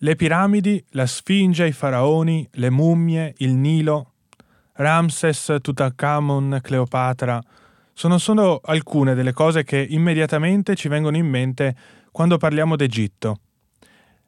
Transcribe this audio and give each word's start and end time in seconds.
Le 0.00 0.14
piramidi, 0.14 0.84
la 0.90 1.06
Sfinge, 1.06 1.66
i 1.66 1.72
faraoni, 1.72 2.48
le 2.52 2.70
mummie, 2.70 3.34
il 3.38 3.54
Nilo, 3.54 4.12
Ramses, 4.74 5.56
Tutankhamon, 5.60 6.60
Cleopatra 6.62 7.42
sono 7.92 8.18
solo 8.18 8.60
alcune 8.62 9.14
delle 9.14 9.32
cose 9.32 9.64
che 9.64 9.84
immediatamente 9.90 10.76
ci 10.76 10.86
vengono 10.86 11.16
in 11.16 11.26
mente 11.26 11.74
quando 12.12 12.36
parliamo 12.36 12.76
d'Egitto. 12.76 13.40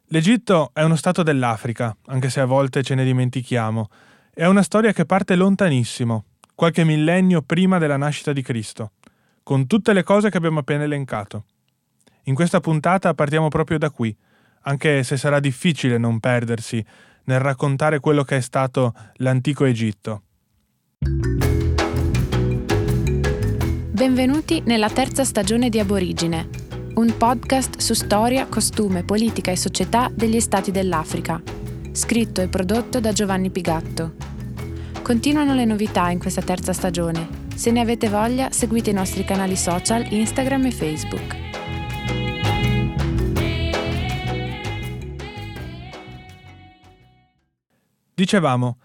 L'Egitto 0.06 0.70
è 0.73 0.83
uno 0.83 0.96
stato 0.96 1.23
dell'Africa, 1.23 1.96
anche 2.07 2.30
se 2.30 2.41
a 2.41 2.46
volte 2.46 2.82
ce 2.82 2.96
ne 2.96 3.05
dimentichiamo. 3.05 3.91
È 4.34 4.46
una 4.46 4.65
storia 4.65 4.93
che 4.93 5.07
parte 5.07 5.37
lontanissimo, 5.37 6.24
qualche 6.57 6.82
millennio 6.82 7.43
prima 7.43 7.79
della 7.79 7.96
nascita 7.96 8.32
di 8.32 8.43
Cristo, 8.43 8.91
con 9.45 9.68
tutte 9.68 9.93
le 9.93 10.02
cose 10.02 10.30
che 10.30 10.37
abbiamo 10.37 10.59
appena 10.59 10.82
elencato. 10.82 11.45
In 12.24 12.34
questa 12.34 12.59
puntata 12.59 13.15
partiamo 13.15 13.46
proprio 13.46 13.79
da 13.79 13.91
qui, 13.91 14.16
anche 14.63 15.03
se 15.03 15.17
sarà 15.17 15.41
difficile 15.41 15.99
non 15.99 16.21
perdersi 16.21 16.85
nel 17.25 17.41
raccontare 17.41 18.01
quello 18.01 18.25
che 18.25 18.39
è 18.39 18.41
stato 18.41 18.93
l'antico 19.17 19.65
Egitto. 19.65 20.23
Benvenuti 24.01 24.63
nella 24.65 24.89
terza 24.89 25.25
stagione 25.25 25.69
di 25.69 25.79
Aborigine, 25.79 26.49
un 26.95 27.17
podcast 27.17 27.79
su 27.79 27.95
storia, 27.95 28.47
costume, 28.47 29.05
politica 29.05 29.51
e 29.51 29.57
società 29.57 30.11
degli 30.13 30.41
stati 30.41 30.71
dell'Africa, 30.71 31.41
scritto 31.93 32.41
e 32.41 32.49
prodotto 32.49 32.99
da 32.99 33.13
Giovanni 33.13 33.51
Pigatto. 33.51 34.15
Continuano 35.02 35.55
le 35.55 35.65
novità 35.65 36.09
in 36.11 36.19
questa 36.19 36.43
terza 36.43 36.73
stagione. 36.73 37.49
Se 37.55 37.71
ne 37.71 37.80
avete 37.80 38.09
voglia, 38.09 38.51
seguite 38.51 38.91
i 38.91 38.95
nostri 38.95 39.24
canali 39.24 39.57
social 39.57 40.11
Instagram 40.11 40.67
e 40.67 40.71
Facebook. 40.71 41.49
Dicevamo, 48.21 48.76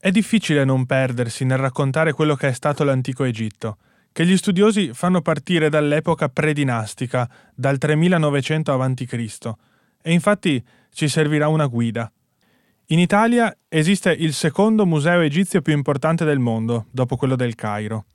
è 0.00 0.10
difficile 0.10 0.64
non 0.64 0.86
perdersi 0.86 1.44
nel 1.44 1.58
raccontare 1.58 2.14
quello 2.14 2.34
che 2.36 2.48
è 2.48 2.52
stato 2.54 2.84
l'antico 2.84 3.24
Egitto 3.24 3.76
che 4.12 4.24
gli 4.24 4.34
studiosi 4.34 4.94
fanno 4.94 5.20
partire 5.20 5.68
dall'epoca 5.68 6.30
predinastica, 6.30 7.28
dal 7.54 7.76
3900 7.76 8.72
a.C., 8.72 9.50
e 10.00 10.10
infatti 10.10 10.64
ci 10.90 11.06
servirà 11.06 11.48
una 11.48 11.66
guida. 11.66 12.10
In 12.86 12.98
Italia 12.98 13.54
esiste 13.68 14.10
il 14.10 14.32
secondo 14.32 14.86
museo 14.86 15.20
egizio 15.20 15.60
più 15.60 15.74
importante 15.74 16.24
del 16.24 16.38
mondo, 16.38 16.86
dopo 16.90 17.18
quello 17.18 17.36
del 17.36 17.54
Cairo, 17.56 18.06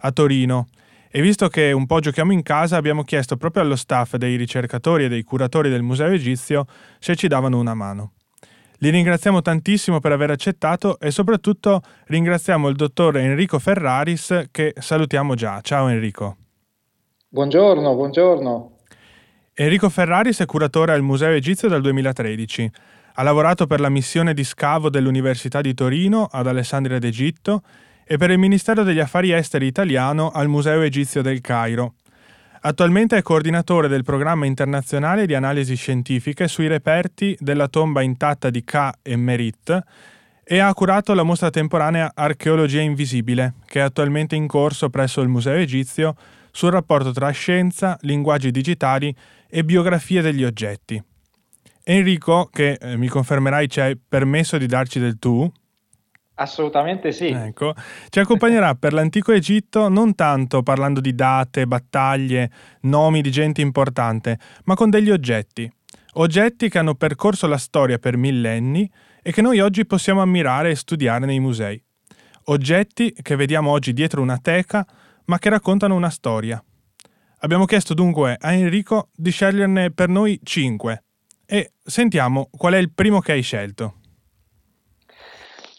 a 0.00 0.12
Torino, 0.12 0.68
e 1.08 1.22
visto 1.22 1.48
che 1.48 1.72
un 1.72 1.86
po' 1.86 2.00
giochiamo 2.00 2.32
in 2.32 2.42
casa 2.42 2.76
abbiamo 2.76 3.02
chiesto 3.02 3.38
proprio 3.38 3.62
allo 3.62 3.76
staff 3.76 4.16
dei 4.16 4.36
ricercatori 4.36 5.04
e 5.04 5.08
dei 5.08 5.22
curatori 5.22 5.70
del 5.70 5.82
museo 5.82 6.10
egizio 6.10 6.66
se 6.98 7.16
ci 7.16 7.28
davano 7.28 7.58
una 7.58 7.72
mano. 7.72 8.12
Li 8.80 8.90
ringraziamo 8.90 9.42
tantissimo 9.42 9.98
per 9.98 10.12
aver 10.12 10.30
accettato 10.30 11.00
e 11.00 11.10
soprattutto 11.10 11.82
ringraziamo 12.06 12.68
il 12.68 12.76
dottor 12.76 13.16
Enrico 13.16 13.58
Ferraris 13.58 14.46
che 14.52 14.72
salutiamo 14.78 15.34
già. 15.34 15.60
Ciao 15.62 15.88
Enrico. 15.88 16.36
Buongiorno, 17.28 17.94
buongiorno. 17.96 18.76
Enrico 19.54 19.88
Ferraris 19.88 20.38
è 20.38 20.46
curatore 20.46 20.92
al 20.92 21.02
Museo 21.02 21.32
Egizio 21.32 21.68
dal 21.68 21.80
2013. 21.80 22.70
Ha 23.14 23.22
lavorato 23.24 23.66
per 23.66 23.80
la 23.80 23.88
missione 23.88 24.32
di 24.32 24.44
scavo 24.44 24.90
dell'Università 24.90 25.60
di 25.60 25.74
Torino 25.74 26.28
ad 26.30 26.46
Alessandria 26.46 27.00
d'Egitto 27.00 27.62
e 28.04 28.16
per 28.16 28.30
il 28.30 28.38
Ministero 28.38 28.84
degli 28.84 29.00
Affari 29.00 29.32
Esteri 29.32 29.66
italiano 29.66 30.30
al 30.30 30.46
Museo 30.46 30.82
Egizio 30.82 31.20
del 31.20 31.40
Cairo. 31.40 31.94
Attualmente 32.60 33.16
è 33.16 33.22
coordinatore 33.22 33.86
del 33.86 34.02
programma 34.02 34.44
internazionale 34.44 35.26
di 35.26 35.34
analisi 35.34 35.76
scientifiche 35.76 36.48
sui 36.48 36.66
reperti 36.66 37.36
della 37.38 37.68
tomba 37.68 38.02
intatta 38.02 38.50
di 38.50 38.64
Ka 38.64 38.94
e 39.00 39.16
Merit 39.16 39.82
e 40.42 40.58
ha 40.58 40.72
curato 40.74 41.14
la 41.14 41.22
mostra 41.22 41.50
temporanea 41.50 42.12
Archeologia 42.14 42.80
Invisibile, 42.80 43.54
che 43.66 43.80
è 43.80 43.82
attualmente 43.82 44.34
in 44.34 44.46
corso 44.46 44.88
presso 44.88 45.20
il 45.20 45.28
Museo 45.28 45.54
Egizio 45.54 46.16
sul 46.50 46.70
rapporto 46.70 47.12
tra 47.12 47.30
scienza, 47.30 47.96
linguaggi 48.00 48.50
digitali 48.50 49.14
e 49.48 49.62
biografie 49.62 50.22
degli 50.22 50.44
oggetti. 50.44 51.00
Enrico, 51.84 52.48
che 52.52 52.72
eh, 52.72 52.96
mi 52.96 53.08
confermerai 53.08 53.68
ci 53.68 53.80
hai 53.80 53.96
permesso 53.96 54.58
di 54.58 54.66
darci 54.66 54.98
del 54.98 55.18
tu, 55.18 55.50
Assolutamente 56.40 57.10
sì. 57.10 57.26
Ecco, 57.26 57.74
ci 58.10 58.20
accompagnerà 58.20 58.74
per 58.74 58.92
l'antico 58.92 59.32
Egitto 59.32 59.88
non 59.88 60.14
tanto 60.14 60.62
parlando 60.62 61.00
di 61.00 61.14
date, 61.14 61.66
battaglie, 61.66 62.50
nomi 62.82 63.22
di 63.22 63.30
gente 63.30 63.60
importante, 63.60 64.38
ma 64.64 64.74
con 64.74 64.88
degli 64.88 65.10
oggetti. 65.10 65.70
Oggetti 66.14 66.68
che 66.68 66.78
hanno 66.78 66.94
percorso 66.94 67.46
la 67.48 67.58
storia 67.58 67.98
per 67.98 68.16
millenni 68.16 68.88
e 69.20 69.32
che 69.32 69.42
noi 69.42 69.58
oggi 69.58 69.84
possiamo 69.84 70.22
ammirare 70.22 70.70
e 70.70 70.76
studiare 70.76 71.26
nei 71.26 71.40
musei. 71.40 71.82
Oggetti 72.44 73.12
che 73.20 73.36
vediamo 73.36 73.70
oggi 73.72 73.92
dietro 73.92 74.22
una 74.22 74.38
teca, 74.38 74.86
ma 75.26 75.38
che 75.38 75.50
raccontano 75.50 75.96
una 75.96 76.10
storia. 76.10 76.62
Abbiamo 77.40 77.64
chiesto 77.64 77.94
dunque 77.94 78.36
a 78.38 78.52
Enrico 78.52 79.10
di 79.14 79.30
sceglierne 79.30 79.90
per 79.90 80.08
noi 80.08 80.40
cinque 80.42 81.02
e 81.44 81.72
sentiamo 81.84 82.48
qual 82.50 82.74
è 82.74 82.78
il 82.78 82.92
primo 82.92 83.20
che 83.20 83.32
hai 83.32 83.42
scelto. 83.42 83.94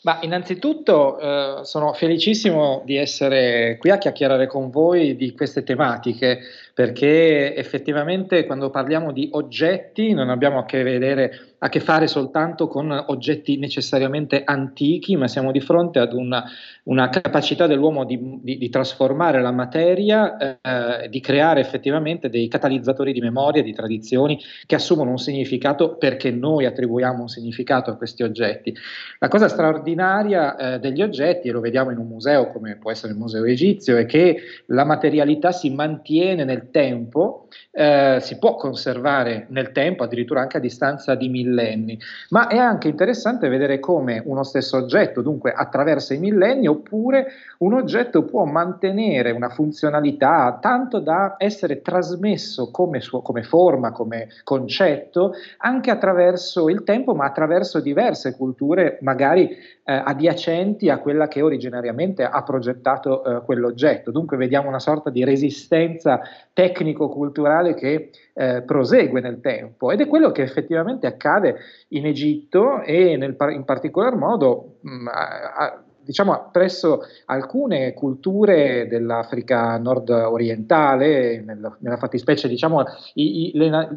Ma 0.10 0.18
innanzitutto 0.22 1.20
eh, 1.20 1.66
sono 1.66 1.94
felicissimo 1.94 2.82
di 2.84 2.96
essere 2.96 3.78
qui 3.78 3.92
a 3.92 4.00
chiacchierare 4.00 4.48
con 4.48 4.72
voi 4.72 5.16
di 5.16 5.36
queste 5.36 5.62
tematiche, 5.62 6.40
perché 6.74 7.56
effettivamente 7.56 8.48
quando 8.48 8.72
parliamo 8.72 9.12
di 9.12 9.30
oggetti 9.34 10.14
non 10.14 10.32
abbiamo 10.32 10.58
a 10.58 10.66
che 10.66 10.82
vedere 10.82 11.49
a 11.60 11.70
che 11.70 11.80
fare 11.80 12.08
soltanto 12.08 12.68
con 12.68 12.92
oggetti 13.08 13.58
necessariamente 13.58 14.44
antichi, 14.44 15.16
ma 15.18 15.28
siamo 15.28 15.52
di 15.52 15.60
fronte 15.60 16.00
ad 16.00 16.14
una, 16.14 16.44
una 16.84 17.10
capacità 17.10 17.68
dell'uomo 17.68 18.06
di, 18.06 18.40
di, 18.42 18.58
di, 18.58 18.70
trasformare 18.70 19.42
la 19.42 19.52
materia, 19.52 20.60
eh, 20.62 21.10
di 21.10 21.20
creare 21.20 21.60
effettivamente 21.60 22.30
dei 22.30 22.48
catalizzatori 22.48 23.12
di 23.12 23.20
memoria, 23.20 23.62
di 23.62 23.74
tradizioni 23.74 24.40
che 24.66 24.76
assumono 24.76 25.12
un 25.12 25.18
significato 25.18 25.98
perché 25.98 26.32
noi 26.32 26.66
attribuiamo 26.66 27.22
un 27.22 27.28
significato 27.28 27.92
a 27.92 27.96
questi 27.98 28.24
oggetti. 28.24 28.74
La 29.20 29.28
cosa 29.28 29.50
straordinaria 29.50 30.56
eh, 30.56 30.80
degli 30.80 31.02
oggetti, 31.02 31.50
e 31.50 31.52
lo 31.52 31.60
vediamo 31.60 31.92
in 31.92 31.98
un 31.98 32.08
museo 32.08 32.52
come 32.52 32.78
può 32.78 32.92
essere 32.92 33.12
il 33.12 33.20
Museo 33.20 33.44
Egizio, 33.44 33.98
è 33.98 34.06
che 34.06 34.38
la 34.68 34.86
materialità 34.86 35.52
si 35.52 35.70
mantiene 35.72 36.46
nel 36.46 36.70
tempo, 36.72 37.48
eh, 37.72 38.20
si 38.22 38.38
può 38.38 38.56
conservare 38.56 39.48
nel 39.50 39.74
tempo, 39.74 40.04
addirittura 40.04 40.40
anche 40.40 40.58
a 40.58 40.62
distanza 40.62 41.16
di 41.16 41.28
millenni 41.28 41.48
millenni, 41.50 42.00
ma 42.30 42.48
è 42.48 42.58
anche 42.58 42.88
interessante 42.88 43.50
vedere 43.50 43.80
come 43.80 44.22
uno 44.24 44.44
stesso 44.44 44.78
oggetto 44.78 45.22
dunque 45.22 45.52
attraversa 45.52 46.14
i 46.14 46.20
millenni 46.20 46.68
oppure 46.68 47.28
un 47.60 47.74
oggetto 47.74 48.24
può 48.24 48.46
mantenere 48.46 49.32
una 49.32 49.50
funzionalità 49.50 50.60
tanto 50.62 51.00
da 51.00 51.36
essere 51.38 51.82
trasmesso 51.82 52.72
come, 52.72 53.02
suo, 53.02 53.22
come 53.22 53.44
forma, 53.44 53.92
come 53.92 54.28
concetto, 54.44 55.34
anche 55.58 55.92
attraverso 55.92 56.70
il 56.70 56.84
tempo, 56.84 57.14
ma 57.14 57.26
attraverso 57.26 57.82
diverse 57.82 58.36
culture 58.36 58.98
magari 59.02 59.50
eh, 59.50 59.58
adiacenti 59.86 60.90
a 60.90 61.00
quella 61.00 61.28
che 61.28 61.42
originariamente 61.42 62.24
ha 62.24 62.44
progettato 62.44 63.24
eh, 63.24 63.44
quell'oggetto. 63.44 64.12
Dunque 64.12 64.38
vediamo 64.38 64.70
una 64.70 64.80
sorta 64.80 65.10
di 65.10 65.24
resistenza 65.24 66.22
tecnico-culturale 66.54 67.74
che 67.74 68.12
eh, 68.40 68.62
prosegue 68.62 69.20
nel 69.20 69.42
tempo. 69.42 69.92
Ed 69.92 70.00
è 70.00 70.08
quello 70.08 70.32
che 70.32 70.44
effettivamente 70.44 71.08
accade 71.08 71.58
in 71.90 72.06
Egitto 72.06 72.82
e 72.84 73.18
nel, 73.18 73.36
in 73.50 73.66
particolar 73.66 74.16
modo 74.16 74.78
mh, 74.80 74.92
mm, 74.92 75.08
a, 75.08 75.84
diciamo 76.02 76.50
presso 76.50 77.02
alcune 77.26 77.94
culture 77.94 78.88
dell'Africa 78.88 79.78
nord-orientale, 79.78 81.42
nella, 81.42 81.76
nella 81.82 81.98
fattispecie 81.98 82.48
diciamo 82.48 82.86
i, 83.16 83.48
i, 83.48 83.52
le, 83.56 83.90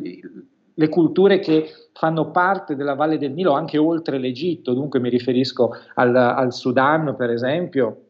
le 0.74 0.88
culture 0.88 1.38
che 1.38 1.68
fanno 1.92 2.32
parte 2.32 2.74
della 2.74 2.94
Valle 2.94 3.18
del 3.18 3.30
Nilo 3.30 3.52
anche 3.52 3.78
oltre 3.78 4.18
l'Egitto, 4.18 4.74
dunque 4.74 4.98
mi 4.98 5.08
riferisco 5.08 5.70
al, 5.94 6.16
al 6.16 6.52
Sudan 6.52 7.14
per 7.16 7.30
esempio, 7.30 8.06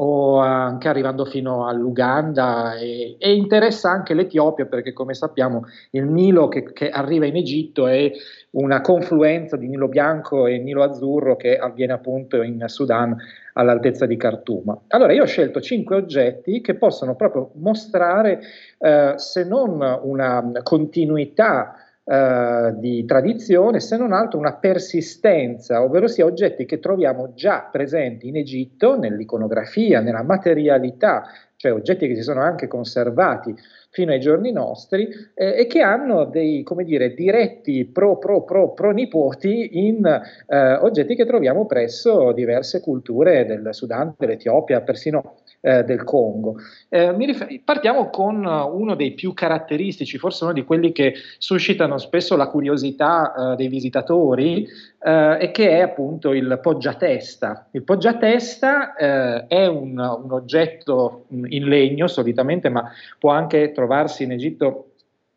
o 0.00 0.38
anche 0.38 0.88
arrivando 0.88 1.24
fino 1.24 1.66
all'Uganda 1.66 2.76
e, 2.76 3.16
e, 3.18 3.34
interessa 3.34 3.90
anche 3.90 4.14
l'Etiopia 4.14 4.66
perché 4.66 4.92
come 4.92 5.14
sappiamo 5.14 5.64
il 5.90 6.04
Nilo 6.04 6.46
che, 6.48 6.72
che, 6.72 6.88
arriva 6.88 7.26
in 7.26 7.36
Egitto 7.36 7.88
è 7.88 8.10
una 8.50 8.80
confluenza 8.80 9.56
di 9.56 9.66
Nilo 9.66 9.88
bianco 9.88 10.46
e 10.46 10.58
Nilo 10.58 10.84
azzurro 10.84 11.36
che 11.36 11.56
avviene 11.58 11.94
appunto 11.94 12.42
in 12.42 12.62
Sudan 12.66 13.16
all'altezza 13.54 14.06
di 14.06 14.16
Khartoum. 14.16 14.82
Allora 14.88 15.12
io 15.12 15.24
ho 15.24 15.26
scelto 15.26 15.60
cinque 15.60 15.96
oggetti 15.96 16.60
che 16.60 16.76
possono 16.76 17.16
proprio 17.16 17.50
mostrare 17.54 18.40
eh, 18.78 19.14
se 19.16 19.44
non 19.44 19.80
una 20.02 20.52
continuità 20.62 21.74
eh, 22.10 22.74
di 22.78 23.04
tradizione, 23.04 23.80
se 23.80 23.98
non 23.98 24.14
altro 24.14 24.38
una 24.38 24.54
persistenza, 24.54 25.82
ovvero 25.82 26.06
sia 26.06 26.24
oggetti 26.24 26.64
che 26.64 26.78
troviamo 26.78 27.34
già 27.34 27.68
presenti 27.70 28.28
in 28.28 28.36
Egitto, 28.36 28.98
nell'iconografia, 28.98 30.00
nella 30.00 30.22
materialità, 30.22 31.24
cioè 31.56 31.72
oggetti 31.72 32.08
che 32.08 32.14
si 32.14 32.22
sono 32.22 32.40
anche 32.40 32.66
conservati 32.66 33.54
fino 33.90 34.12
ai 34.12 34.20
giorni 34.20 34.52
nostri 34.52 35.08
eh, 35.34 35.58
e 35.58 35.66
che 35.66 35.82
hanno 35.82 36.24
dei, 36.24 36.62
come 36.62 36.84
dire, 36.84 37.12
diretti 37.12 37.84
pro, 37.84 38.16
pro, 38.16 38.42
pro, 38.42 38.72
pro 38.72 38.92
nipoti 38.92 39.86
in 39.86 40.06
eh, 40.46 40.72
oggetti 40.76 41.14
che 41.14 41.26
troviamo 41.26 41.66
presso 41.66 42.32
diverse 42.32 42.80
culture 42.80 43.44
del 43.44 43.68
Sudan, 43.72 44.14
dell'Etiopia, 44.16 44.80
persino 44.80 45.40
eh, 45.60 45.84
del 45.84 46.04
Congo. 46.04 46.56
Eh, 46.88 47.12
rifer- 47.16 47.60
partiamo 47.64 48.10
con 48.10 48.44
uno 48.44 48.94
dei 48.94 49.12
più 49.12 49.34
caratteristici, 49.34 50.18
forse 50.18 50.44
uno 50.44 50.52
di 50.52 50.64
quelli 50.64 50.92
che 50.92 51.14
suscitano 51.38 51.98
spesso 51.98 52.36
la 52.36 52.48
curiosità 52.48 53.52
eh, 53.52 53.56
dei 53.56 53.68
visitatori 53.68 54.66
eh, 55.02 55.36
e 55.40 55.50
che 55.50 55.70
è 55.70 55.80
appunto 55.80 56.32
il 56.32 56.58
poggiatesta. 56.62 57.68
Il 57.72 57.82
poggiatesta 57.82 58.94
eh, 58.94 59.46
è 59.46 59.66
un, 59.66 59.98
un 59.98 60.32
oggetto 60.32 61.24
in 61.30 61.68
legno 61.68 62.06
solitamente, 62.06 62.68
ma 62.68 62.90
può 63.18 63.30
anche 63.30 63.72
trovarsi 63.72 64.24
in 64.24 64.32
Egitto 64.32 64.87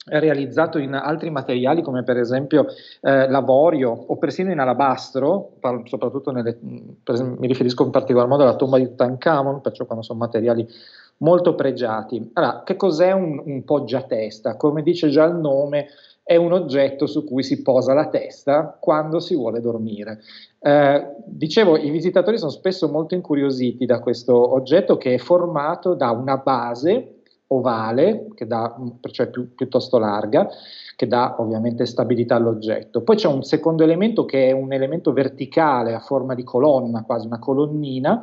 realizzato 0.06 0.80
in 0.80 0.94
altri 0.94 1.30
materiali 1.30 1.82
come 1.82 2.04
per 2.04 2.18
esempio 2.18 2.66
eh, 3.02 3.30
l'avorio 3.30 3.92
o 3.92 4.18
persino 4.18 4.52
in 4.52 4.60
alabastro, 4.60 5.58
soprattutto 5.86 6.32
nelle, 6.32 6.58
esempio, 7.06 7.40
mi 7.40 7.48
riferisco 7.48 7.84
in 7.84 7.92
particolar 7.92 8.28
modo 8.28 8.44
alla 8.44 8.56
tomba 8.56 8.78
di 8.78 8.88
Tutankhamon, 8.88 9.62
perciò 9.62 9.86
quando 9.86 10.04
sono 10.04 10.20
materiali 10.20 10.68
molto 11.18 11.54
pregiati. 11.54 12.32
Allora, 12.34 12.64
che 12.64 12.76
cos'è 12.76 13.12
un, 13.12 13.42
un 13.46 13.64
poggiatesta? 13.64 14.58
Come 14.58 14.82
dice 14.82 15.10
già 15.10 15.26
il 15.26 15.36
nome, 15.36 15.88
è 16.24 16.36
un 16.36 16.52
oggetto 16.52 17.06
su 17.06 17.24
cui 17.24 17.44
si 17.44 17.62
posa 17.62 17.94
la 17.94 18.08
testa 18.08 18.76
quando 18.80 19.20
si 19.20 19.36
vuole 19.36 19.60
dormire. 19.60 20.20
Eh, 20.60 21.16
dicevo, 21.26 21.78
i 21.78 21.90
visitatori 21.92 22.38
sono 22.38 22.52
spesso 22.52 22.90
molto 22.90 23.14
incuriositi 23.14 23.86
da 23.86 24.00
questo 24.00 24.54
oggetto 24.54 24.98
che 24.98 25.14
è 25.14 25.18
formato 25.18 25.94
da 25.94 26.10
una 26.12 26.38
base 26.38 27.21
ovale, 27.54 28.28
che 28.36 28.48
dà, 28.48 28.76
perciò 29.00 29.24
è 29.24 29.30
più, 29.30 29.54
piuttosto 29.54 29.98
larga, 29.98 30.48
che 30.96 31.08
dà 31.08 31.36
ovviamente 31.40 31.86
stabilità 31.86 32.36
all'oggetto. 32.36 33.02
Poi 33.02 33.16
c'è 33.16 33.28
un 33.28 33.44
secondo 33.44 33.84
elemento 33.84 34.26
che 34.26 34.50
è 34.50 34.52
un 34.52 34.72
elemento 34.74 35.14
verticale 35.14 35.94
a 35.94 36.00
forma 36.00 36.36
di 36.36 36.44
colonna, 36.44 37.04
quasi 37.04 37.28
una 37.28 37.40
colonnina, 37.40 38.22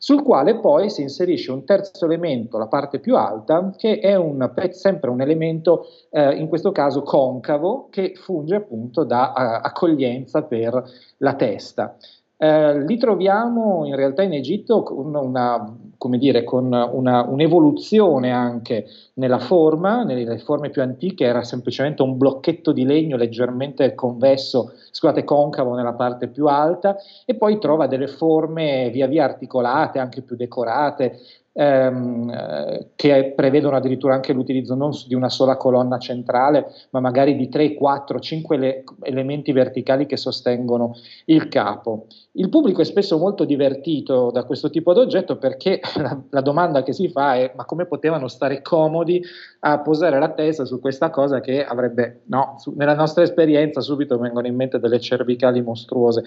sul 0.00 0.22
quale 0.22 0.60
poi 0.60 0.90
si 0.90 1.02
inserisce 1.02 1.50
un 1.50 1.64
terzo 1.64 2.04
elemento, 2.04 2.56
la 2.56 2.68
parte 2.68 3.00
più 3.00 3.16
alta, 3.16 3.72
che 3.76 3.98
è 3.98 4.14
un, 4.14 4.48
sempre 4.70 5.10
un 5.10 5.20
elemento, 5.20 5.86
eh, 6.10 6.36
in 6.36 6.46
questo 6.48 6.70
caso 6.70 7.02
concavo, 7.02 7.88
che 7.90 8.12
funge 8.14 8.54
appunto 8.56 9.02
da 9.02 9.32
uh, 9.34 9.66
accoglienza 9.66 10.42
per 10.42 10.82
la 11.16 11.34
testa. 11.34 11.96
Eh, 12.36 12.84
li 12.84 12.96
troviamo 12.96 13.84
in 13.86 13.96
realtà 13.96 14.22
in 14.22 14.32
Egitto 14.32 14.84
con, 14.84 15.12
una, 15.12 15.76
dire, 16.18 16.44
con 16.44 16.66
una, 16.66 17.22
un'evoluzione 17.22 18.30
anche 18.30 18.86
nella 19.14 19.38
forma, 19.38 20.04
nelle 20.04 20.38
forme 20.38 20.70
più 20.70 20.80
antiche 20.82 21.24
era 21.24 21.42
semplicemente 21.42 22.02
un 22.02 22.16
blocchetto 22.16 22.72
di 22.72 22.84
legno 22.84 23.16
leggermente 23.16 23.94
convesso, 23.94 24.72
scusate, 24.90 25.24
concavo 25.24 25.74
nella 25.74 25.94
parte 25.94 26.28
più 26.28 26.46
alta 26.46 26.96
e 27.24 27.34
poi 27.34 27.58
trova 27.58 27.86
delle 27.86 28.06
forme 28.06 28.90
via 28.90 29.06
via 29.06 29.24
articolate, 29.24 29.98
anche 29.98 30.22
più 30.22 30.36
decorate, 30.36 31.18
ehm, 31.52 32.30
eh, 32.30 32.88
che 32.94 33.32
prevedono 33.34 33.76
addirittura 33.76 34.14
anche 34.14 34.32
l'utilizzo 34.32 34.74
non 34.74 34.90
di 35.06 35.14
una 35.14 35.28
sola 35.28 35.56
colonna 35.56 35.98
centrale, 35.98 36.66
ma 36.90 37.00
magari 37.00 37.36
di 37.36 37.48
3, 37.48 37.74
4, 37.74 38.18
5 38.20 38.56
le- 38.56 38.84
elementi 39.02 39.52
verticali 39.52 40.06
che 40.06 40.16
sostengono 40.16 40.94
il 41.26 41.48
capo. 41.48 42.06
Il 42.32 42.48
pubblico 42.48 42.80
è 42.80 42.84
spesso 42.84 43.18
molto 43.18 43.44
divertito 43.44 44.30
da 44.30 44.44
questo 44.44 44.70
tipo 44.70 44.92
di 44.92 45.00
oggetto 45.00 45.36
perché 45.38 45.80
la, 45.96 46.20
la 46.30 46.40
domanda 46.40 46.82
che 46.82 46.92
si 46.92 47.08
fa 47.08 47.34
è 47.34 47.52
ma 47.56 47.64
come 47.64 47.86
potevano 47.86 48.28
stare 48.28 48.62
comodi 48.62 49.22
a 49.60 49.80
posare 49.80 50.18
la 50.18 50.30
testa 50.30 50.64
su 50.64 50.78
questa 50.80 51.10
cosa 51.10 51.40
che 51.40 51.64
avrebbe, 51.64 52.22
no, 52.26 52.54
su, 52.58 52.72
nella 52.76 52.94
nostra 52.94 53.22
esperienza 53.22 53.80
subito 53.80 54.18
vengono 54.18 54.46
in 54.46 54.54
mente 54.54 54.78
delle 54.78 55.00
cervicali 55.00 55.62
mostruose. 55.62 56.22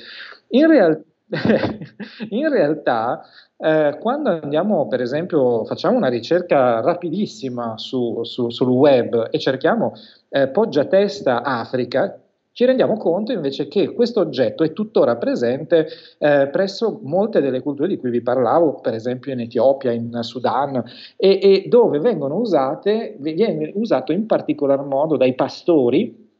In, 0.50 0.68
real- 0.68 1.04
in 2.30 2.50
realtà 2.50 3.22
eh, 3.64 3.98
quando 4.00 4.30
andiamo, 4.30 4.88
per 4.88 5.02
esempio, 5.02 5.64
facciamo 5.66 5.96
una 5.96 6.08
ricerca 6.08 6.82
rapidissima 6.82 7.78
su, 7.78 8.24
su, 8.24 8.50
sul 8.50 8.70
web 8.70 9.28
e 9.30 9.38
cerchiamo 9.38 9.94
eh, 10.30 10.48
poggiatesta 10.48 11.44
Africa, 11.44 12.18
ci 12.54 12.66
rendiamo 12.66 12.98
conto 12.98 13.32
invece 13.32 13.68
che 13.68 13.94
questo 13.94 14.20
oggetto 14.20 14.64
è 14.64 14.74
tuttora 14.74 15.16
presente 15.16 15.88
eh, 16.18 16.50
presso 16.52 17.00
molte 17.04 17.40
delle 17.40 17.62
culture 17.62 17.88
di 17.88 17.98
cui 17.98 18.10
vi 18.10 18.22
parlavo, 18.22 18.80
per 18.82 18.94
esempio 18.94 19.32
in 19.32 19.40
Etiopia, 19.40 19.92
in 19.92 20.18
Sudan, 20.22 20.84
e, 21.16 21.40
e 21.42 21.66
dove 21.70 22.00
vengono 22.00 22.36
usate, 22.36 23.16
viene 23.20 23.72
usato 23.76 24.12
in 24.12 24.26
particolar 24.26 24.84
modo 24.84 25.16
dai 25.18 25.34
pastori 25.34 26.31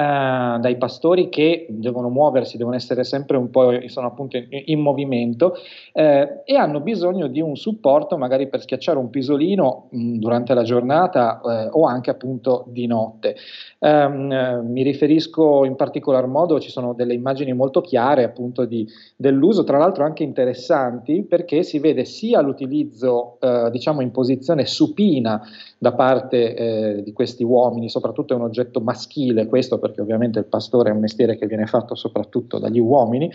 dai 0.00 0.76
pastori 0.76 1.28
che 1.28 1.66
devono 1.68 2.08
muoversi, 2.08 2.56
devono 2.56 2.76
essere 2.76 3.04
sempre 3.04 3.36
un 3.36 3.50
po', 3.50 3.72
sono 3.86 4.06
appunto 4.06 4.36
in, 4.36 4.46
in 4.48 4.80
movimento 4.80 5.54
eh, 5.92 6.42
e 6.44 6.56
hanno 6.56 6.80
bisogno 6.80 7.26
di 7.26 7.40
un 7.40 7.56
supporto 7.56 8.16
magari 8.16 8.48
per 8.48 8.62
schiacciare 8.62 8.98
un 8.98 9.10
pisolino 9.10 9.88
mh, 9.90 10.00
mm, 10.00 10.18
durante 10.18 10.54
la 10.54 10.62
giornata 10.62 11.40
eh, 11.40 11.68
o 11.72 11.84
anche 11.86 12.10
appunto 12.10 12.64
di 12.68 12.86
notte. 12.86 13.36
Um, 13.78 14.66
mi 14.70 14.82
riferisco 14.82 15.64
in 15.64 15.74
particolar 15.74 16.26
modo, 16.26 16.60
ci 16.60 16.70
sono 16.70 16.92
delle 16.92 17.14
immagini 17.14 17.52
molto 17.54 17.80
chiare 17.80 18.24
appunto 18.24 18.66
di, 18.66 18.86
dell'uso, 19.16 19.64
tra 19.64 19.78
l'altro 19.78 20.04
anche 20.04 20.22
interessanti 20.22 21.22
perché 21.22 21.62
si 21.62 21.78
vede 21.78 22.04
sia 22.04 22.40
l'utilizzo 22.40 23.38
eh, 23.40 23.70
diciamo 23.70 24.02
in 24.02 24.10
posizione 24.10 24.66
supina 24.66 25.40
da 25.78 25.92
parte 25.92 26.54
eh, 26.54 27.02
di 27.02 27.12
questi 27.12 27.42
uomini, 27.42 27.88
soprattutto 27.88 28.34
è 28.34 28.36
un 28.36 28.42
oggetto 28.42 28.80
maschile 28.80 29.46
questo 29.46 29.78
perché 29.90 30.00
ovviamente 30.00 30.38
il 30.38 30.46
pastore 30.46 30.90
è 30.90 30.92
un 30.92 31.00
mestiere 31.00 31.36
che 31.36 31.46
viene 31.46 31.66
fatto 31.66 31.94
soprattutto 31.94 32.58
dagli 32.58 32.78
uomini, 32.78 33.30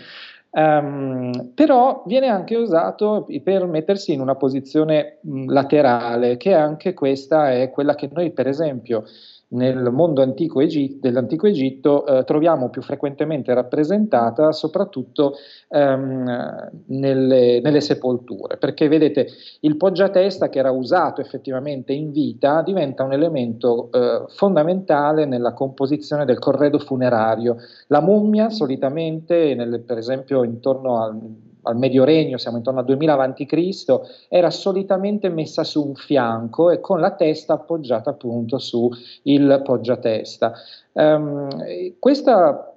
um, 0.50 1.52
però 1.54 2.02
viene 2.06 2.28
anche 2.28 2.56
usato 2.56 3.26
per 3.42 3.66
mettersi 3.66 4.12
in 4.12 4.20
una 4.20 4.34
posizione 4.34 5.18
mh, 5.20 5.52
laterale, 5.52 6.36
che 6.36 6.54
anche 6.54 6.94
questa 6.94 7.52
è 7.52 7.70
quella 7.70 7.94
che 7.94 8.08
noi 8.12 8.30
per 8.30 8.48
esempio 8.48 9.04
nel 9.48 9.90
mondo 9.92 10.22
antico 10.22 10.60
Egitto, 10.60 10.98
dell'antico 11.00 11.46
Egitto 11.46 12.04
eh, 12.04 12.24
troviamo 12.24 12.68
più 12.68 12.82
frequentemente 12.82 13.54
rappresentata 13.54 14.50
soprattutto 14.50 15.34
ehm, 15.68 16.70
nelle, 16.86 17.60
nelle, 17.60 17.80
sepolture, 17.80 18.56
perché 18.56 18.88
vedete 18.88 19.28
il 19.60 19.76
poggiatesta 19.76 20.48
che 20.48 20.58
era 20.58 20.72
usato 20.72 21.20
effettivamente 21.20 21.92
in 21.92 22.10
vita 22.10 22.62
diventa 22.62 23.04
un 23.04 23.12
elemento 23.12 23.88
eh, 23.92 24.24
fondamentale 24.28 25.26
nella 25.26 25.52
composizione 25.52 26.24
del 26.24 26.38
corredo 26.38 26.78
funerario. 26.78 27.56
La 27.88 28.00
mummia 28.00 28.50
solitamente, 28.50 29.54
nel, 29.54 29.80
per 29.80 29.98
esempio 29.98 30.42
intorno 30.42 31.02
al 31.02 31.44
al 31.66 31.76
Medio 31.76 32.04
Regno, 32.04 32.38
siamo 32.38 32.56
intorno 32.56 32.80
al 32.80 32.86
2000 32.86 33.14
a.C., 33.14 34.00
era 34.28 34.50
solitamente 34.50 35.28
messa 35.28 35.64
su 35.64 35.84
un 35.86 35.94
fianco 35.94 36.70
e 36.70 36.80
con 36.80 37.00
la 37.00 37.12
testa 37.12 37.54
appoggiata 37.54 38.10
appunto 38.10 38.58
sul 38.58 38.96
poggiatesta. 39.64 40.52
Um, 40.92 41.48
questa 41.98 42.72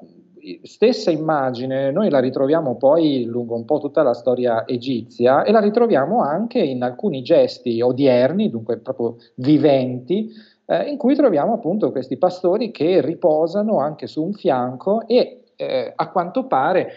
stessa 0.63 1.11
immagine 1.11 1.91
noi 1.91 2.09
la 2.09 2.19
ritroviamo 2.19 2.75
poi 2.75 3.25
lungo 3.25 3.55
un 3.55 3.65
po' 3.65 3.79
tutta 3.79 4.03
la 4.03 4.13
storia 4.13 4.65
egizia 4.65 5.43
e 5.43 5.51
la 5.51 5.59
ritroviamo 5.59 6.21
anche 6.21 6.59
in 6.59 6.81
alcuni 6.81 7.21
gesti 7.21 7.81
odierni, 7.81 8.49
dunque 8.49 8.77
proprio 8.77 9.17
viventi, 9.35 10.31
eh, 10.65 10.89
in 10.89 10.97
cui 10.97 11.15
troviamo 11.15 11.53
appunto 11.53 11.91
questi 11.91 12.17
pastori 12.17 12.71
che 12.71 13.01
riposano 13.01 13.79
anche 13.79 14.07
su 14.07 14.23
un 14.23 14.33
fianco 14.33 15.07
e 15.07 15.43
eh, 15.55 15.91
a 15.95 16.09
quanto 16.09 16.45
pare 16.45 16.91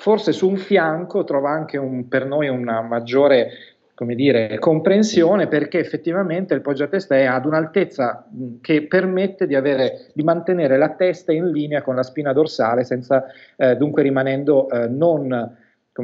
forse 0.00 0.32
su 0.32 0.48
un 0.48 0.56
fianco 0.56 1.24
trova 1.24 1.50
anche 1.50 1.76
un, 1.76 2.08
per 2.08 2.24
noi 2.24 2.48
una 2.48 2.80
maggiore 2.80 3.50
come 3.94 4.14
dire, 4.14 4.58
comprensione 4.58 5.46
perché 5.46 5.78
effettivamente 5.78 6.54
il 6.54 6.62
poggiatesta 6.62 7.16
è 7.16 7.26
ad 7.26 7.44
un'altezza 7.44 8.26
che 8.62 8.86
permette 8.86 9.46
di, 9.46 9.54
avere, 9.54 10.06
di, 10.14 10.22
mantenere 10.22 10.78
la 10.78 10.94
testa 10.94 11.32
in 11.32 11.50
linea 11.50 11.82
con 11.82 11.96
la 11.96 12.02
spina 12.02 12.32
dorsale 12.32 12.84
senza 12.84 13.26
eh, 13.56 13.76
dunque 13.76 14.02
rimanendo 14.02 14.70
eh, 14.70 14.88
non 14.88 15.54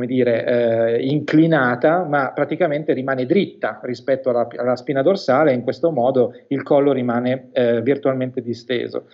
dire, 0.04 0.44
eh, 0.98 1.06
inclinata, 1.06 2.04
ma 2.04 2.32
praticamente 2.32 2.92
rimane 2.92 3.24
dritta 3.24 3.80
rispetto 3.82 4.28
alla, 4.28 4.46
alla, 4.54 4.76
spina 4.76 5.00
dorsale 5.00 5.52
e 5.52 5.54
in 5.54 5.62
questo 5.62 5.90
modo 5.90 6.34
il 6.48 6.62
collo 6.62 6.92
rimane 6.92 7.48
eh, 7.52 7.80
virtualmente 7.80 8.42
disteso. 8.42 9.06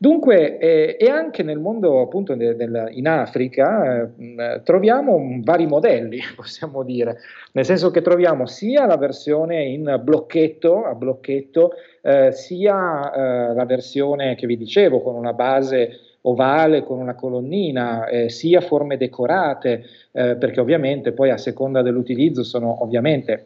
Dunque, 0.00 0.58
eh, 0.58 0.96
e 0.96 1.10
anche 1.10 1.42
nel 1.42 1.58
mondo, 1.58 2.00
appunto, 2.00 2.36
de, 2.36 2.54
de, 2.54 2.88
in 2.92 3.08
Africa, 3.08 4.08
eh, 4.16 4.60
troviamo 4.62 5.40
vari 5.42 5.66
modelli, 5.66 6.20
possiamo 6.36 6.84
dire, 6.84 7.18
nel 7.52 7.64
senso 7.64 7.90
che 7.90 8.00
troviamo 8.00 8.46
sia 8.46 8.86
la 8.86 8.96
versione 8.96 9.64
in 9.64 10.00
blocchetto, 10.00 10.84
a 10.84 10.94
blocchetto, 10.94 11.72
eh, 12.02 12.30
sia 12.30 13.12
eh, 13.12 13.54
la 13.54 13.64
versione 13.64 14.36
che 14.36 14.46
vi 14.46 14.56
dicevo, 14.56 15.02
con 15.02 15.16
una 15.16 15.32
base 15.32 15.98
ovale 16.22 16.84
con 16.84 17.00
una 17.00 17.14
colonnina, 17.14 18.06
eh, 18.06 18.28
sia 18.28 18.60
forme 18.60 18.96
decorate, 18.98 19.84
eh, 20.12 20.36
perché 20.36 20.60
ovviamente 20.60 21.12
poi 21.12 21.30
a 21.30 21.38
seconda 21.38 21.82
dell'utilizzo 21.82 22.44
sono 22.44 22.82
ovviamente 22.82 23.44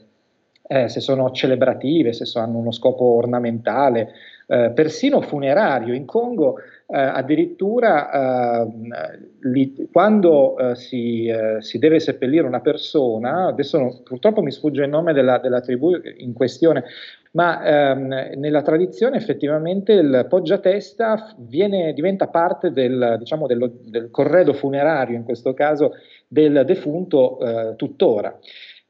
eh, 0.73 0.89
se 0.89 1.01
sono 1.01 1.31
celebrative, 1.33 2.13
se 2.13 2.27
hanno 2.39 2.59
uno 2.59 2.73
scopo 2.73 3.05
ornamentale, 3.05 4.13
eh, 4.53 4.71
persino 4.75 5.23
funerario. 5.23 5.95
In 5.95 6.05
Congo 6.05 6.59
eh, 6.87 6.99
addirittura 6.99 8.65
eh, 8.65 9.19
li, 9.45 9.89
quando 9.91 10.59
eh, 10.59 10.75
si, 10.75 11.27
eh, 11.27 11.63
si, 11.63 11.79
deve 11.79 11.99
seppellire 12.01 12.47
una 12.47 12.61
persona, 12.61 13.47
adesso 13.47 13.79
non, 13.79 14.03
purtroppo 14.03 14.43
mi 14.43 14.51
sfugge 14.51 14.83
il 14.83 14.91
nome 14.91 15.15
della, 15.15 15.39
della 15.39 15.63
tribù 15.63 15.99
in 16.19 16.35
questione, 16.35 16.85
ma 17.31 17.65
ehm, 17.65 18.33
nella 18.37 18.61
tradizione 18.61 19.17
effettivamente 19.17 19.95
il 19.95 20.27
poggiatesta 20.29 21.35
viene, 21.39 21.95
diventa 21.95 22.27
parte 22.27 22.73
del, 22.73 23.17
diciamo, 23.19 23.47
dello, 23.47 23.73
del, 23.85 24.11
corredo 24.11 24.53
funerario, 24.53 25.17
in 25.17 25.25
questo 25.25 25.55
caso 25.55 25.93
del 26.29 26.65
defunto 26.67 27.39
tuttora. 27.77 28.39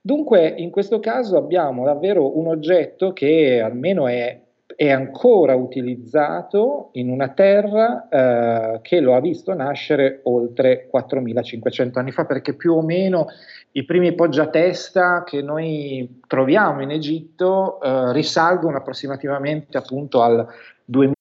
Dunque, 0.00 0.52
in 0.56 0.70
questo 0.70 0.98
caso 0.98 1.36
abbiamo 1.36 1.84
davvero 1.84 2.36
un 2.36 2.48
oggetto 2.48 3.12
che 3.12 3.60
almeno 3.60 4.08
è 4.08 4.40
è 4.76 4.90
ancora 4.90 5.54
utilizzato 5.54 6.90
in 6.92 7.10
una 7.10 7.28
terra 7.28 8.08
eh, 8.08 8.80
che 8.82 9.00
lo 9.00 9.14
ha 9.14 9.20
visto 9.20 9.54
nascere 9.54 10.20
oltre 10.24 10.88
4500 10.88 11.98
anni 11.98 12.12
fa, 12.12 12.24
perché 12.24 12.54
più 12.54 12.74
o 12.74 12.82
meno 12.82 13.26
i 13.72 13.84
primi 13.84 14.14
poggiatesta 14.14 15.24
che 15.24 15.40
noi 15.42 16.20
troviamo 16.26 16.82
in 16.82 16.90
Egitto 16.90 17.80
eh, 17.80 18.12
risalgono 18.12 18.76
approssimativamente 18.76 19.78
appunto 19.78 20.22
al 20.22 20.46
2000. 20.84 21.20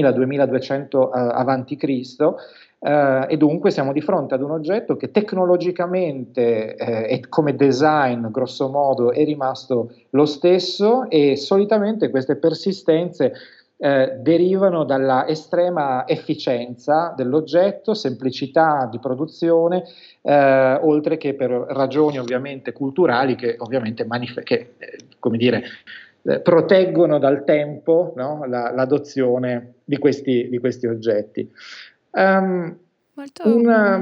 2200 0.00 0.98
uh, 0.98 1.10
avanti 1.12 1.76
Cristo 1.76 2.36
uh, 2.78 3.26
e 3.28 3.36
dunque 3.36 3.70
siamo 3.70 3.92
di 3.92 4.00
fronte 4.00 4.34
ad 4.34 4.42
un 4.42 4.52
oggetto 4.52 4.96
che 4.96 5.10
tecnologicamente 5.10 6.74
eh, 6.74 7.12
e 7.14 7.28
come 7.28 7.54
design 7.54 8.28
grosso 8.28 8.68
modo 8.68 9.12
è 9.12 9.24
rimasto 9.24 9.92
lo 10.10 10.24
stesso 10.24 11.08
e 11.10 11.36
solitamente 11.36 12.10
queste 12.10 12.36
persistenze 12.36 13.32
eh, 13.84 14.18
derivano 14.20 14.84
dalla 14.84 15.26
estrema 15.26 16.06
efficienza 16.06 17.12
dell'oggetto, 17.16 17.94
semplicità 17.94 18.88
di 18.88 19.00
produzione, 19.00 19.82
eh, 20.22 20.78
oltre 20.80 21.16
che 21.16 21.34
per 21.34 21.50
ragioni 21.50 22.16
ovviamente 22.16 22.72
culturali 22.72 23.34
che 23.34 23.56
ovviamente 23.58 24.04
manif- 24.04 24.44
che, 24.44 24.74
eh, 24.78 24.98
come 25.18 25.36
dire, 25.36 25.64
eh, 26.24 26.40
proteggono 26.40 27.18
dal 27.18 27.44
tempo 27.44 28.12
no, 28.16 28.44
la, 28.46 28.70
l'adozione 28.72 29.74
di 29.84 29.98
questi, 29.98 30.48
di 30.48 30.58
questi 30.58 30.86
oggetti. 30.86 31.50
Um, 32.10 32.76
molto, 33.14 33.56
una... 33.56 33.98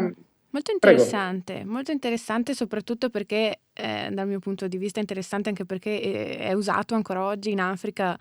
molto, 0.51 0.73
interessante, 0.73 1.65
molto 1.65 1.93
interessante 1.93 2.55
soprattutto 2.55 3.09
perché 3.09 3.61
eh, 3.73 4.09
dal 4.13 4.27
mio 4.27 4.39
punto 4.39 4.69
di 4.69 4.77
vista 4.77 4.99
è 4.99 5.03
interessante 5.03 5.49
anche 5.49 5.65
perché 5.65 6.01
è, 6.01 6.39
è 6.49 6.53
usato 6.53 6.95
ancora 6.95 7.25
oggi 7.25 7.53
in 7.53 7.61
Africa 7.61 8.19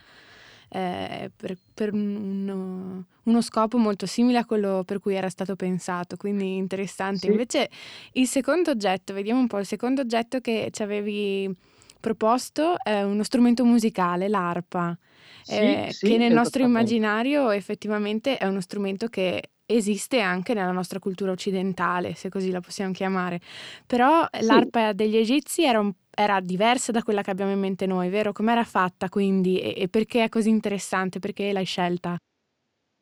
eh, 0.70 1.32
per, 1.36 1.58
per 1.74 1.94
uno, 1.94 3.06
uno, 3.24 3.42
scopo 3.42 3.78
molto 3.78 4.06
simile 4.06 4.38
a 4.38 4.46
quello 4.46 4.84
per 4.86 5.00
cui 5.00 5.16
era 5.16 5.30
stato 5.30 5.56
pensato, 5.56 6.16
quindi 6.16 6.56
interessante. 6.56 7.26
Sì. 7.26 7.32
Invece 7.32 7.70
il 8.14 8.28
secondo 8.28 8.72
oggetto, 8.72 9.14
vediamo 9.14 9.40
un 9.40 9.48
po', 9.48 9.58
il 9.58 9.66
secondo 9.66 10.02
oggetto 10.02 10.40
che 10.40 10.70
ci 10.72 10.84
avevi 10.84 11.54
proposto 12.00 12.76
è 12.82 13.02
uno 13.04 13.24
strumento 13.24 13.66
musicale, 13.66 14.28
l'arpa, 14.28 14.98
sì, 15.44 15.54
eh, 15.56 15.88
sì, 15.92 16.08
che 16.08 16.18
nel 16.18 16.34
nostro 16.34 16.64
immaginario 16.64 17.52
effettivamente 17.52 18.38
è 18.38 18.46
uno 18.46 18.62
strumento 18.62 19.08
che 19.08 19.52
esiste 19.66 20.20
anche 20.20 20.54
nella 20.54 20.72
nostra 20.72 21.00
cultura 21.00 21.32
occidentale, 21.32 22.16
se 22.16 22.30
così 22.30 22.50
la 22.50 22.60
possiamo 22.60 22.92
chiamare. 22.92 23.40
Però 23.86 24.26
sì. 24.32 24.46
l'arpa 24.46 24.94
degli 24.94 25.16
egizi 25.16 25.64
era, 25.64 25.80
un, 25.80 25.92
era, 26.10 26.40
diversa 26.40 26.92
da 26.92 27.04
quella 27.04 27.22
che 27.22 27.30
abbiamo 27.32 27.52
in 27.52 27.60
mente 27.60 27.86
noi, 27.86 28.10
vero? 28.10 28.32
Come 28.32 28.52
era 28.52 28.64
fatta 28.64 29.10
quindi 29.10 29.60
e, 29.60 29.76
e 29.78 29.88
perché 29.88 30.24
è 30.24 30.30
così 30.30 30.50
interessante? 30.50 31.20
Perché 31.20 31.52
l'hai 31.52 31.66
scelta? 31.66 32.18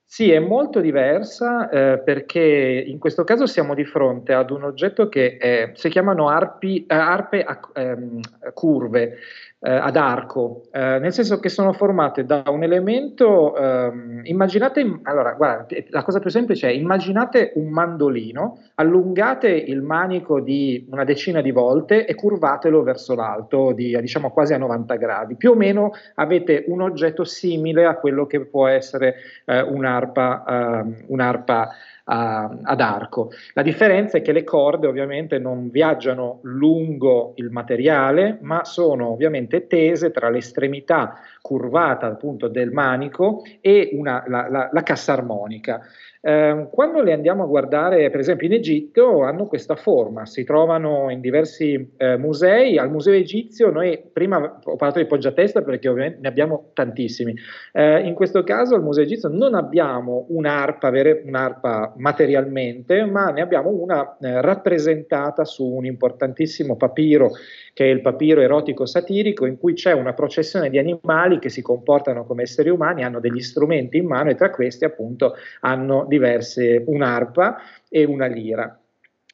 Sì, 0.09 0.31
è 0.31 0.39
molto 0.39 0.79
diversa 0.79 1.69
eh, 1.69 1.99
perché 1.99 2.39
in 2.87 2.97
questo 2.97 3.25
caso 3.25 3.45
siamo 3.45 3.73
di 3.75 3.83
fronte 3.83 4.31
ad 4.33 4.51
un 4.51 4.63
oggetto 4.63 5.09
che 5.09 5.35
è, 5.35 5.71
si 5.75 5.89
chiamano 5.89 6.29
arpi, 6.29 6.85
eh, 6.85 6.95
arpe 6.95 7.43
a 7.43 7.59
ehm, 7.75 8.21
curve, 8.53 9.17
eh, 9.59 9.71
ad 9.71 9.95
arco, 9.95 10.63
eh, 10.71 10.99
nel 10.99 11.11
senso 11.11 11.39
che 11.39 11.49
sono 11.49 11.73
formate 11.73 12.25
da 12.25 12.43
un 12.47 12.61
elemento, 12.61 13.55
ehm, 13.55 14.21
immaginate, 14.23 14.99
allora 15.03 15.33
guarda, 15.33 15.65
la 15.89 16.03
cosa 16.03 16.19
più 16.19 16.29
semplice 16.29 16.69
è 16.69 16.71
immaginate 16.71 17.53
un 17.55 17.69
mandolino, 17.69 18.59
allungate 18.75 19.49
il 19.49 19.81
manico 19.81 20.41
di 20.41 20.87
una 20.91 21.03
decina 21.03 21.41
di 21.41 21.51
volte 21.51 22.05
e 22.05 22.13
curvatelo 22.13 22.83
verso 22.83 23.15
l'alto, 23.15 23.71
di, 23.71 23.97
diciamo 23.99 24.29
quasi 24.29 24.53
a 24.53 24.57
90 24.57 24.95
gradi, 24.95 25.35
più 25.35 25.51
o 25.51 25.55
meno 25.55 25.91
avete 26.15 26.65
un 26.67 26.81
oggetto 26.81 27.23
simile 27.23 27.85
a 27.85 27.95
quello 27.95 28.27
che 28.27 28.45
può 28.45 28.67
essere 28.67 29.15
eh, 29.45 29.61
un'arpa, 29.61 30.43
ehm, 30.47 31.03
un'arpa 31.07 31.69
a, 32.09 32.57
ad 32.63 32.81
arco. 32.81 33.31
La 33.53 33.61
differenza 33.61 34.17
è 34.17 34.21
che 34.21 34.31
le 34.31 34.43
corde 34.43 34.87
ovviamente 34.87 35.39
non 35.39 35.69
viaggiano 35.69 36.39
lungo 36.43 37.33
il 37.37 37.49
materiale, 37.49 38.37
ma 38.41 38.63
sono 38.63 39.09
ovviamente 39.09 39.67
tese 39.67 40.11
tra 40.11 40.29
l'estremità 40.29 41.19
curvata 41.41 42.07
appunto 42.07 42.47
del 42.47 42.71
manico 42.71 43.43
e 43.61 43.89
una, 43.93 44.23
la, 44.27 44.47
la, 44.49 44.69
la 44.71 44.83
cassa 44.83 45.13
armonica. 45.13 45.81
Eh, 46.27 46.67
quando 46.71 47.01
le 47.01 47.13
andiamo 47.13 47.43
a 47.43 47.45
guardare, 47.45 48.09
per 48.09 48.19
esempio 48.19 48.47
in 48.47 48.53
Egitto, 48.53 49.23
hanno 49.23 49.45
questa 49.45 49.77
forma, 49.77 50.25
si 50.25 50.43
trovano 50.43 51.09
in 51.09 51.21
diversi 51.21 51.93
eh, 51.95 52.17
musei. 52.17 52.77
Al 52.77 52.91
Museo 52.91 53.13
Egizio, 53.13 53.71
noi 53.71 53.97
prima 54.11 54.59
ho 54.61 54.75
parlato 54.75 54.99
di 54.99 55.05
poggiatesta 55.05 55.61
perché 55.61 55.87
ovviamente 55.87 56.19
ne 56.19 56.27
abbiamo 56.27 56.71
tantissimi. 56.73 57.33
Eh, 57.71 58.01
in 58.01 58.13
questo 58.13 58.43
caso 58.43 58.75
al 58.75 58.83
Museo 58.83 59.05
Egizio 59.05 59.29
non 59.29 59.55
abbiamo 59.55 60.25
un'arpa, 60.27 60.89
vere, 60.89 61.21
un'arpa 61.25 61.93
materialmente, 61.95 63.05
ma 63.05 63.29
ne 63.31 63.39
abbiamo 63.39 63.69
una 63.69 64.17
eh, 64.19 64.41
rappresentata 64.41 65.45
su 65.45 65.65
un 65.65 65.85
importantissimo 65.85 66.75
papiro 66.75 67.31
che 67.77 67.85
è 67.85 67.89
il 67.89 68.01
papiro 68.01 68.41
erotico 68.41 68.87
satirico, 68.87 69.45
in 69.45 69.59
cui 69.59 69.73
c'è 69.73 69.91
una 69.91 70.13
processione 70.13 70.71
di 70.71 70.79
animali 70.79 71.37
che 71.37 71.49
si 71.49 71.61
comportano 71.61 72.25
come 72.25 72.41
esseri 72.41 72.69
umani, 72.69 73.03
hanno 73.03 73.19
degli 73.19 73.39
strumenti 73.39 73.97
in 73.97 74.07
mano 74.07 74.31
e 74.31 74.35
tra 74.35 74.49
questi 74.49 74.83
appunto 74.83 75.35
hanno 75.59 76.03
diverse, 76.17 76.83
un'arpa 76.85 77.57
e 77.89 78.03
una 78.03 78.25
lira. 78.25 78.79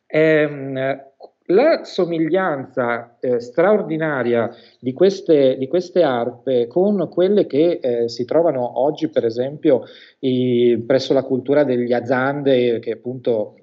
Ehm, 0.05 1.11
la 1.47 1.83
somiglianza 1.83 3.17
eh, 3.19 3.39
straordinaria 3.41 4.49
di 4.79 4.93
queste, 4.93 5.57
di 5.57 5.67
queste, 5.67 6.01
arpe 6.01 6.67
con 6.67 7.09
quelle 7.09 7.47
che 7.47 7.79
eh, 7.81 8.09
si 8.09 8.23
trovano 8.23 8.79
oggi, 8.79 9.09
per 9.09 9.25
esempio, 9.25 9.83
i, 10.19 10.81
presso 10.85 11.13
la 11.13 11.23
cultura 11.23 11.65
degli 11.65 11.91
Azande, 11.91 12.79
che 12.79 12.91
appunto 12.91 13.57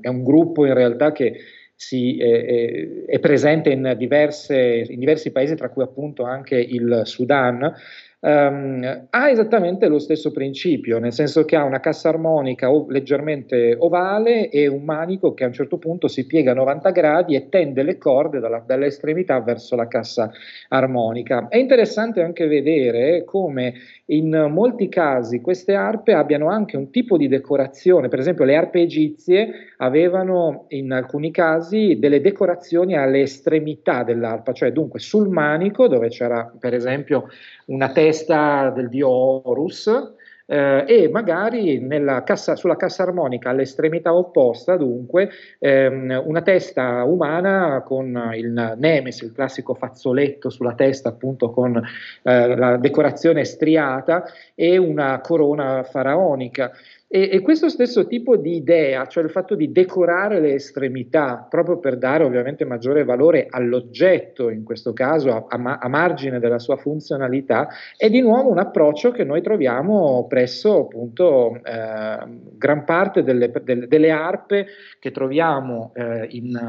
è 0.00 0.08
un 0.08 0.22
gruppo 0.22 0.64
in 0.64 0.74
realtà 0.74 1.10
che 1.10 1.38
si, 1.74 2.16
eh, 2.18 3.04
è 3.06 3.18
presente 3.18 3.70
in, 3.70 3.94
diverse, 3.96 4.84
in 4.88 4.98
diversi 4.98 5.32
paesi, 5.32 5.54
tra 5.54 5.70
cui 5.70 5.82
appunto 5.82 6.24
anche 6.24 6.56
il 6.56 7.02
Sudan, 7.04 7.72
Um, 8.20 9.06
ha 9.10 9.30
esattamente 9.30 9.86
lo 9.86 10.00
stesso 10.00 10.32
principio, 10.32 10.98
nel 10.98 11.12
senso 11.12 11.44
che 11.44 11.54
ha 11.54 11.62
una 11.62 11.78
cassa 11.78 12.08
armonica 12.08 12.68
ov- 12.68 12.90
leggermente 12.90 13.76
ovale 13.78 14.48
e 14.50 14.66
un 14.66 14.82
manico 14.82 15.34
che 15.34 15.44
a 15.44 15.46
un 15.46 15.52
certo 15.52 15.78
punto 15.78 16.08
si 16.08 16.26
piega 16.26 16.50
a 16.50 16.54
90 16.54 16.90
gradi 16.90 17.36
e 17.36 17.48
tende 17.48 17.84
le 17.84 17.96
corde 17.96 18.40
dalla, 18.40 18.58
dall'estremità 18.66 19.40
verso 19.40 19.76
la 19.76 19.86
cassa 19.86 20.32
armonica. 20.68 21.46
È 21.46 21.58
interessante 21.58 22.20
anche 22.20 22.48
vedere 22.48 23.22
come 23.24 23.74
in 24.06 24.48
molti 24.50 24.88
casi 24.88 25.40
queste 25.40 25.74
arpe 25.74 26.12
abbiano 26.12 26.48
anche 26.48 26.76
un 26.76 26.90
tipo 26.90 27.16
di 27.16 27.28
decorazione, 27.28 28.08
per 28.08 28.18
esempio 28.18 28.44
le 28.44 28.56
arpe 28.56 28.80
egizie 28.80 29.67
avevano 29.78 30.66
in 30.68 30.92
alcuni 30.92 31.30
casi 31.30 31.98
delle 31.98 32.20
decorazioni 32.20 32.96
alle 32.96 33.22
estremità 33.22 34.02
dell'arpa, 34.02 34.52
cioè 34.52 34.72
dunque 34.72 34.98
sul 35.00 35.28
manico 35.28 35.88
dove 35.88 36.08
c'era 36.08 36.50
per 36.58 36.74
esempio 36.74 37.28
una 37.66 37.90
testa 37.90 38.70
del 38.70 38.88
dio 38.88 39.08
Horus, 39.08 40.16
eh, 40.50 40.84
e 40.86 41.08
magari 41.10 41.86
cassa, 42.24 42.56
sulla 42.56 42.76
cassa 42.76 43.02
armonica 43.02 43.50
all'estremità 43.50 44.14
opposta, 44.14 44.76
dunque, 44.76 45.28
ehm, 45.58 46.22
una 46.24 46.40
testa 46.40 47.04
umana 47.04 47.82
con 47.84 48.32
il 48.34 48.74
Nemes, 48.78 49.20
il 49.20 49.32
classico 49.32 49.74
fazzoletto 49.74 50.48
sulla 50.48 50.74
testa, 50.74 51.10
appunto 51.10 51.50
con 51.50 51.76
eh, 51.76 52.56
la 52.56 52.78
decorazione 52.78 53.44
striata 53.44 54.24
e 54.54 54.78
una 54.78 55.20
corona 55.20 55.82
faraonica. 55.82 56.72
E, 57.10 57.30
e, 57.32 57.40
questo 57.40 57.70
stesso 57.70 58.06
tipo 58.06 58.36
di 58.36 58.54
idea, 58.54 59.06
cioè 59.06 59.24
il 59.24 59.30
fatto 59.30 59.54
di 59.54 59.72
decorare 59.72 60.40
le 60.40 60.52
estremità, 60.52 61.46
proprio 61.48 61.78
per 61.78 61.96
dare 61.96 62.22
ovviamente 62.22 62.66
maggiore 62.66 63.02
valore 63.02 63.46
all'oggetto, 63.48 64.50
in 64.50 64.62
questo 64.62 64.92
caso 64.92 65.30
a, 65.30 65.46
a, 65.48 65.78
a, 65.78 65.88
margine 65.88 66.38
della 66.38 66.58
sua 66.58 66.76
funzionalità, 66.76 67.68
è 67.96 68.10
di 68.10 68.20
nuovo 68.20 68.50
un 68.50 68.58
approccio 68.58 69.10
che 69.10 69.24
noi 69.24 69.40
troviamo 69.40 70.26
presso 70.28 70.80
appunto 70.80 71.54
eh, 71.64 72.18
gran 72.58 72.84
parte 72.84 73.22
delle, 73.22 73.50
delle, 73.64 73.88
delle, 73.88 74.10
arpe 74.10 74.66
che 74.98 75.10
troviamo 75.10 75.92
eh, 75.94 76.26
in, 76.32 76.60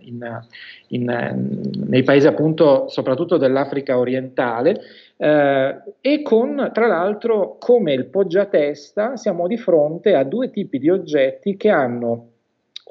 in, 0.00 0.40
in, 0.88 1.60
nei 1.86 2.02
paesi 2.02 2.26
appunto 2.26 2.88
soprattutto 2.88 3.38
dell'Africa 3.38 3.96
orientale 3.96 4.82
eh, 5.18 5.82
e 6.00 6.22
con, 6.22 6.70
tra 6.72 6.86
l'altro, 6.86 7.56
come 7.58 7.92
il 7.92 8.06
poggiatesta, 8.06 9.16
siamo 9.16 9.46
di 9.46 9.56
fronte 9.56 10.14
a 10.14 10.22
due 10.22 10.50
tipi 10.50 10.78
di 10.78 10.88
oggetti 10.88 11.56
che 11.56 11.68
hanno 11.68 12.30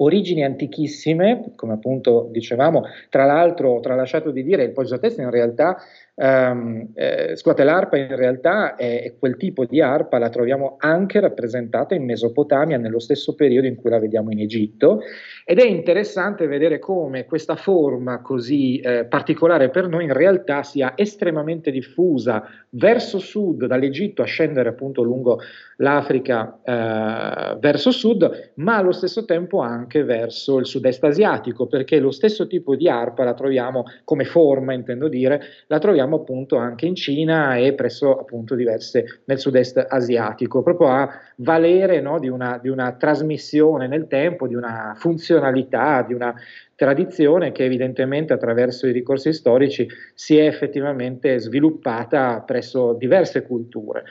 origini 0.00 0.44
antichissime, 0.44 1.52
come 1.56 1.72
appunto 1.72 2.28
dicevamo, 2.30 2.84
tra 3.08 3.24
l'altro 3.24 3.70
ho 3.70 3.80
tralasciato 3.80 4.30
di 4.30 4.44
dire, 4.44 4.62
il 4.62 4.72
poggiatesta 4.72 5.22
in 5.22 5.30
realtà 5.30 5.78
Um, 6.20 6.90
eh, 6.94 7.36
scusate, 7.36 7.62
l'arpa 7.62 7.96
in 7.96 8.16
realtà 8.16 8.74
è, 8.74 9.04
è, 9.04 9.14
quel 9.16 9.36
tipo 9.36 9.64
di 9.64 9.80
arpa, 9.80 10.18
la 10.18 10.30
troviamo 10.30 10.74
anche 10.78 11.20
rappresentata 11.20 11.94
in 11.94 12.04
Mesopotamia 12.04 12.76
nello 12.76 12.98
stesso 12.98 13.36
periodo 13.36 13.68
in 13.68 13.76
cui 13.76 13.88
la 13.88 14.00
vediamo 14.00 14.32
in 14.32 14.40
Egitto 14.40 15.02
ed 15.50 15.60
è 15.60 15.64
interessante 15.64 16.46
vedere 16.46 16.78
come 16.78 17.24
questa 17.24 17.56
forma 17.56 18.20
così 18.20 18.80
eh, 18.80 19.06
particolare 19.06 19.70
per 19.70 19.88
noi 19.88 20.04
in 20.04 20.12
realtà 20.12 20.62
sia 20.62 20.92
estremamente 20.94 21.70
diffusa 21.70 22.46
verso 22.72 23.18
sud, 23.18 23.64
dall'Egitto 23.64 24.20
a 24.20 24.26
scendere 24.26 24.68
appunto 24.68 25.02
lungo 25.02 25.40
l'Africa 25.76 26.60
eh, 26.62 27.56
verso 27.60 27.90
sud, 27.90 28.50
ma 28.56 28.76
allo 28.76 28.92
stesso 28.92 29.24
tempo 29.24 29.60
anche 29.60 30.04
verso 30.04 30.58
il 30.58 30.66
sud-est 30.66 31.02
asiatico, 31.04 31.66
perché 31.66 31.98
lo 31.98 32.10
stesso 32.10 32.46
tipo 32.46 32.76
di 32.76 32.86
arpa 32.86 33.24
la 33.24 33.32
troviamo 33.32 33.84
come 34.04 34.24
forma, 34.24 34.74
intendo 34.74 35.08
dire, 35.08 35.40
la 35.68 35.78
troviamo 35.78 36.16
appunto 36.16 36.56
anche 36.56 36.84
in 36.84 36.94
Cina 36.94 37.56
e 37.56 37.72
presso 37.72 38.18
appunto 38.18 38.54
diverse 38.54 39.22
nel 39.24 39.38
sud-est 39.38 39.86
asiatico, 39.88 40.62
proprio 40.62 40.88
a 40.88 41.08
valere 41.36 42.02
no, 42.02 42.18
di, 42.18 42.28
una, 42.28 42.58
di 42.60 42.68
una 42.68 42.92
trasmissione 42.92 43.86
nel 43.86 44.08
tempo, 44.08 44.46
di 44.46 44.54
una 44.54 44.94
funzionalità, 45.38 46.02
di 46.02 46.14
una 46.14 46.34
tradizione 46.74 47.52
che 47.52 47.64
evidentemente 47.64 48.32
attraverso 48.32 48.86
i 48.86 48.92
ricorsi 48.92 49.32
storici 49.32 49.86
si 50.14 50.36
è 50.36 50.46
effettivamente 50.46 51.38
sviluppata 51.38 52.42
presso 52.44 52.92
diverse 52.92 53.42
culture. 53.42 54.04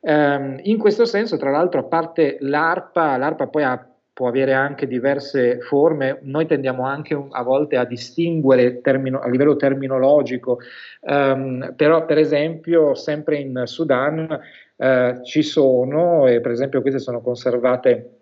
Um, 0.00 0.58
in 0.62 0.78
questo 0.78 1.04
senso, 1.04 1.36
tra 1.36 1.50
l'altro, 1.50 1.80
a 1.80 1.84
parte 1.84 2.36
l'ARPA, 2.40 3.16
l'ARPA 3.16 3.48
poi 3.48 3.62
ha, 3.64 3.86
può 4.12 4.28
avere 4.28 4.52
anche 4.52 4.86
diverse 4.86 5.60
forme, 5.60 6.20
noi 6.22 6.46
tendiamo 6.46 6.86
anche 6.86 7.20
a 7.30 7.42
volte 7.42 7.76
a 7.76 7.84
distinguere 7.84 8.80
termino, 8.80 9.20
a 9.20 9.28
livello 9.28 9.56
terminologico, 9.56 10.58
um, 11.00 11.74
però 11.74 12.04
per 12.04 12.18
esempio 12.18 12.94
sempre 12.94 13.38
in 13.38 13.62
Sudan 13.64 14.40
uh, 14.76 15.22
ci 15.24 15.42
sono, 15.42 16.26
e 16.28 16.40
per 16.40 16.52
esempio 16.52 16.80
queste 16.82 17.00
sono 17.00 17.20
conservate 17.20 18.15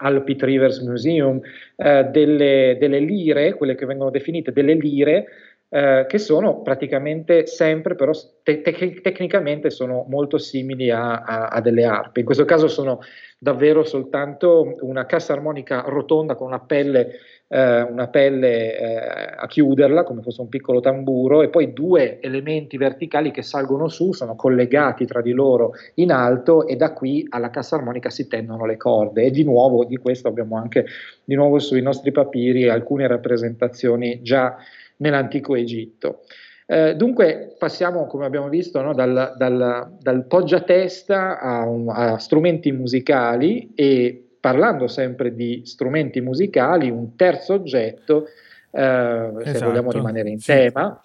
al 0.00 0.22
Pitt 0.24 0.42
Rivers 0.42 0.80
Museum, 0.80 1.40
eh, 1.76 2.04
delle, 2.04 2.76
delle, 2.78 2.98
lire, 2.98 3.54
quelle 3.54 3.74
che 3.74 3.86
vengono 3.86 4.10
definite 4.10 4.52
delle 4.52 4.74
lire, 4.74 5.26
eh, 5.70 6.06
che 6.08 6.18
sono 6.18 6.62
praticamente 6.62 7.46
sempre, 7.46 7.94
però 7.94 8.12
te- 8.42 8.62
te- 8.62 9.00
tecnicamente 9.02 9.70
sono 9.70 10.06
molto 10.08 10.38
simili 10.38 10.90
a, 10.90 11.20
a, 11.20 11.48
a, 11.48 11.60
delle 11.60 11.84
arpe. 11.84 12.20
In 12.20 12.26
questo 12.26 12.44
caso 12.44 12.68
sono 12.68 13.00
davvero 13.38 13.84
soltanto 13.84 14.76
una 14.80 15.06
cassa 15.06 15.32
armonica 15.32 15.82
rotonda 15.86 16.34
con 16.34 16.46
una 16.46 16.60
pelle, 16.60 17.18
eh, 17.48 17.82
una 17.82 18.08
pelle 18.08 18.78
eh, 18.78 19.34
a 19.36 19.46
chiuderla, 19.46 20.04
come 20.04 20.22
fosse 20.22 20.40
un 20.40 20.48
piccolo 20.48 20.80
tamburo, 20.80 21.42
e 21.42 21.48
poi 21.48 21.72
due 21.72 22.20
elementi 22.20 22.76
verticali 22.76 23.30
che 23.30 23.42
salgono 23.42 23.88
su, 23.88 24.12
sono 24.12 24.36
collegati 24.36 25.06
tra 25.06 25.22
di 25.22 25.32
loro 25.32 25.72
in 25.94 26.12
alto 26.12 26.66
e 26.66 26.76
da 26.76 26.92
qui 26.92 27.26
alla 27.30 27.50
cassa 27.50 27.76
armonica 27.76 28.10
si 28.10 28.28
tendono 28.28 28.66
le 28.66 28.76
corde. 28.76 29.24
E 29.24 29.30
di 29.30 29.44
nuovo 29.44 29.84
di 29.84 29.96
questo 29.96 30.28
abbiamo 30.28 30.56
anche 30.56 30.86
di 31.24 31.34
nuovo 31.34 31.58
sui 31.58 31.82
nostri 31.82 32.12
papiri 32.12 32.68
alcune 32.68 33.06
rappresentazioni 33.06 34.20
già 34.22 34.56
nell'antico 34.96 35.54
Egitto. 35.54 36.20
Eh, 36.70 36.96
dunque 36.96 37.54
passiamo, 37.58 38.06
come 38.06 38.26
abbiamo 38.26 38.50
visto, 38.50 38.82
no, 38.82 38.92
dal, 38.92 39.32
dal, 39.38 39.96
dal 39.98 40.26
poggiatesta 40.26 41.40
a, 41.40 41.66
un, 41.66 41.88
a 41.88 42.18
strumenti 42.18 42.72
musicali 42.72 43.72
e 43.74 44.27
parlando 44.40 44.86
sempre 44.88 45.34
di 45.34 45.62
strumenti 45.64 46.20
musicali, 46.20 46.90
un 46.90 47.16
terzo 47.16 47.54
oggetto, 47.54 48.26
eh, 48.70 49.32
esatto. 49.40 49.58
se 49.58 49.64
vogliamo 49.64 49.90
rimanere 49.90 50.30
in 50.30 50.38
ci, 50.38 50.46
tema. 50.46 51.00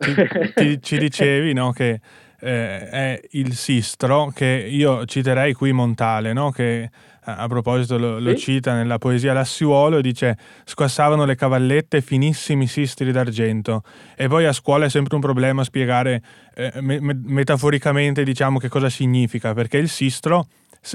Ti, 0.54 0.82
ci 0.82 0.98
dicevi 0.98 1.54
no, 1.54 1.72
che 1.72 2.00
eh, 2.40 2.90
è 2.90 3.22
il 3.32 3.54
sistro, 3.54 4.32
che 4.34 4.46
io 4.70 5.06
citerei 5.06 5.54
qui 5.54 5.72
Montale, 5.72 6.34
no, 6.34 6.52
che 6.52 6.90
a 7.26 7.48
proposito 7.48 7.98
lo, 7.98 8.20
lo 8.20 8.36
cita 8.36 8.74
nella 8.74 8.98
poesia 8.98 9.32
Lassiuolo, 9.34 10.02
dice 10.02 10.38
squassavano 10.66 11.24
le 11.26 11.36
cavallette 11.36 12.02
finissimi 12.02 12.68
sistri 12.68 13.12
d'argento 13.12 13.84
e 14.16 14.28
poi 14.28 14.46
a 14.46 14.52
scuola 14.52 14.86
è 14.86 14.90
sempre 14.90 15.16
un 15.16 15.22
problema 15.22 15.64
spiegare 15.64 16.22
eh, 16.54 16.74
me- 16.82 17.00
metaforicamente 17.02 18.24
diciamo 18.24 18.60
che 18.60 18.68
cosa 18.68 18.90
significa, 18.90 19.54
perché 19.54 19.78
il 19.78 19.88
sistro 19.88 20.48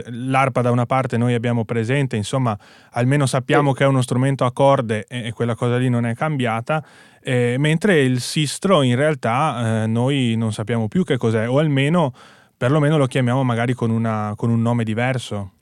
l'arpa 0.07 0.61
da 0.61 0.71
una 0.71 0.87
parte 0.87 1.17
noi 1.17 1.35
abbiamo 1.35 1.65
presente, 1.65 2.17
insomma, 2.17 2.57
almeno 2.93 3.27
sappiamo 3.27 3.73
che 3.73 3.85
è 3.85 3.87
uno 3.87 4.03
strumento 4.03 4.45
a 4.45 4.53
corde 4.53 5.07
e, 5.09 5.33
quella 5.33 5.55
cosa 5.55 5.77
lì 5.77 5.89
non 5.89 6.07
è 6.07 6.15
cambiata, 6.15 6.85
eh, 7.23 7.57
mentre 7.59 8.01
il 8.03 8.21
sistro 8.21 8.83
in 8.83 8.97
realtà 8.97 9.83
eh, 9.83 9.87
noi 9.87 10.35
non 10.37 10.53
sappiamo 10.53 10.89
più 10.89 11.05
che 11.05 11.17
cos'è, 11.17 11.49
o 11.49 11.59
almeno 11.59 12.13
perlomeno 12.57 12.97
lo 12.97 13.07
chiamiamo 13.07 13.45
magari 13.45 13.73
con, 13.73 13.91
una, 13.91 14.35
con 14.37 14.51
un 14.51 14.61
nome 14.61 14.85
diverso. 14.85 15.53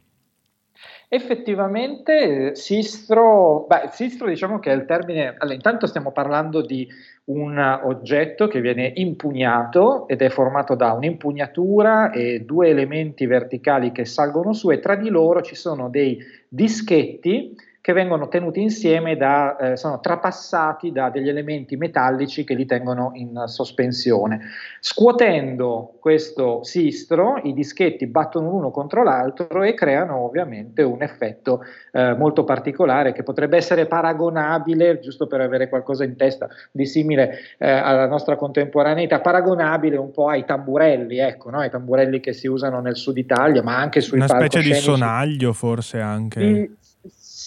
Effettivamente 1.09 2.57
Sistro, 2.57 3.65
beh, 3.69 3.91
Sistro 3.93 4.27
diciamo 4.27 4.59
che 4.59 4.73
è 4.73 4.75
il 4.75 4.87
termine, 4.87 5.37
allora, 5.39 5.55
intanto 5.55 5.87
stiamo 5.87 6.11
parlando 6.11 6.63
di 6.63 6.89
un 7.27 7.59
oggetto 7.85 8.49
che 8.49 8.61
viene 8.61 8.91
impugnato 8.97 10.09
ed 10.09 10.21
è 10.21 10.29
formato 10.29 10.75
da 10.75 10.93
un'impugnatura 10.93 12.11
e 12.11 12.41
due 12.41 12.69
elementi 12.71 13.25
verticali 13.27 13.93
che 13.93 14.05
salgono 14.05 14.53
su 14.53 14.73
e 14.73 14.81
tra 14.81 14.97
di 14.97 15.09
loro 15.09 15.43
ci 15.43 15.55
sono 15.55 15.89
dei 15.89 16.19
dischetti 16.49 17.55
che 17.87 17.93
vengono 17.93 18.27
tenuti 18.27 18.61
insieme 18.61 19.17
da, 19.17 19.57
eh, 19.59 19.77
sono 19.77 20.01
trapassati 20.01 20.91
da 20.91 21.09
degli 21.09 21.29
elementi 21.29 21.77
metallici 21.77 22.43
che 22.43 22.55
li 22.55 22.67
tengono 22.67 23.13
in 23.15 23.45
sospensione. 23.47 24.41
Scuotendo 24.81 25.95
questo 26.01 26.65
sistro, 26.65 27.39
i 27.45 27.53
dischetti 27.53 28.09
battono 28.09 28.51
l'uno 28.51 28.73
contro 28.73 29.05
l'altro 29.05 29.63
e 29.63 29.75
creano 29.75 30.17
ovviamente 30.17 30.83
un 30.83 31.01
effetto 31.01 31.61
eh, 31.93 32.13
molto 32.15 32.43
particolare 32.43 33.13
che 33.13 33.23
potrebbe 33.23 33.57
essere 33.57 33.87
paragonabile, 33.87 34.99
giusto 34.99 35.29
per 35.29 35.41
avere 35.41 35.69
qualcosa 35.69 36.03
in 36.03 36.17
testa 36.17 36.49
di 36.73 36.87
simile 36.87 37.39
eh, 37.57 37.71
alla 37.71 38.09
nostra 38.09 38.35
contemporaneità, 38.35 39.21
paragonabile 39.21 39.97
un 39.97 40.11
po' 40.11 40.27
ai 40.27 40.45
tamburelli, 40.45 41.19
ecco, 41.19 41.51
no? 41.51 41.61
ai 41.61 41.71
tamburelli 41.71 42.19
che 42.19 42.33
si 42.33 42.49
usano 42.49 42.81
nel 42.81 42.97
sud 42.97 43.17
Italia, 43.17 43.63
ma 43.63 43.77
anche 43.77 44.01
sui 44.01 44.19
Una 44.19 44.27
specie 44.27 44.61
di 44.61 44.75
sonaglio 44.75 45.53
forse 45.53 46.01
anche. 46.01 46.41
Di, 46.41 46.85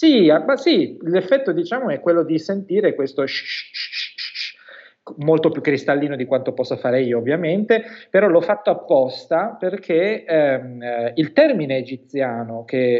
sì, 0.00 0.28
ma 0.30 0.56
sì, 0.56 0.96
l'effetto 1.02 1.52
diciamo 1.52 1.90
è 1.90 2.00
quello 2.00 2.22
di 2.24 2.38
sentire 2.38 2.94
questo 2.94 3.26
shh, 3.26 3.32
shh, 3.34 4.14
shh, 4.16 5.14
molto 5.18 5.50
più 5.50 5.60
cristallino 5.60 6.16
di 6.16 6.24
quanto 6.24 6.54
possa 6.54 6.76
fare 6.78 7.02
io 7.02 7.18
ovviamente, 7.18 7.82
però 8.08 8.26
l'ho 8.26 8.40
fatto 8.40 8.70
apposta 8.70 9.56
perché 9.60 10.24
ehm, 10.24 10.82
eh, 10.82 11.12
il 11.16 11.34
termine 11.34 11.76
egiziano 11.76 12.64
che, 12.64 12.94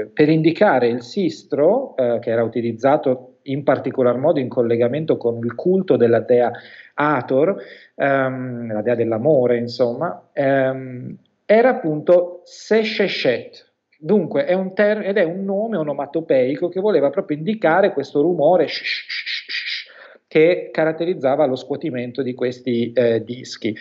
eh, 0.00 0.06
per 0.10 0.30
indicare 0.30 0.86
il 0.88 1.02
sistro, 1.02 1.94
eh, 1.98 2.18
che 2.22 2.30
era 2.30 2.42
utilizzato 2.42 3.40
in 3.42 3.62
particolar 3.62 4.16
modo 4.16 4.40
in 4.40 4.48
collegamento 4.48 5.18
con 5.18 5.36
il 5.36 5.54
culto 5.54 5.96
della 5.98 6.20
dea 6.20 6.50
Ator, 6.94 7.62
ehm, 7.94 8.72
la 8.72 8.80
dea 8.80 8.94
dell'amore 8.94 9.58
insomma, 9.58 10.30
ehm, 10.32 11.14
era 11.44 11.68
appunto 11.68 12.40
Sesheshet, 12.44 13.71
Dunque 14.04 14.46
è 14.46 14.52
un 14.52 14.74
ter- 14.74 15.06
ed 15.06 15.16
è 15.16 15.22
un 15.22 15.44
nome 15.44 15.76
onomatopeico 15.76 16.68
che 16.68 16.80
voleva 16.80 17.08
proprio 17.10 17.36
indicare 17.36 17.92
questo 17.92 18.20
rumore 18.20 18.66
sh- 18.66 18.82
sh- 18.82 19.04
sh- 19.06 19.90
che 20.26 20.70
caratterizzava 20.72 21.46
lo 21.46 21.54
scuotimento 21.54 22.20
di 22.20 22.34
questi 22.34 22.92
eh, 22.92 23.22
dischi. 23.22 23.76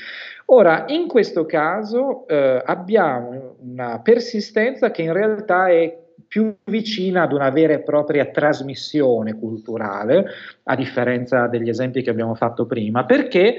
Ora, 0.48 0.86
in 0.90 1.08
questo 1.08 1.48
caso 1.48 2.28
eh, 2.28 2.62
abbiamo 2.64 3.56
una 3.62 4.00
persistenza 4.02 4.92
che 4.92 5.02
in 5.02 5.14
realtà 5.14 5.70
è 5.70 5.98
più 6.28 6.56
vicina 6.66 7.24
ad 7.24 7.34
una 7.34 7.50
vera 7.50 7.74
e 7.74 7.80
propria 7.80 8.26
trasmissione 8.28 9.34
culturale, 9.34 10.26
a 10.66 10.76
differenza 10.76 11.48
degli 11.48 11.68
esempi 11.68 12.04
che 12.04 12.12
abbiamo 12.12 12.36
fatto 12.36 12.68
prima, 12.68 13.06
perché 13.06 13.56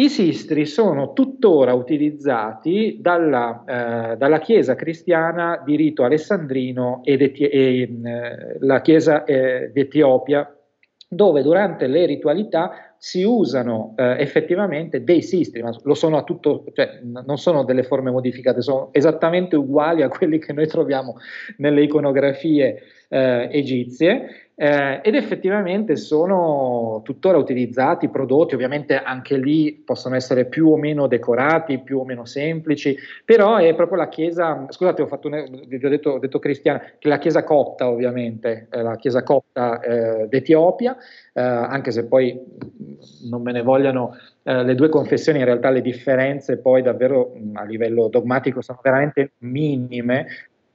i 0.00 0.08
sistri 0.08 0.64
sono 0.64 1.12
tuttora 1.12 1.74
utilizzati 1.74 2.98
dalla, 3.00 3.64
eh, 3.66 4.16
dalla 4.16 4.38
Chiesa 4.38 4.74
cristiana 4.74 5.62
di 5.62 5.76
rito 5.76 6.04
alessandrino 6.04 7.02
ed 7.04 7.20
eti- 7.20 7.48
e 7.48 7.82
eh, 7.82 8.56
la 8.60 8.80
Chiesa 8.80 9.24
eh, 9.24 9.70
d'Etiopia, 9.70 10.56
dove 11.06 11.42
durante 11.42 11.86
le 11.86 12.06
ritualità 12.06 12.94
si 12.96 13.24
usano 13.24 13.92
eh, 13.96 14.16
effettivamente 14.20 15.04
dei 15.04 15.20
sistri, 15.22 15.60
ma 15.60 15.70
lo 15.82 15.94
sono 15.94 16.16
a 16.16 16.22
tutto, 16.22 16.64
cioè, 16.72 17.00
non 17.02 17.36
sono 17.36 17.64
delle 17.64 17.82
forme 17.82 18.10
modificate, 18.10 18.62
sono 18.62 18.88
esattamente 18.92 19.56
uguali 19.56 20.02
a 20.02 20.08
quelli 20.08 20.38
che 20.38 20.54
noi 20.54 20.66
troviamo 20.66 21.16
nelle 21.58 21.82
iconografie 21.82 22.82
eh, 23.08 23.48
egizie 23.50 24.49
eh, 24.62 25.00
ed 25.02 25.14
effettivamente 25.14 25.96
sono 25.96 27.00
tuttora 27.02 27.38
utilizzati, 27.38 28.10
prodotti, 28.10 28.54
ovviamente 28.54 28.94
anche 28.94 29.38
lì 29.38 29.72
possono 29.72 30.16
essere 30.16 30.44
più 30.44 30.68
o 30.68 30.76
meno 30.76 31.06
decorati, 31.06 31.78
più 31.78 32.00
o 32.00 32.04
meno 32.04 32.26
semplici, 32.26 32.94
però 33.24 33.56
è 33.56 33.74
proprio 33.74 33.96
la 33.96 34.10
chiesa, 34.10 34.66
scusate 34.68 35.00
ho, 35.00 35.06
fatto 35.06 35.28
un, 35.28 35.34
ho 35.34 35.88
detto, 35.88 36.10
ho 36.10 36.18
detto 36.18 36.38
cristiana, 36.38 36.82
che 36.98 37.08
la 37.08 37.16
chiesa 37.16 37.42
copta 37.42 37.88
ovviamente, 37.88 38.68
eh, 38.70 38.82
la 38.82 38.96
chiesa 38.96 39.22
copta 39.22 39.80
eh, 39.80 40.26
d'Etiopia, 40.28 40.94
eh, 41.32 41.40
anche 41.40 41.90
se 41.90 42.06
poi 42.06 42.38
non 43.30 43.40
me 43.40 43.52
ne 43.52 43.62
vogliano 43.62 44.14
eh, 44.42 44.62
le 44.62 44.74
due 44.74 44.90
confessioni, 44.90 45.38
in 45.38 45.46
realtà 45.46 45.70
le 45.70 45.80
differenze 45.80 46.58
poi 46.58 46.82
davvero 46.82 47.32
a 47.54 47.64
livello 47.64 48.08
dogmatico 48.08 48.60
sono 48.60 48.80
veramente 48.82 49.32
minime, 49.38 50.26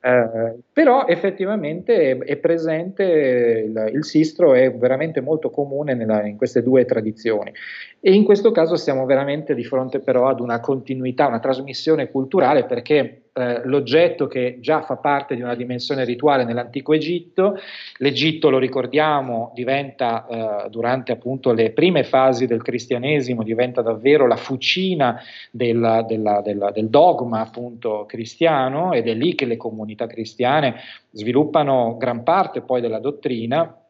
eh, 0.05 0.59
però 0.71 1.07
effettivamente 1.07 2.11
è, 2.11 2.17
è 2.19 2.35
presente 2.35 3.03
il, 3.03 3.89
il, 3.91 4.05
sistro, 4.05 4.53
è 4.53 4.71
veramente 4.71 5.19
molto 5.19 5.49
comune 5.49 5.95
nella, 5.95 6.23
in 6.27 6.37
queste 6.37 6.61
due 6.61 6.85
tradizioni. 6.85 7.51
E 7.99 8.13
in 8.13 8.23
questo 8.23 8.51
caso 8.51 8.75
siamo 8.75 9.05
veramente 9.05 9.55
di 9.55 9.63
fronte 9.63 10.01
però 10.01 10.27
ad 10.27 10.41
una 10.41 10.59
continuità, 10.59 11.25
una 11.25 11.39
trasmissione 11.39 12.11
culturale 12.11 12.65
perché 12.65 13.24
eh, 13.37 13.65
l'oggetto 13.65 14.27
che 14.27 14.59
già 14.61 14.81
fa 14.81 14.95
parte 14.95 15.35
di 15.35 15.41
una 15.41 15.55
dimensione 15.55 16.05
rituale 16.05 16.45
nell'antico 16.45 16.93
Egitto, 16.93 17.57
l'Egitto 17.97 18.49
lo 18.49 18.57
ricordiamo 18.57 19.51
diventa 19.53 20.25
eh, 20.65 20.69
durante 20.69 21.11
appunto 21.11 21.51
le 21.51 21.71
prime 21.71 22.05
fasi 22.05 22.47
del 22.47 22.61
cristianesimo, 22.61 23.43
diventa 23.43 23.81
davvero 23.81 24.25
la 24.25 24.37
fucina 24.37 25.21
della, 25.51 26.01
della, 26.03 26.39
della, 26.41 26.71
del 26.71 26.87
dogma 26.87 27.41
appunto 27.41 28.05
cristiano 28.07 28.93
ed 28.93 29.07
è 29.07 29.13
lì 29.13 29.35
che 29.35 29.45
le 29.45 29.57
comunità 29.57 30.07
cristiane 30.07 30.75
sviluppano 31.11 31.97
gran 31.97 32.23
parte 32.23 32.61
poi 32.61 32.79
della 32.79 32.99
dottrina 32.99 33.84